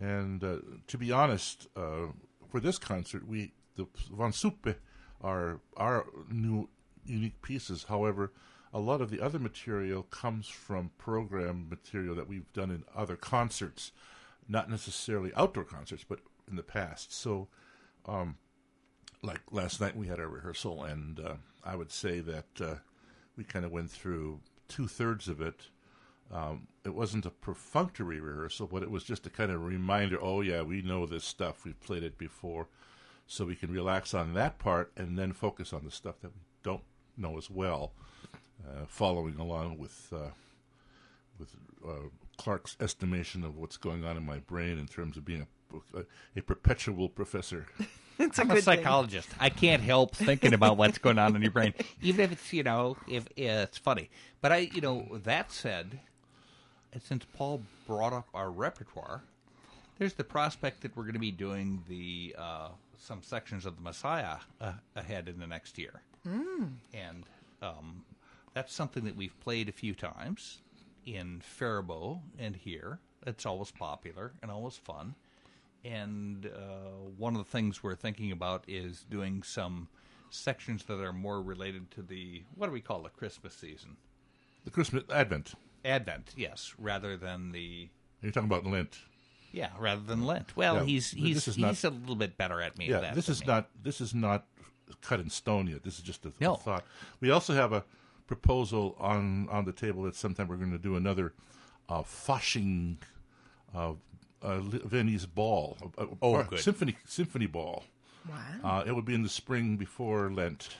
And 0.00 0.44
uh, 0.44 0.58
to 0.86 0.96
be 0.96 1.10
honest, 1.10 1.66
uh, 1.74 2.12
for 2.48 2.60
this 2.60 2.78
concert, 2.78 3.26
we 3.26 3.50
the 3.74 3.88
Von 4.12 4.30
Suppe 4.30 4.76
are 5.20 5.58
our 5.76 6.06
new 6.30 6.68
unique 7.04 7.42
pieces. 7.42 7.86
However, 7.88 8.30
a 8.72 8.78
lot 8.80 9.00
of 9.00 9.10
the 9.10 9.20
other 9.20 9.38
material 9.38 10.02
comes 10.02 10.48
from 10.48 10.90
program 10.98 11.68
material 11.68 12.14
that 12.14 12.28
we've 12.28 12.52
done 12.52 12.70
in 12.70 12.84
other 12.94 13.16
concerts, 13.16 13.92
not 14.48 14.70
necessarily 14.70 15.32
outdoor 15.36 15.64
concerts, 15.64 16.04
but 16.06 16.20
in 16.48 16.56
the 16.56 16.62
past. 16.62 17.12
So, 17.12 17.48
um, 18.06 18.36
like 19.22 19.40
last 19.50 19.80
night 19.80 19.96
we 19.96 20.06
had 20.06 20.20
our 20.20 20.28
rehearsal, 20.28 20.84
and 20.84 21.18
uh, 21.20 21.34
I 21.64 21.76
would 21.76 21.90
say 21.90 22.20
that 22.20 22.60
uh, 22.60 22.74
we 23.36 23.44
kind 23.44 23.64
of 23.64 23.72
went 23.72 23.90
through 23.90 24.40
two 24.68 24.86
thirds 24.86 25.28
of 25.28 25.40
it. 25.40 25.68
Um, 26.32 26.66
it 26.84 26.94
wasn't 26.94 27.26
a 27.26 27.30
perfunctory 27.30 28.20
rehearsal, 28.20 28.66
but 28.66 28.82
it 28.82 28.90
was 28.90 29.04
just 29.04 29.26
a 29.26 29.30
kind 29.30 29.50
of 29.50 29.64
reminder. 29.64 30.18
Oh 30.20 30.40
yeah, 30.40 30.62
we 30.62 30.82
know 30.82 31.06
this 31.06 31.24
stuff. 31.24 31.64
We've 31.64 31.80
played 31.80 32.02
it 32.02 32.18
before, 32.18 32.68
so 33.26 33.44
we 33.44 33.54
can 33.54 33.72
relax 33.72 34.12
on 34.12 34.34
that 34.34 34.58
part 34.58 34.92
and 34.96 35.18
then 35.18 35.32
focus 35.32 35.72
on 35.72 35.84
the 35.84 35.90
stuff 35.90 36.20
that 36.20 36.34
we 36.34 36.40
don't 36.62 36.82
know 37.16 37.38
as 37.38 37.48
well. 37.48 37.92
Uh, 38.64 38.84
following 38.86 39.38
along 39.38 39.78
with 39.78 40.12
uh, 40.12 40.30
with 41.38 41.54
uh, 41.86 42.08
Clark's 42.36 42.76
estimation 42.80 43.44
of 43.44 43.56
what's 43.56 43.76
going 43.76 44.04
on 44.04 44.16
in 44.16 44.24
my 44.24 44.38
brain 44.38 44.78
in 44.78 44.86
terms 44.86 45.16
of 45.16 45.24
being 45.24 45.46
a, 45.72 45.98
a, 45.98 46.04
a 46.36 46.42
perpetual 46.42 47.08
professor. 47.08 47.66
It's 48.18 48.38
a 48.38 48.40
I'm 48.40 48.50
a 48.50 48.54
good 48.54 48.64
thing. 48.64 48.78
psychologist. 48.78 49.28
I 49.38 49.50
can't 49.50 49.82
help 49.82 50.16
thinking 50.16 50.54
about 50.54 50.78
what's 50.78 50.96
going 50.96 51.18
on 51.18 51.36
in 51.36 51.42
your 51.42 51.50
brain, 51.50 51.74
even 52.00 52.24
if 52.24 52.32
it's 52.32 52.50
you 52.50 52.62
know 52.62 52.96
if 53.06 53.28
yeah, 53.36 53.64
it's 53.64 53.76
funny. 53.76 54.08
But 54.40 54.52
I, 54.52 54.56
you 54.72 54.80
know, 54.80 55.18
that 55.24 55.52
said, 55.52 56.00
and 56.94 57.02
since 57.02 57.26
Paul 57.34 57.60
brought 57.86 58.14
up 58.14 58.26
our 58.32 58.50
repertoire, 58.50 59.22
there's 59.98 60.14
the 60.14 60.24
prospect 60.24 60.80
that 60.80 60.96
we're 60.96 61.02
going 61.02 61.12
to 61.12 61.18
be 61.18 61.30
doing 61.30 61.84
the 61.90 62.34
uh, 62.38 62.68
some 62.98 63.22
sections 63.22 63.66
of 63.66 63.76
the 63.76 63.82
Messiah 63.82 64.36
uh, 64.62 64.72
ahead 64.94 65.28
in 65.28 65.38
the 65.38 65.46
next 65.46 65.76
year, 65.76 66.00
mm. 66.26 66.70
and 66.94 67.24
um, 67.60 68.02
that's 68.56 68.72
something 68.74 69.04
that 69.04 69.14
we've 69.14 69.38
played 69.40 69.68
a 69.68 69.72
few 69.72 69.94
times 69.94 70.62
in 71.04 71.42
Faribault 71.44 72.22
and 72.38 72.56
here. 72.56 72.98
It's 73.26 73.44
always 73.44 73.70
popular 73.70 74.32
and 74.40 74.50
always 74.50 74.76
fun. 74.78 75.14
And 75.84 76.46
uh, 76.46 77.10
one 77.18 77.34
of 77.36 77.44
the 77.44 77.50
things 77.50 77.82
we're 77.82 77.94
thinking 77.94 78.32
about 78.32 78.64
is 78.66 79.04
doing 79.10 79.42
some 79.42 79.88
sections 80.30 80.84
that 80.84 80.98
are 81.00 81.12
more 81.12 81.42
related 81.42 81.90
to 81.92 82.02
the 82.02 82.44
what 82.54 82.66
do 82.68 82.72
we 82.72 82.80
call 82.80 83.02
the 83.02 83.10
Christmas 83.10 83.52
season? 83.52 83.98
The 84.64 84.70
Christmas 84.70 85.04
Advent. 85.12 85.52
Advent, 85.84 86.32
yes, 86.34 86.72
rather 86.78 87.18
than 87.18 87.52
the 87.52 87.88
You're 88.22 88.32
talking 88.32 88.48
about 88.48 88.64
Lent. 88.66 88.96
yeah, 89.52 89.68
rather 89.78 90.00
than 90.02 90.24
Lent. 90.24 90.56
Well, 90.56 90.76
Yeah, 90.76 90.84
he's 90.84 91.10
he's 91.10 91.44
he's 91.44 91.58
not- 91.58 91.84
a 91.84 91.90
little 91.90 92.16
bit 92.16 92.38
better 92.38 92.62
at 92.62 92.78
me. 92.78 92.88
Yeah, 92.88 92.96
at 92.96 93.02
that 93.02 93.14
this 93.14 93.28
is 93.28 93.42
me. 93.42 93.46
not 93.48 93.68
this 93.82 94.00
is 94.00 94.14
not 94.14 94.46
cut 95.02 95.20
in 95.20 95.28
stone 95.28 95.66
yet. 95.66 95.84
This 95.84 95.98
is 95.98 96.02
just 96.04 96.24
a, 96.24 96.28
a 96.40 96.56
thought. 96.56 96.84
We 97.20 97.30
also 97.30 97.52
have 97.52 97.72
a 97.74 97.84
proposal 98.26 98.96
on 98.98 99.48
on 99.50 99.64
the 99.64 99.72
table 99.72 100.02
that 100.04 100.14
sometime 100.14 100.48
we're 100.48 100.56
going 100.56 100.72
to 100.72 100.78
do 100.78 100.96
another 100.96 101.32
uh, 101.88 102.02
Fasching 102.02 102.96
uh, 103.74 103.92
uh, 104.44 104.56
Li- 104.56 104.82
Viennese 104.84 105.26
ball. 105.26 105.76
Uh, 105.96 106.06
Oh, 106.22 106.34
uh, 106.34 106.42
good. 106.44 106.60
Symphony 106.60 106.96
symphony 107.04 107.46
ball. 107.46 107.84
Wow. 108.28 108.80
Uh, 108.80 108.84
it 108.86 108.92
would 108.92 109.04
be 109.04 109.14
in 109.14 109.22
the 109.22 109.28
spring 109.28 109.76
before 109.76 110.30
Lent. 110.30 110.76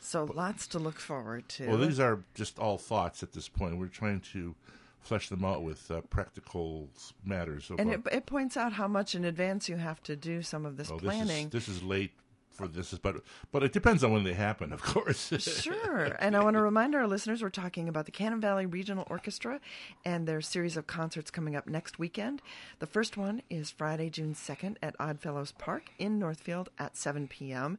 So 0.00 0.24
lots 0.24 0.66
to 0.68 0.78
look 0.78 0.98
forward 0.98 1.48
to. 1.50 1.66
Well, 1.66 1.78
these 1.78 1.98
are 1.98 2.20
just 2.34 2.58
all 2.58 2.78
thoughts 2.78 3.22
at 3.22 3.32
this 3.32 3.48
point. 3.48 3.78
We're 3.78 3.86
trying 3.88 4.20
to 4.32 4.54
flesh 5.00 5.28
them 5.28 5.44
out 5.44 5.62
with 5.62 5.90
uh, 5.90 6.00
practical 6.02 6.88
matters. 7.24 7.70
Of, 7.70 7.80
and 7.80 7.92
it, 7.92 8.00
it 8.12 8.26
points 8.26 8.56
out 8.56 8.72
how 8.72 8.88
much 8.88 9.14
in 9.14 9.24
advance 9.24 9.68
you 9.68 9.76
have 9.76 10.02
to 10.04 10.16
do 10.16 10.42
some 10.42 10.66
of 10.66 10.76
this 10.76 10.90
oh, 10.90 10.94
this 10.94 11.02
planning. 11.02 11.46
is 11.46 11.52
this 11.52 11.68
is 11.68 11.82
late 11.82 12.12
for 12.56 12.66
this, 12.66 12.92
is, 12.92 12.98
but 12.98 13.16
but 13.52 13.62
it 13.62 13.72
depends 13.72 14.02
on 14.02 14.12
when 14.12 14.24
they 14.24 14.32
happen, 14.34 14.72
of 14.72 14.82
course. 14.82 15.32
Sure. 15.38 16.16
And 16.18 16.36
I 16.36 16.42
want 16.42 16.54
to 16.54 16.62
remind 16.62 16.94
our 16.94 17.06
listeners 17.06 17.42
we're 17.42 17.50
talking 17.50 17.88
about 17.88 18.06
the 18.06 18.10
Cannon 18.10 18.40
Valley 18.40 18.66
Regional 18.66 19.06
Orchestra 19.08 19.60
and 20.04 20.26
their 20.26 20.40
series 20.40 20.76
of 20.76 20.86
concerts 20.86 21.30
coming 21.30 21.54
up 21.54 21.66
next 21.66 21.98
weekend. 21.98 22.42
The 22.78 22.86
first 22.86 23.16
one 23.16 23.42
is 23.50 23.70
Friday, 23.70 24.10
June 24.10 24.34
2nd 24.34 24.76
at 24.82 24.96
Oddfellows 24.98 25.52
Park 25.52 25.90
in 25.98 26.18
Northfield 26.18 26.70
at 26.78 26.96
7 26.96 27.28
p.m. 27.28 27.78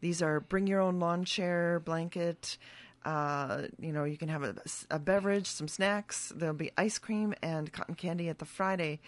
These 0.00 0.22
are 0.22 0.40
bring 0.40 0.66
your 0.66 0.80
own 0.80 0.98
lawn 0.98 1.24
chair, 1.24 1.80
blanket. 1.80 2.58
Uh, 3.04 3.62
you 3.80 3.92
know, 3.92 4.04
you 4.04 4.18
can 4.18 4.28
have 4.28 4.42
a, 4.42 4.56
a 4.90 4.98
beverage, 4.98 5.46
some 5.46 5.68
snacks. 5.68 6.32
There'll 6.34 6.54
be 6.54 6.72
ice 6.76 6.98
cream 6.98 7.34
and 7.42 7.72
cotton 7.72 7.94
candy 7.94 8.28
at 8.28 8.38
the 8.38 8.44
Friday 8.44 9.00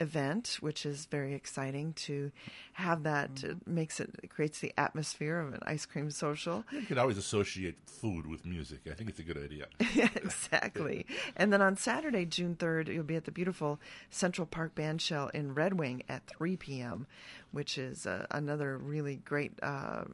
event, 0.00 0.58
which 0.60 0.84
is 0.84 1.06
very 1.06 1.34
exciting 1.34 1.92
to 1.94 2.30
have 2.74 3.04
that. 3.04 3.42
It 3.44 3.66
makes 3.66 4.00
it, 4.00 4.10
it 4.22 4.30
creates 4.30 4.58
the 4.60 4.72
atmosphere 4.76 5.38
of 5.40 5.54
an 5.54 5.60
ice 5.62 5.86
cream 5.86 6.10
social. 6.10 6.64
You 6.72 6.82
could 6.82 6.98
always 6.98 7.18
associate 7.18 7.76
food 7.86 8.26
with 8.26 8.44
music. 8.44 8.80
I 8.90 8.94
think 8.94 9.10
it's 9.10 9.18
a 9.18 9.22
good 9.22 9.38
idea. 9.38 9.66
exactly. 10.16 11.06
And 11.36 11.52
then 11.52 11.62
on 11.62 11.76
Saturday, 11.76 12.26
June 12.26 12.54
3rd, 12.56 12.92
you'll 12.92 13.02
be 13.04 13.16
at 13.16 13.24
the 13.24 13.32
beautiful 13.32 13.80
Central 14.10 14.46
Park 14.46 14.74
Bandshell 14.74 15.30
in 15.32 15.54
Red 15.54 15.74
Wing 15.74 16.02
at 16.08 16.26
3 16.26 16.56
p.m., 16.56 17.06
which 17.50 17.78
is 17.78 18.06
uh, 18.06 18.26
another 18.30 18.76
really 18.78 19.16
great 19.16 19.52
uh, 19.62 20.04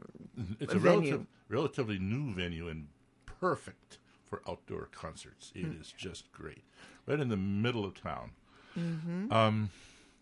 It's 0.59 0.73
a 0.73 0.79
venue. 0.79 0.99
relative, 1.01 1.27
relatively 1.49 1.99
new 1.99 2.33
venue 2.33 2.69
and 2.69 2.89
perfect 3.27 3.99
for 4.29 4.43
outdoor 4.49 4.87
concerts. 4.93 5.53
It 5.55 5.67
is 5.81 5.93
just 5.97 6.31
great. 6.33 6.63
Right 7.07 7.19
in 7.21 7.29
the 7.29 7.37
middle 7.37 7.85
of 7.85 8.01
town. 8.01 8.31
Mm-hmm. 8.79 9.33
Um, 9.33 9.71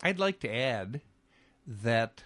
I'd 0.01 0.19
like 0.19 0.39
to 0.41 0.53
add 0.53 1.01
that 1.83 2.23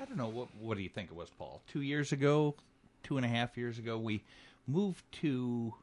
I 0.00 0.04
don't 0.04 0.16
know 0.16 0.28
what 0.28 0.48
what 0.58 0.76
do 0.76 0.82
you 0.82 0.88
think 0.88 1.10
it 1.10 1.16
was, 1.16 1.30
Paul? 1.30 1.62
Two 1.68 1.82
years 1.82 2.12
ago, 2.12 2.56
two 3.02 3.16
and 3.16 3.26
a 3.26 3.28
half 3.28 3.56
years 3.56 3.78
ago, 3.78 3.98
we 3.98 4.22
moved 4.66 5.04
to 5.20 5.74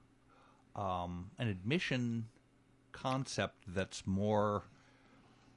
um, 0.75 1.31
an 1.37 1.47
admission 1.47 2.25
concept 2.91 3.55
that's 3.67 4.05
more 4.05 4.63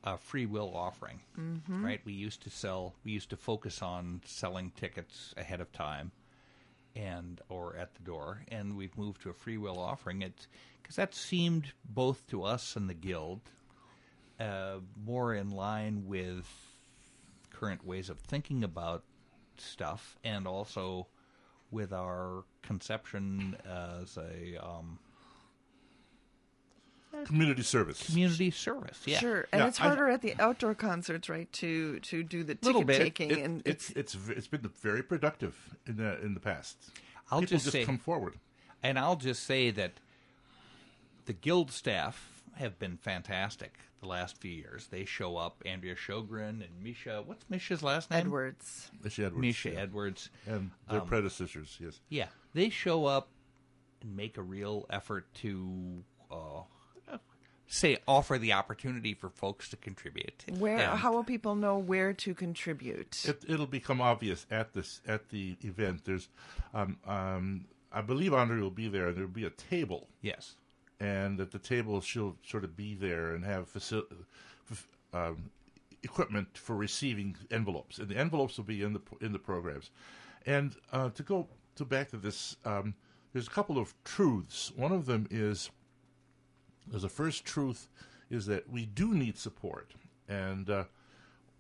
a 0.05 0.18
free 0.18 0.47
will 0.47 0.73
offering, 0.75 1.20
mm-hmm. 1.39 1.85
right? 1.85 2.01
We 2.05 2.12
used 2.12 2.43
to 2.43 2.51
sell, 2.51 2.95
we 3.05 3.12
used 3.12 3.31
to 3.31 3.37
focus 3.37 3.83
on 3.83 4.20
selling 4.25 4.73
tickets 4.77 5.33
ahead 5.37 5.61
of 5.61 5.73
time, 5.73 6.11
and 6.97 7.41
or 7.49 7.77
at 7.77 7.95
the 7.95 8.03
door, 8.03 8.43
and 8.49 8.77
we've 8.77 8.97
moved 8.99 9.23
to 9.23 9.31
a 9.31 9.35
free 9.35 9.59
will 9.59 9.79
offering. 9.79 10.23
It 10.23 10.47
because 10.83 10.97
that 10.97 11.14
seemed 11.14 11.73
both 11.85 12.27
to 12.29 12.43
us 12.43 12.75
and 12.77 12.91
the 12.91 12.95
guild 12.95 13.41
uh, 14.41 14.76
more 15.05 15.35
in 15.35 15.51
line 15.51 16.05
with 16.07 16.47
current 17.51 17.85
ways 17.87 18.09
of 18.11 18.18
thinking 18.20 18.64
about 18.64 19.05
stuff, 19.59 20.16
and 20.24 20.47
also 20.47 21.07
with 21.70 21.93
our 21.93 22.45
conception 22.62 23.57
as 23.66 24.16
a 24.16 24.57
um, 24.64 24.99
Community 27.26 27.62
service. 27.62 28.07
community 28.07 28.51
service. 28.51 29.03
Yeah, 29.05 29.18
Sure, 29.18 29.47
and 29.53 29.61
Yeah, 29.61 29.68
it's 29.68 29.78
I- 29.78 29.85
harder 29.85 30.09
at 30.09 30.22
the 30.22 30.35
outdoor 30.41 30.74
concerts, 30.74 31.28
right? 31.28 31.51
To 31.55 32.01
to 32.01 32.22
do 32.22 32.43
the 32.43 32.57
Little 32.62 32.80
ticket 32.80 32.87
bit. 32.87 32.99
taking, 32.99 33.30
It- 33.33 33.39
and 33.45 33.62
it's 33.66 33.91
it's 33.91 34.14
v- 34.14 34.33
it's 34.33 34.47
been 34.49 34.62
very 34.80 35.03
productive 35.03 35.76
in 35.87 35.97
the 35.99 36.18
in 36.22 36.33
the 36.35 36.41
past. 36.41 36.91
I'll 37.30 37.41
People 37.41 37.59
just 37.59 37.70
say- 37.70 37.85
come 37.85 37.99
forward. 37.99 38.39
And 38.83 38.99
I'll 38.99 39.16
just 39.16 39.45
say 39.45 39.70
that 39.70 39.93
the 41.26 41.33
guild 41.35 41.70
staff 41.70 42.43
have 42.57 42.78
been 42.78 42.97
fantastic 42.97 43.78
the 44.03 44.09
last 44.09 44.38
few 44.40 44.50
years. 44.50 44.88
They 44.88 45.05
show 45.05 45.36
up, 45.36 45.62
Andrea 45.64 45.94
Shogren 45.94 46.61
and 46.62 46.82
Misha. 46.82 47.22
What's 47.24 47.48
Misha's 47.48 47.82
last 47.82 48.11
name? 48.11 48.20
Edwards. 48.20 48.90
Misha 49.03 49.26
Edwards, 49.26 49.40
Misha 49.40 49.70
yeah. 49.70 49.80
Edwards. 49.80 50.30
and 50.46 50.70
their 50.90 51.00
Um, 51.00 51.07
predecessors. 51.07 51.78
Yes, 51.80 52.00
Yeah, 52.09 52.28
they 52.53 52.68
show 52.68 53.07
up 53.07 53.28
and 54.03 54.16
make 54.16 54.36
a 54.36 54.42
real 54.42 54.86
effort 54.90 55.32
to 55.34 56.03
uh, 56.30 56.62
say 57.68 57.96
offer 58.09 58.38
the 58.38 58.53
opportunity 58.53 59.14
for 59.14 59.30
folks 59.30 59.68
to 59.70 59.76
contribute. 59.76 60.44
Where? 60.59 60.78
And- 60.78 60.98
How 60.98 61.12
will 61.12 61.24
people 61.24 61.55
know 61.55 61.78
where 61.78 62.12
to 62.12 62.34
contribute? 62.34 63.24
it, 63.24 63.44
it'll 63.48 63.66
become 63.66 64.00
obvious 64.00 64.46
at 64.50 64.72
this 64.74 65.00
at 65.07 65.28
the 65.30 65.57
event. 65.61 66.05
There's, 66.05 66.28
um, 66.74 66.98
um, 67.07 67.66
I 67.92 68.00
believe 68.03 68.34
Andre 68.34 68.59
will 68.61 68.70
be 68.70 68.88
there, 68.88 69.07
and 69.09 69.16
there'll 69.16 69.30
be 69.30 69.44
a 69.44 69.50
table, 69.50 70.09
Yes. 70.20 70.57
And 71.03 71.40
at 71.40 71.50
the 71.50 71.59
table 71.59 72.00
she'll 72.00 72.36
sort 72.46 72.62
of 72.62 72.76
be 72.76 72.94
there 72.94 73.34
and 73.34 73.44
have 73.44 73.72
facil- 73.72 74.07
f- 74.70 74.86
um, 75.12 75.50
equipment 76.05 76.57
for 76.57 76.76
receiving 76.76 77.36
envelopes, 77.50 77.98
and 77.98 78.09
the 78.09 78.16
envelopes 78.16 78.57
will 78.57 78.64
be 78.64 78.82
in 78.82 78.92
the 78.92 79.00
in 79.20 79.32
the 79.32 79.38
programs. 79.38 79.90
And 80.46 80.76
uh, 80.92 81.11
to 81.11 81.22
go 81.22 81.48
to 81.76 81.84
back 81.84 82.11
to 82.11 82.16
this, 82.16 82.57
um, 82.64 82.94
there's 83.32 83.48
a 83.48 83.50
couple 83.50 83.78
of 83.78 83.94
truths. 84.05 84.72
One 84.76 84.92
of 84.92 85.07
them 85.07 85.26
is 85.30 85.70
there's 86.86 87.05
a 87.05 87.09
first 87.09 87.44
truth 87.44 87.88
is 88.30 88.46
that 88.46 88.70
we 88.70 88.86
do 88.86 89.12
need 89.12 89.36
support, 89.36 89.90
and 90.28 90.70
uh, 90.70 90.84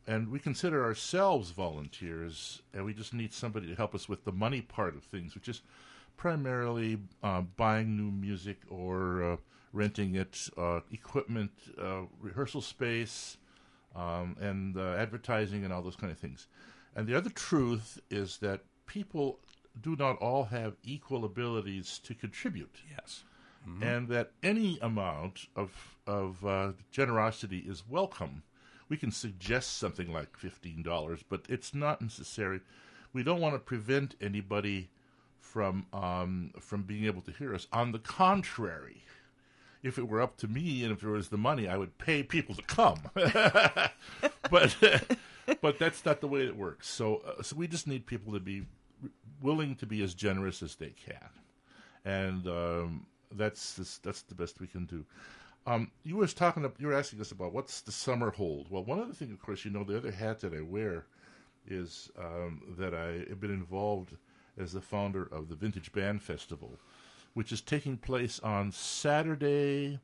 and 0.06 0.28
we 0.28 0.38
consider 0.38 0.84
ourselves 0.84 1.50
volunteers, 1.50 2.62
and 2.72 2.84
we 2.84 2.94
just 2.94 3.12
need 3.12 3.32
somebody 3.32 3.66
to 3.66 3.74
help 3.74 3.92
us 3.92 4.08
with 4.08 4.24
the 4.24 4.32
money 4.32 4.60
part 4.60 4.94
of 4.94 5.02
things, 5.02 5.34
which 5.34 5.48
is 5.48 5.62
primarily 6.16 6.98
uh, 7.22 7.42
buying 7.56 7.96
new 7.96 8.10
music 8.10 8.58
or 8.68 9.22
uh, 9.22 9.36
renting 9.72 10.14
it, 10.14 10.48
uh, 10.56 10.80
equipment, 10.92 11.50
uh, 11.80 12.02
rehearsal 12.20 12.60
space, 12.60 13.36
um, 13.96 14.36
and 14.40 14.76
uh, 14.76 14.94
advertising, 14.94 15.64
and 15.64 15.72
all 15.72 15.82
those 15.82 15.96
kind 15.96 16.12
of 16.12 16.18
things. 16.18 16.46
And 16.94 17.06
the 17.06 17.16
other 17.16 17.30
truth 17.30 18.00
is 18.10 18.38
that 18.38 18.60
people 18.86 19.38
do 19.80 19.96
not 19.96 20.16
all 20.18 20.44
have 20.44 20.76
equal 20.84 21.24
abilities 21.24 21.98
to 22.04 22.14
contribute 22.14 22.76
Yes. 22.90 23.24
and 23.80 24.08
that 24.08 24.32
any 24.42 24.78
amount 24.82 25.46
of 25.56 25.96
of 26.06 26.44
uh, 26.44 26.72
generosity 26.90 27.58
is 27.60 27.82
welcome. 27.88 28.42
We 28.88 28.96
can 28.98 29.10
suggest 29.12 29.78
something 29.78 30.12
like 30.12 30.36
fifteen 30.36 30.82
dollars, 30.82 31.20
but 31.26 31.46
it's 31.48 31.72
not 31.74 32.02
necessary. 32.02 32.60
We 33.14 33.22
don't 33.22 33.40
want 33.40 33.54
to 33.54 33.58
prevent 33.60 34.14
anybody 34.20 34.90
from 35.52 35.86
um, 35.92 36.52
from 36.60 36.82
being 36.82 37.04
able 37.04 37.22
to 37.22 37.32
hear 37.32 37.54
us. 37.54 37.66
On 37.72 37.92
the 37.92 37.98
contrary, 37.98 39.04
if 39.82 39.98
it 39.98 40.08
were 40.08 40.20
up 40.20 40.36
to 40.38 40.48
me 40.48 40.82
and 40.84 40.92
if 40.92 41.00
there 41.00 41.10
was 41.10 41.28
the 41.28 41.38
money, 41.38 41.68
I 41.68 41.76
would 41.76 41.98
pay 41.98 42.22
people 42.22 42.54
to 42.54 42.62
come. 42.62 43.00
but 44.50 44.76
but 45.60 45.78
that's 45.78 46.04
not 46.04 46.20
the 46.20 46.28
way 46.28 46.46
it 46.46 46.56
works. 46.56 46.88
So 46.88 47.22
uh, 47.26 47.42
so 47.42 47.56
we 47.56 47.68
just 47.68 47.86
need 47.86 48.06
people 48.06 48.32
to 48.32 48.40
be 48.40 48.64
willing 49.42 49.76
to 49.76 49.86
be 49.86 50.02
as 50.02 50.14
generous 50.14 50.62
as 50.62 50.76
they 50.76 50.90
can 50.90 51.28
and 52.04 52.46
um, 52.46 53.06
that's 53.32 53.74
this, 53.74 53.98
that's 53.98 54.22
the 54.22 54.34
best 54.34 54.60
we 54.60 54.66
can 54.66 54.86
do. 54.86 55.04
Um, 55.66 55.90
you 56.02 56.16
was 56.16 56.34
talking, 56.34 56.70
you 56.78 56.88
were 56.88 56.94
asking 56.94 57.20
us 57.20 57.30
about 57.30 57.52
what's 57.52 57.82
the 57.82 57.92
summer 57.92 58.30
hold. 58.30 58.68
Well, 58.70 58.84
one 58.84 59.00
other 59.00 59.12
thing, 59.12 59.30
of 59.30 59.40
course, 59.40 59.64
you 59.64 59.70
know, 59.70 59.84
the 59.84 59.96
other 59.96 60.10
hat 60.10 60.40
that 60.40 60.54
I 60.54 60.60
wear 60.60 61.06
is 61.66 62.10
um, 62.18 62.62
that 62.78 62.94
I 62.94 63.28
have 63.28 63.40
been 63.40 63.52
involved 63.52 64.16
as 64.58 64.72
the 64.72 64.80
founder 64.80 65.22
of 65.24 65.48
the 65.48 65.54
Vintage 65.54 65.92
Band 65.92 66.22
Festival, 66.22 66.78
which 67.34 67.52
is 67.52 67.60
taking 67.60 67.96
place 67.96 68.38
on 68.40 68.70
Saturday, 68.72 69.98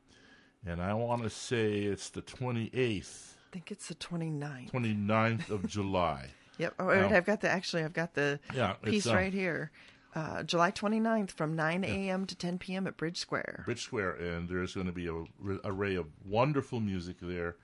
and 0.67 0.81
I 0.83 0.95
want 0.95 1.23
to 1.23 1.31
say 1.31 1.83
it's 1.83 2.11
the 2.11 2.23
28th, 2.23 3.35
I 3.51 3.51
think 3.53 3.71
it's 3.71 3.89
the 3.89 3.95
29th. 3.95 4.71
29th 4.71 5.51
of 5.51 5.67
July. 5.69 6.29
Yep. 6.59 6.75
Oh, 6.81 6.87
wait. 6.87 7.01
I've 7.13 7.25
got 7.25 7.41
the 7.41 7.49
actually 7.49 7.85
I've 7.85 7.93
got 7.93 8.15
the 8.15 8.41
Yeah, 8.55 8.73
piece 8.83 9.07
um, 9.07 9.15
right 9.17 9.33
here. 9.33 9.71
Uh, 10.15 10.43
July 10.43 10.71
29th 10.73 11.31
from 11.31 11.55
9 11.55 11.85
a.m. 11.85 12.27
to 12.27 12.35
10 12.35 12.59
p.m. 12.59 12.87
at 12.87 12.97
Bridge 12.97 13.19
Square. 13.19 13.63
Bridge 13.65 13.83
Square, 13.85 14.13
and 14.15 14.49
there's 14.49 14.75
going 14.75 14.87
to 14.87 14.93
be 14.93 15.07
a 15.07 15.15
r- 15.15 15.61
array 15.65 15.95
of 15.95 16.07
wonderful 16.27 16.81
music 16.81 17.17
there, 17.21 17.57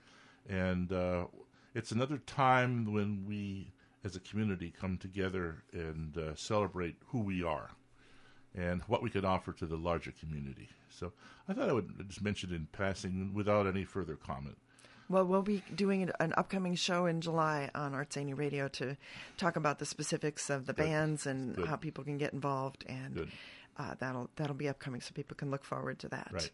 and 0.49 0.93
uh, 0.93 1.25
it's 1.75 1.91
another 1.91 2.19
time 2.19 2.93
when 2.93 3.25
we, 3.27 3.73
as 4.05 4.17
a 4.17 4.21
community, 4.21 4.73
come 4.79 4.99
together 4.99 5.65
and 5.73 6.17
uh, 6.17 6.35
celebrate 6.35 6.97
who 7.07 7.21
we 7.21 7.43
are 7.43 7.71
and 8.55 8.83
what 8.83 9.03
we 9.03 9.11
can 9.11 9.25
offer 9.25 9.53
to 9.53 9.67
the 9.67 9.77
larger 9.77 10.13
community. 10.13 10.69
So 10.91 11.13
I 11.49 11.55
thought 11.55 11.69
I 11.69 11.73
would 11.73 12.07
just 12.09 12.23
mention 12.23 12.53
it 12.53 12.57
in 12.57 12.69
passing 12.71 13.33
without 13.35 13.67
any 13.67 13.85
further 13.85 14.17
comment. 14.17 14.57
Well, 15.09 15.25
we'll 15.27 15.43
be 15.43 15.63
doing 15.75 16.11
an- 16.21 16.33
upcoming 16.37 16.75
show 16.77 17.07
in 17.07 17.21
July 17.21 17.71
on 17.75 17.95
Arts 17.95 18.15
Zany 18.15 18.33
Radio 18.33 18.69
to 18.69 18.97
talk 19.37 19.57
about 19.57 19.79
the 19.79 19.85
specifics 19.85 20.49
of 20.49 20.67
the 20.67 20.73
bands 20.73 21.27
and 21.27 21.57
Good. 21.57 21.67
how 21.67 21.77
people 21.77 22.05
can 22.05 22.17
get 22.17 22.33
involved, 22.33 22.85
and 22.89 23.29
uh, 23.77 23.95
that'll 23.99 24.31
that'll 24.37 24.57
be 24.57 24.69
upcoming, 24.69 25.03
so 25.03 25.13
people 25.13 25.37
can 25.37 25.51
look 25.51 25.63
forward 25.63 25.99
to 25.99 26.09
that. 26.09 26.31
Right. 26.33 26.51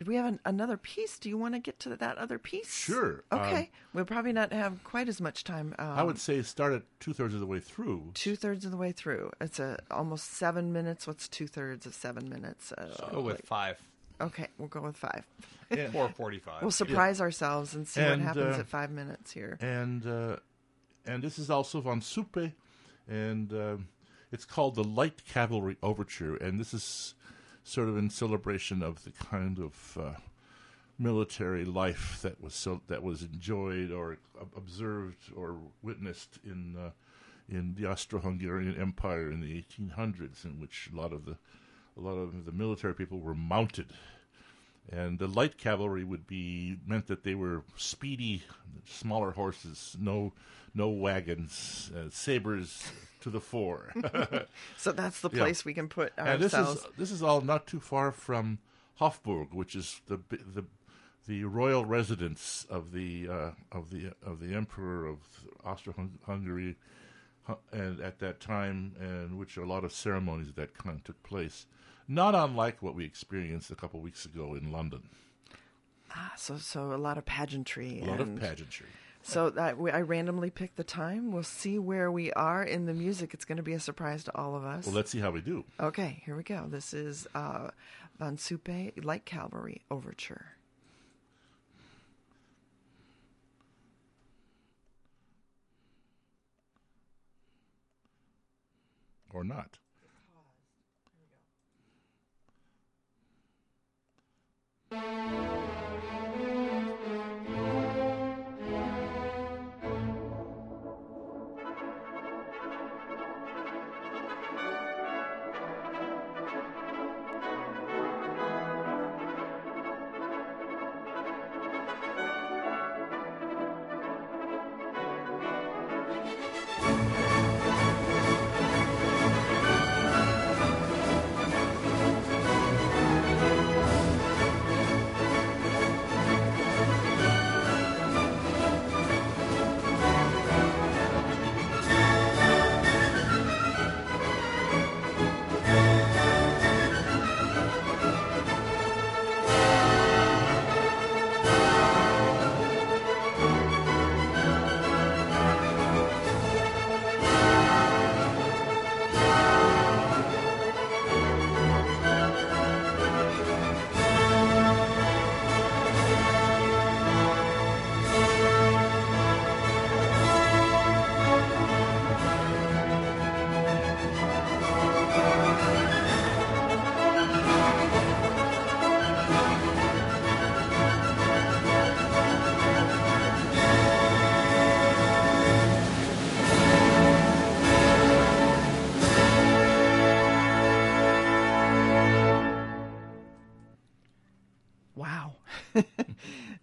If 0.00 0.08
we 0.08 0.14
have 0.16 0.24
an, 0.24 0.40
another 0.46 0.78
piece, 0.78 1.18
do 1.18 1.28
you 1.28 1.36
want 1.36 1.52
to 1.54 1.60
get 1.60 1.78
to 1.80 1.94
that 1.94 2.16
other 2.16 2.38
piece? 2.38 2.72
Sure. 2.74 3.22
Okay. 3.30 3.58
Um, 3.58 3.66
we'll 3.92 4.04
probably 4.06 4.32
not 4.32 4.50
have 4.50 4.82
quite 4.82 5.10
as 5.10 5.20
much 5.20 5.44
time. 5.44 5.74
Um, 5.78 5.88
I 5.90 6.02
would 6.02 6.18
say 6.18 6.40
start 6.40 6.72
at 6.72 6.82
two 7.00 7.12
thirds 7.12 7.34
of 7.34 7.40
the 7.40 7.46
way 7.46 7.60
through. 7.60 8.10
two 8.14 8.34
thirds 8.34 8.64
of 8.64 8.70
the 8.70 8.78
way 8.78 8.92
through. 8.92 9.30
It's 9.42 9.60
a 9.60 9.78
almost 9.90 10.32
seven 10.32 10.72
minutes. 10.72 11.06
What's 11.06 11.28
two 11.28 11.46
thirds 11.46 11.84
of 11.84 11.94
seven 11.94 12.30
minutes? 12.30 12.72
Uh, 12.72 13.10
Go 13.12 13.20
with 13.20 13.34
like- 13.36 13.44
five. 13.46 13.78
okay, 14.22 14.48
we'll 14.56 14.68
go 14.68 14.80
with 14.80 14.96
five. 14.96 15.26
And- 15.70 15.92
Four 15.92 16.08
forty-five. 16.08 16.62
We'll 16.62 16.70
surprise 16.70 17.20
ourselves 17.20 17.74
and 17.74 17.86
see 17.86 18.00
And, 18.00 18.22
what 18.24 18.28
happens 18.36 18.56
uh, 18.56 18.60
at 18.60 18.66
five 18.68 18.90
minutes 18.90 19.32
here. 19.32 19.58
and 19.60 20.06
uh, 20.06 20.36
and 21.04 21.22
this 21.22 21.38
is 21.38 21.50
also 21.50 21.80
von 21.82 22.00
Suppe, 22.00 22.52
and 23.06 23.52
uh, 23.52 23.76
it's 24.32 24.46
called 24.46 24.76
the 24.76 24.84
Light 24.84 25.24
Cavalry 25.26 25.76
Overture, 25.82 26.36
and 26.36 26.58
this 26.58 26.72
is 26.72 27.14
sort 27.64 27.88
of 27.88 27.96
in 27.96 28.10
celebration 28.10 28.82
of 28.82 29.04
the 29.04 29.10
kind 29.10 29.58
of 29.58 29.98
uh, 30.00 30.12
military 30.98 31.64
life 31.64 32.20
that 32.22 32.40
was 32.40 32.54
so, 32.54 32.80
that 32.88 33.02
was 33.02 33.22
enjoyed 33.22 33.90
or 33.90 34.18
observed 34.56 35.32
or 35.34 35.56
witnessed 35.82 36.38
in 36.44 36.76
uh, 36.76 36.90
in 37.48 37.74
the 37.74 37.84
Austro-Hungarian 37.84 38.80
Empire 38.80 39.28
in 39.30 39.40
the 39.40 39.60
1800s, 39.60 40.44
in 40.44 40.60
which 40.60 40.88
a 40.92 40.96
lot 40.96 41.12
of 41.12 41.24
the 41.24 41.36
a 41.96 42.00
lot 42.00 42.16
of 42.16 42.44
the 42.44 42.52
military 42.52 42.94
people 42.94 43.18
were 43.18 43.34
mounted. 43.34 43.92
And 44.90 45.18
the 45.18 45.28
light 45.28 45.58
cavalry 45.58 46.04
would 46.04 46.26
be 46.26 46.78
meant 46.86 47.06
that 47.06 47.22
they 47.22 47.34
were 47.34 47.62
speedy, 47.76 48.42
smaller 48.86 49.32
horses, 49.32 49.96
no, 50.00 50.32
no 50.74 50.88
wagons, 50.88 51.92
uh, 51.94 52.08
sabers 52.10 52.90
to 53.20 53.30
the 53.30 53.40
fore. 53.40 53.92
So 54.76 54.92
that's 54.92 55.20
the 55.20 55.30
Yeah. 55.32 55.42
place 55.42 55.64
we 55.64 55.74
can 55.74 55.88
put 55.88 56.18
ourselves. 56.18 56.32
and 56.34 56.42
this 56.42 56.54
is 56.54 56.86
this 56.98 57.10
is 57.10 57.22
all 57.22 57.40
not 57.40 57.66
too 57.66 57.80
far 57.80 58.12
from 58.12 58.58
Hofburg, 59.00 59.52
which 59.52 59.74
is 59.76 60.00
the 60.06 60.18
the 60.28 60.64
the 61.26 61.44
royal 61.44 61.84
residence 61.84 62.66
of 62.70 62.92
the 62.92 63.28
uh, 63.28 63.50
of 63.72 63.90
the 63.90 64.12
of 64.24 64.40
the 64.40 64.54
emperor 64.54 65.06
of 65.06 65.18
Austro-Hungary, 65.64 66.76
and 67.72 68.00
at 68.00 68.18
that 68.20 68.40
time, 68.40 68.94
and 69.00 69.38
which 69.38 69.56
a 69.56 69.64
lot 69.64 69.84
of 69.84 69.92
ceremonies 69.92 70.48
of 70.48 70.54
that 70.56 70.76
kind 70.76 71.04
took 71.04 71.22
place. 71.22 71.66
Not 72.08 72.34
unlike 72.34 72.82
what 72.82 72.94
we 72.94 73.04
experienced 73.04 73.70
a 73.70 73.76
couple 73.76 74.00
of 74.00 74.04
weeks 74.04 74.24
ago 74.24 74.54
in 74.54 74.72
London. 74.72 75.08
Ah, 76.12 76.32
so 76.36 76.56
so 76.58 76.92
a 76.92 76.96
lot 76.96 77.18
of 77.18 77.24
pageantry. 77.24 78.00
A 78.02 78.04
lot 78.06 78.20
of 78.20 78.34
pageantry. 78.40 78.88
So 79.22 79.50
that 79.50 79.78
we, 79.78 79.90
I 79.90 80.00
randomly 80.00 80.50
picked 80.50 80.76
the 80.76 80.84
time. 80.84 81.30
We'll 81.30 81.42
see 81.42 81.78
where 81.78 82.10
we 82.10 82.32
are 82.32 82.62
in 82.64 82.86
the 82.86 82.94
music. 82.94 83.34
It's 83.34 83.44
going 83.44 83.58
to 83.58 83.62
be 83.62 83.74
a 83.74 83.80
surprise 83.80 84.24
to 84.24 84.36
all 84.36 84.56
of 84.56 84.64
us. 84.64 84.86
Well, 84.86 84.94
let's 84.94 85.10
see 85.10 85.20
how 85.20 85.30
we 85.30 85.40
do. 85.40 85.64
Okay, 85.78 86.22
here 86.24 86.36
we 86.36 86.42
go. 86.42 86.66
This 86.68 86.92
is 86.94 87.28
uh, 87.34 87.68
Von 88.18 88.36
Suppe 88.36 89.04
Light 89.04 89.24
Cavalry 89.24 89.82
Overture. 89.90 90.56
Or 99.32 99.44
not. 99.44 99.78
Here 104.90 105.00
we 105.00 105.46
go. 105.48 105.59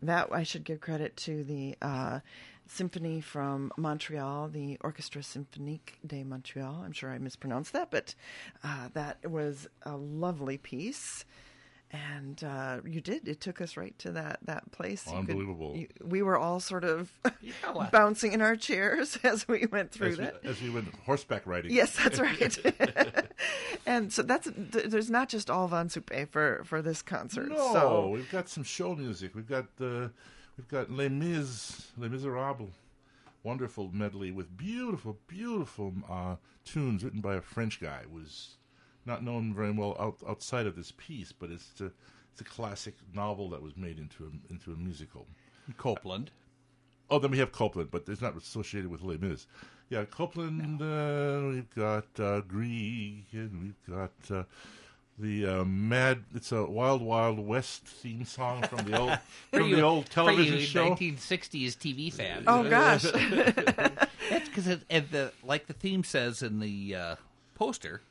That 0.07 0.29
I 0.31 0.43
should 0.43 0.63
give 0.63 0.81
credit 0.81 1.15
to 1.17 1.43
the 1.43 1.75
uh, 1.81 2.19
symphony 2.67 3.21
from 3.21 3.71
Montreal, 3.77 4.49
the 4.49 4.77
Orchestre 4.81 5.21
Symphonique 5.21 5.99
de 6.05 6.23
Montreal. 6.23 6.81
I'm 6.85 6.91
sure 6.91 7.11
I 7.11 7.17
mispronounced 7.17 7.73
that, 7.73 7.91
but 7.91 8.15
uh, 8.63 8.89
that 8.93 9.29
was 9.29 9.67
a 9.83 9.95
lovely 9.95 10.57
piece. 10.57 11.25
And 11.91 12.43
uh, 12.43 12.81
you 12.85 12.99
did. 12.99 13.29
It 13.29 13.39
took 13.39 13.61
us 13.61 13.77
right 13.77 13.97
to 13.99 14.11
that 14.11 14.39
that 14.43 14.69
place. 14.71 15.05
You 15.07 15.13
could- 15.13 15.19
Unbelievable. 15.29 15.75
you- 15.77 15.87
we 16.03 16.21
were 16.21 16.37
all 16.37 16.59
sort 16.59 16.83
of 16.83 17.11
well. 17.73 17.87
bouncing 17.91 18.33
in 18.33 18.41
our 18.41 18.57
chairs 18.57 19.17
as 19.23 19.47
we 19.47 19.65
went 19.71 19.91
through 19.91 20.09
As 20.09 20.17
we, 20.17 20.23
that. 20.25 20.39
as 20.43 20.61
we 20.61 20.69
went 20.69 20.93
horseback 21.05 21.47
riding. 21.47 21.71
Yes, 21.71 21.95
that's 21.95 22.19
right. 22.27 22.57
and 23.85 24.11
so 24.11 24.21
that's 24.21 24.49
th- 24.71 24.85
there's 24.87 25.09
not 25.09 25.29
just 25.29 25.49
all 25.49 25.67
Von 25.69 25.87
Suppe 25.87 26.27
for 26.29 26.61
for 26.65 26.81
this 26.81 27.01
concert. 27.01 27.49
No, 27.49 27.73
So 27.73 28.09
we've 28.09 28.29
got 28.31 28.49
some 28.49 28.63
show 28.63 28.93
music. 28.93 29.33
We've 29.33 29.47
got 29.47 29.65
uh, 29.79 30.09
we've 30.57 30.67
got 30.67 30.91
Les 30.91 31.07
Mis, 31.09 31.87
Les 31.97 32.09
Miserables, 32.09 32.73
wonderful 33.43 33.89
medley 33.93 34.31
with 34.31 34.57
beautiful, 34.57 35.17
beautiful 35.27 35.93
uh, 36.09 36.35
tunes 36.65 37.03
written 37.03 37.21
by 37.21 37.35
a 37.35 37.41
French 37.41 37.79
guy. 37.79 37.99
It 38.01 38.11
was 38.11 38.56
not 39.07 39.23
known 39.23 39.53
very 39.53 39.71
well 39.71 39.95
out, 39.99 40.17
outside 40.27 40.67
of 40.67 40.75
this 40.75 40.91
piece, 40.97 41.31
but 41.31 41.49
it's 41.49 41.81
a, 41.81 41.91
it's 42.31 42.41
a 42.41 42.43
classic 42.43 42.95
novel 43.13 43.49
that 43.49 43.61
was 43.61 43.75
made 43.75 43.97
into 43.97 44.25
a, 44.25 44.51
into 44.51 44.71
a 44.71 44.75
musical. 44.75 45.25
Copland. 45.77 46.31
Oh, 47.09 47.19
then 47.19 47.31
we 47.31 47.39
have 47.39 47.51
Copland, 47.51 47.89
but 47.89 48.03
it's 48.07 48.21
not 48.21 48.35
associated 48.37 48.91
with 48.91 49.01
Les 49.01 49.17
Mis. 49.17 49.47
Yeah, 49.89 50.03
Copland. 50.05 50.81
Uh, 50.81 51.47
we've 51.49 51.73
got 51.73 52.05
uh, 52.19 52.41
Grieg, 52.41 53.25
and 53.31 53.61
we've 53.63 53.95
got 53.97 54.11
uh, 54.29 54.43
the 55.17 55.45
uh, 55.61 55.63
Mad. 55.63 56.25
It's 56.35 56.51
a 56.51 56.65
Wild 56.65 57.01
Wild 57.01 57.39
West 57.39 57.85
theme 57.85 58.25
song 58.25 58.63
from 58.63 58.85
the 58.85 58.99
old 58.99 59.17
from 59.53 59.69
you- 59.69 59.77
the 59.77 59.81
old 59.81 60.09
television 60.09 60.59
show. 60.59 60.89
1960s 60.91 61.77
TV 61.77 62.11
fan. 62.13 62.43
oh 62.47 62.69
gosh, 62.69 63.03
That's 64.29 64.49
because 64.49 64.67
it, 64.67 64.81
and 64.89 65.09
the 65.09 65.31
like 65.43 65.67
the 65.67 65.73
theme 65.73 66.03
says 66.03 66.43
in 66.43 66.59
the 66.59 66.95
uh, 66.95 67.15
poster, 67.55 68.01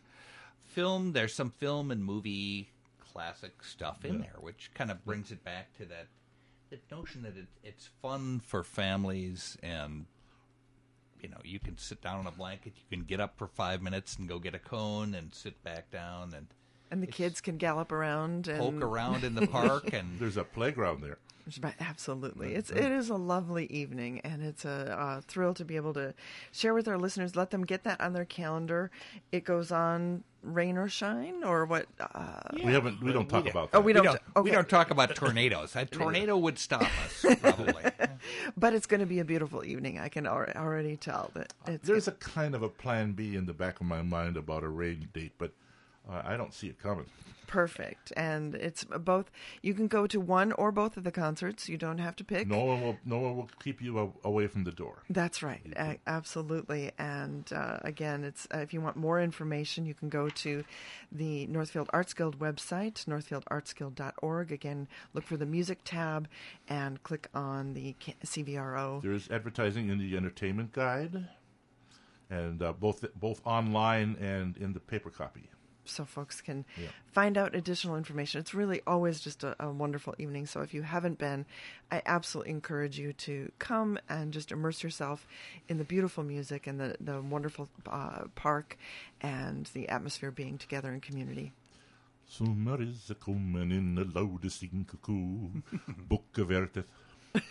film. 0.76 1.12
There's 1.12 1.34
some 1.34 1.50
film 1.50 1.90
and 1.90 2.04
movie 2.04 2.68
classic 3.12 3.64
stuff 3.64 4.04
in 4.04 4.20
there, 4.20 4.36
which 4.40 4.70
kind 4.74 4.90
of 4.90 5.04
brings 5.04 5.32
it 5.32 5.42
back 5.42 5.74
to 5.78 5.86
that 5.86 6.06
that 6.70 6.90
notion 6.90 7.22
that 7.22 7.36
it, 7.36 7.46
it's 7.64 7.88
fun 8.02 8.40
for 8.40 8.62
families 8.62 9.56
and. 9.62 10.06
You 11.22 11.30
know, 11.30 11.38
you 11.42 11.58
can 11.58 11.78
sit 11.78 12.02
down 12.02 12.18
on 12.20 12.26
a 12.26 12.30
blanket. 12.30 12.74
You 12.76 12.96
can 12.98 13.06
get 13.06 13.20
up 13.20 13.38
for 13.38 13.46
five 13.46 13.80
minutes 13.80 14.16
and 14.16 14.28
go 14.28 14.38
get 14.38 14.54
a 14.54 14.58
cone 14.58 15.14
and 15.14 15.34
sit 15.34 15.60
back 15.64 15.90
down 15.90 16.34
and 16.36 16.46
and 16.90 17.02
the 17.02 17.06
kids 17.06 17.40
can 17.40 17.56
gallop 17.56 17.90
around 17.90 18.48
and 18.48 18.58
poke 18.58 18.82
around 18.82 19.24
in 19.24 19.34
the 19.34 19.46
park. 19.46 19.92
And 19.94 20.18
There's 20.20 20.36
a 20.36 20.44
playground 20.44 21.02
there. 21.02 21.18
Right, 21.62 21.74
Absolutely, 21.78 22.54
it's 22.54 22.70
it 22.70 22.90
is 22.90 23.08
a 23.08 23.14
lovely 23.14 23.66
evening, 23.66 24.20
and 24.24 24.42
it's 24.42 24.64
a, 24.64 24.96
uh 24.98 25.20
thrill 25.20 25.54
to 25.54 25.64
be 25.64 25.76
able 25.76 25.94
to 25.94 26.12
share 26.50 26.74
with 26.74 26.88
our 26.88 26.98
listeners. 26.98 27.36
Let 27.36 27.50
them 27.50 27.64
get 27.64 27.84
that 27.84 28.00
on 28.00 28.14
their 28.14 28.24
calendar. 28.24 28.90
It 29.30 29.44
goes 29.44 29.70
on, 29.70 30.24
rain 30.42 30.76
or 30.76 30.88
shine, 30.88 31.44
or 31.44 31.64
what? 31.64 31.86
Uh, 32.00 32.40
We 32.52 32.62
haven't. 32.72 33.00
We 33.00 33.12
don't 33.12 33.28
talk 33.28 33.44
yeah. 33.44 33.52
about 33.52 33.70
that. 33.70 33.78
Oh, 33.78 33.80
we 33.80 33.86
we 33.86 33.92
don't- 33.92 34.18
don't, 34.34 34.44
we 34.44 34.50
don't 34.50 34.68
talk 34.68 34.90
about 34.90 35.14
tornadoes. 35.14 35.76
A 35.76 35.86
tornado 35.86 36.36
would 36.36 36.58
stop 36.58 36.82
us, 37.04 37.24
probably. 37.40 37.74
but 38.56 38.74
it's 38.74 38.86
going 38.86 39.00
to 39.00 39.06
be 39.06 39.20
a 39.20 39.24
beautiful 39.24 39.64
evening. 39.64 40.00
I 40.00 40.08
can 40.08 40.26
already 40.26 40.96
tell 40.96 41.30
that 41.34 41.52
it's 41.68 41.86
There's 41.86 42.08
a 42.08 42.12
kind 42.12 42.56
of 42.56 42.62
a 42.64 42.68
plan 42.68 43.12
B 43.12 43.36
in 43.36 43.46
the 43.46 43.54
back 43.54 43.78
of 43.80 43.86
my 43.86 44.02
mind 44.02 44.36
about 44.36 44.64
a 44.64 44.68
rain 44.68 45.08
date, 45.12 45.32
but 45.38 45.52
I 46.10 46.36
don't 46.36 46.54
see 46.54 46.68
it 46.68 46.78
coming. 46.78 47.06
perfect, 47.48 48.12
and 48.16 48.54
it's 48.56 48.84
both. 48.84 49.30
You 49.62 49.72
can 49.72 49.86
go 49.86 50.06
to 50.08 50.18
one 50.20 50.50
or 50.52 50.72
both 50.72 50.96
of 50.96 51.04
the 51.04 51.12
concerts. 51.12 51.68
You 51.68 51.76
don't 51.78 51.98
have 51.98 52.16
to 52.16 52.24
pick. 52.24 52.48
No 52.48 52.64
one 52.64 52.82
will. 52.82 52.96
No 53.04 53.18
one 53.18 53.36
will 53.36 53.48
keep 53.62 53.80
you 53.80 54.12
away 54.24 54.46
from 54.48 54.64
the 54.64 54.72
door. 54.72 55.02
That's 55.08 55.42
right, 55.42 55.62
a- 55.76 55.98
absolutely. 56.08 56.90
And 56.98 57.50
uh, 57.52 57.78
again, 57.82 58.24
it's 58.24 58.48
uh, 58.54 58.58
if 58.58 58.72
you 58.74 58.80
want 58.80 58.96
more 58.96 59.20
information, 59.20 59.86
you 59.86 59.94
can 59.94 60.08
go 60.08 60.28
to 60.28 60.64
the 61.12 61.46
Northfield 61.46 61.88
Arts 61.92 62.14
Guild 62.14 62.38
website, 62.38 63.04
northfieldartsguild.org. 63.06 64.52
Again, 64.52 64.88
look 65.14 65.24
for 65.24 65.36
the 65.36 65.46
music 65.46 65.78
tab 65.84 66.28
and 66.68 67.02
click 67.02 67.28
on 67.34 67.74
the 67.74 67.94
CVRO. 68.24 69.02
There 69.02 69.12
is 69.12 69.28
advertising 69.30 69.88
in 69.88 69.98
the 69.98 70.16
entertainment 70.16 70.72
guide, 70.72 71.28
and 72.30 72.62
uh, 72.62 72.72
both 72.72 73.04
both 73.14 73.40
online 73.44 74.16
and 74.20 74.56
in 74.56 74.72
the 74.72 74.80
paper 74.80 75.10
copy. 75.10 75.48
So 75.88 76.04
folks 76.04 76.40
can 76.40 76.64
Yeah. 76.80 76.88
find 77.12 77.36
out 77.38 77.54
additional 77.54 77.96
information. 77.96 78.40
It's 78.40 78.54
really 78.54 78.80
always 78.86 79.20
just 79.20 79.44
a, 79.44 79.56
a 79.62 79.70
wonderful 79.70 80.14
evening. 80.18 80.46
So 80.46 80.60
if 80.60 80.72
you 80.74 80.82
haven't 80.82 81.18
been, 81.18 81.46
I 81.90 82.02
absolutely 82.06 82.52
encourage 82.52 82.98
you 82.98 83.12
to 83.14 83.50
come 83.58 83.98
and 84.08 84.32
just 84.32 84.52
immerse 84.52 84.82
yourself 84.82 85.26
in 85.68 85.78
the 85.78 85.84
beautiful 85.84 86.24
music 86.24 86.66
and 86.66 86.78
the, 86.80 86.96
the 87.00 87.20
wonderful 87.20 87.68
uh, 87.86 88.24
park 88.34 88.76
and 89.20 89.66
the 89.74 89.88
atmosphere 89.88 90.30
being 90.30 90.58
together 90.58 90.92
in 90.92 91.00
community. 91.00 91.52
Summer 92.28 92.82
is 92.82 93.08
a 93.10 93.14
coming 93.14 93.70
in 93.70 93.94
the 93.94 94.04
loudest 94.04 94.64
cuckoo, 94.86 95.48
book 96.08 96.36
of 96.38 96.50
Earth. 96.50 96.82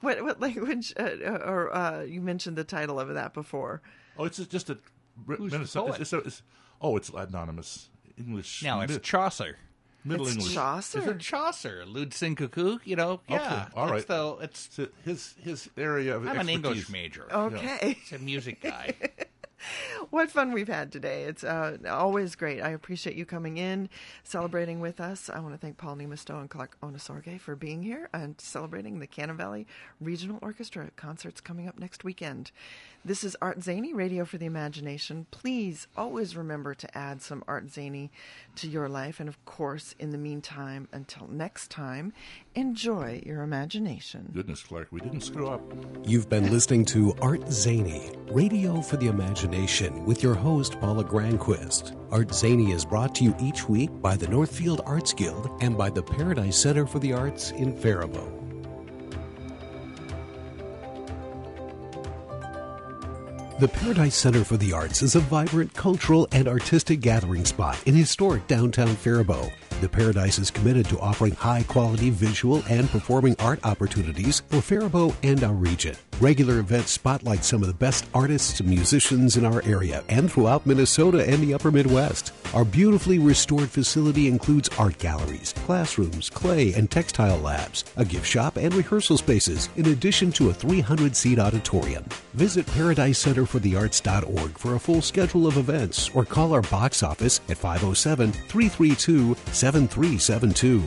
What, 0.00 0.22
what 0.24 0.40
language, 0.40 0.92
uh, 0.98 1.10
or 1.44 1.74
uh, 1.74 2.02
you 2.02 2.20
mentioned 2.20 2.56
the 2.56 2.64
title 2.64 2.98
of 2.98 3.12
that 3.14 3.34
before? 3.34 3.82
Oh, 4.18 4.24
it's 4.24 4.38
just 4.46 4.70
a. 4.70 4.78
Who's 5.26 5.52
the 5.52 5.58
Minnesota- 5.58 5.90
poet? 5.92 6.00
it's, 6.00 6.12
it's, 6.12 6.26
it's, 6.26 6.42
oh, 6.84 6.96
it's 6.96 7.08
anonymous 7.08 7.88
English. 8.18 8.62
Now 8.62 8.82
it's 8.82 8.98
Chaucer. 8.98 9.56
Middle 10.04 10.26
It's 10.26 10.36
English. 10.36 10.54
Chaucer. 10.54 10.98
Is 10.98 11.06
it 11.06 11.18
Chaucer? 11.18 11.84
Ludsin 11.86 12.36
Cuckoo? 12.36 12.78
You 12.84 12.94
know, 12.94 13.20
yeah. 13.26 13.68
all 13.74 13.86
right. 13.86 13.96
It's, 14.00 14.04
the, 14.04 14.36
it's 14.42 14.68
So 14.70 14.88
his 15.02 15.34
his 15.42 15.70
area 15.78 16.16
of 16.16 16.28
I'm 16.28 16.40
an. 16.40 16.48
English 16.50 16.90
major. 16.90 17.26
Okay. 17.32 17.96
It's 18.02 18.12
a 18.12 18.18
music 18.18 18.60
guy. 18.60 18.94
What 20.10 20.30
fun 20.30 20.52
we've 20.52 20.68
had 20.68 20.92
today. 20.92 21.24
It's 21.24 21.44
uh, 21.44 21.78
always 21.88 22.34
great. 22.34 22.60
I 22.60 22.70
appreciate 22.70 23.16
you 23.16 23.24
coming 23.24 23.56
in, 23.56 23.88
celebrating 24.22 24.80
with 24.80 25.00
us. 25.00 25.28
I 25.28 25.40
want 25.40 25.54
to 25.54 25.58
thank 25.58 25.76
Paul 25.76 25.96
Niemisto 25.96 26.38
and 26.38 26.48
Clark 26.48 26.76
Ohnesorge 26.82 27.40
for 27.40 27.56
being 27.56 27.82
here 27.82 28.08
and 28.12 28.40
celebrating 28.40 28.98
the 28.98 29.06
Cannon 29.06 29.36
Valley 29.36 29.66
Regional 30.00 30.38
Orchestra 30.42 30.90
concerts 30.96 31.40
coming 31.40 31.66
up 31.66 31.78
next 31.78 32.04
weekend. 32.04 32.52
This 33.04 33.22
is 33.22 33.36
Art 33.42 33.62
Zany, 33.62 33.92
Radio 33.92 34.24
for 34.24 34.38
the 34.38 34.46
Imagination. 34.46 35.26
Please 35.30 35.86
always 35.96 36.36
remember 36.36 36.74
to 36.74 36.96
add 36.96 37.20
some 37.20 37.44
Art 37.46 37.70
Zany 37.70 38.10
to 38.56 38.68
your 38.68 38.88
life. 38.88 39.20
And 39.20 39.28
of 39.28 39.44
course, 39.44 39.94
in 39.98 40.10
the 40.10 40.18
meantime, 40.18 40.88
until 40.92 41.26
next 41.28 41.70
time, 41.70 42.12
enjoy 42.54 43.22
your 43.26 43.42
imagination. 43.42 44.30
Goodness, 44.32 44.62
Clark, 44.62 44.88
we 44.90 45.00
didn't 45.00 45.22
screw 45.22 45.48
up. 45.48 45.60
You've 46.04 46.28
been 46.28 46.50
listening 46.50 46.84
to 46.86 47.14
Art 47.20 47.50
Zany, 47.50 48.12
Radio 48.30 48.80
for 48.80 48.96
the 48.96 49.08
Imagination, 49.08 50.04
with 50.04 50.22
your 50.22 50.34
host, 50.34 50.80
Paula 50.80 51.04
Granquist. 51.04 51.96
Art 52.10 52.32
Zany 52.32 52.72
is 52.72 52.84
brought 52.84 53.14
to 53.16 53.24
you 53.24 53.34
each 53.40 53.68
week 53.68 53.90
by 54.00 54.16
the 54.16 54.28
Northfield 54.28 54.80
Arts 54.86 55.12
Guild 55.12 55.50
and 55.60 55.76
by 55.76 55.90
the 55.90 56.02
Paradise 56.02 56.56
Center 56.56 56.86
for 56.86 56.98
the 56.98 57.12
Arts 57.12 57.50
in 57.52 57.76
Faribault. 57.76 58.44
The 63.60 63.68
Paradise 63.68 64.16
Center 64.16 64.42
for 64.42 64.56
the 64.56 64.72
Arts 64.72 65.00
is 65.00 65.14
a 65.14 65.20
vibrant 65.20 65.72
cultural 65.74 66.26
and 66.32 66.48
artistic 66.48 67.00
gathering 67.00 67.44
spot 67.44 67.78
in 67.86 67.94
historic 67.94 68.46
downtown 68.48 68.96
Faribault. 68.96 69.52
The 69.80 69.88
Paradise 69.88 70.38
is 70.38 70.50
committed 70.50 70.86
to 70.86 71.00
offering 71.00 71.32
high 71.32 71.64
quality 71.64 72.10
visual 72.10 72.62
and 72.68 72.88
performing 72.88 73.36
art 73.40 73.60
opportunities 73.64 74.40
for 74.48 74.60
Faribault 74.60 75.16
and 75.22 75.42
our 75.42 75.52
region. 75.52 75.96
Regular 76.20 76.60
events 76.60 76.92
spotlight 76.92 77.42
some 77.42 77.60
of 77.60 77.66
the 77.66 77.74
best 77.74 78.06
artists 78.14 78.60
and 78.60 78.68
musicians 78.68 79.36
in 79.36 79.44
our 79.44 79.60
area 79.64 80.04
and 80.08 80.30
throughout 80.30 80.64
Minnesota 80.64 81.28
and 81.28 81.42
the 81.42 81.52
upper 81.52 81.72
Midwest. 81.72 82.32
Our 82.54 82.64
beautifully 82.64 83.18
restored 83.18 83.68
facility 83.68 84.28
includes 84.28 84.70
art 84.78 84.96
galleries, 84.98 85.52
classrooms, 85.66 86.30
clay 86.30 86.72
and 86.74 86.88
textile 86.88 87.38
labs, 87.38 87.84
a 87.96 88.04
gift 88.04 88.26
shop, 88.26 88.56
and 88.56 88.72
rehearsal 88.74 89.18
spaces, 89.18 89.68
in 89.74 89.86
addition 89.86 90.30
to 90.32 90.50
a 90.50 90.54
300 90.54 91.16
seat 91.16 91.40
auditorium. 91.40 92.04
Visit 92.34 92.64
ParadiseCenterForTheArts.org 92.66 94.56
for 94.56 94.76
a 94.76 94.80
full 94.80 95.02
schedule 95.02 95.48
of 95.48 95.56
events 95.56 96.10
or 96.14 96.24
call 96.24 96.52
our 96.52 96.62
box 96.62 97.02
office 97.02 97.40
at 97.48 97.58
507 97.58 98.30
332 98.30 99.34
7372. 99.50 100.84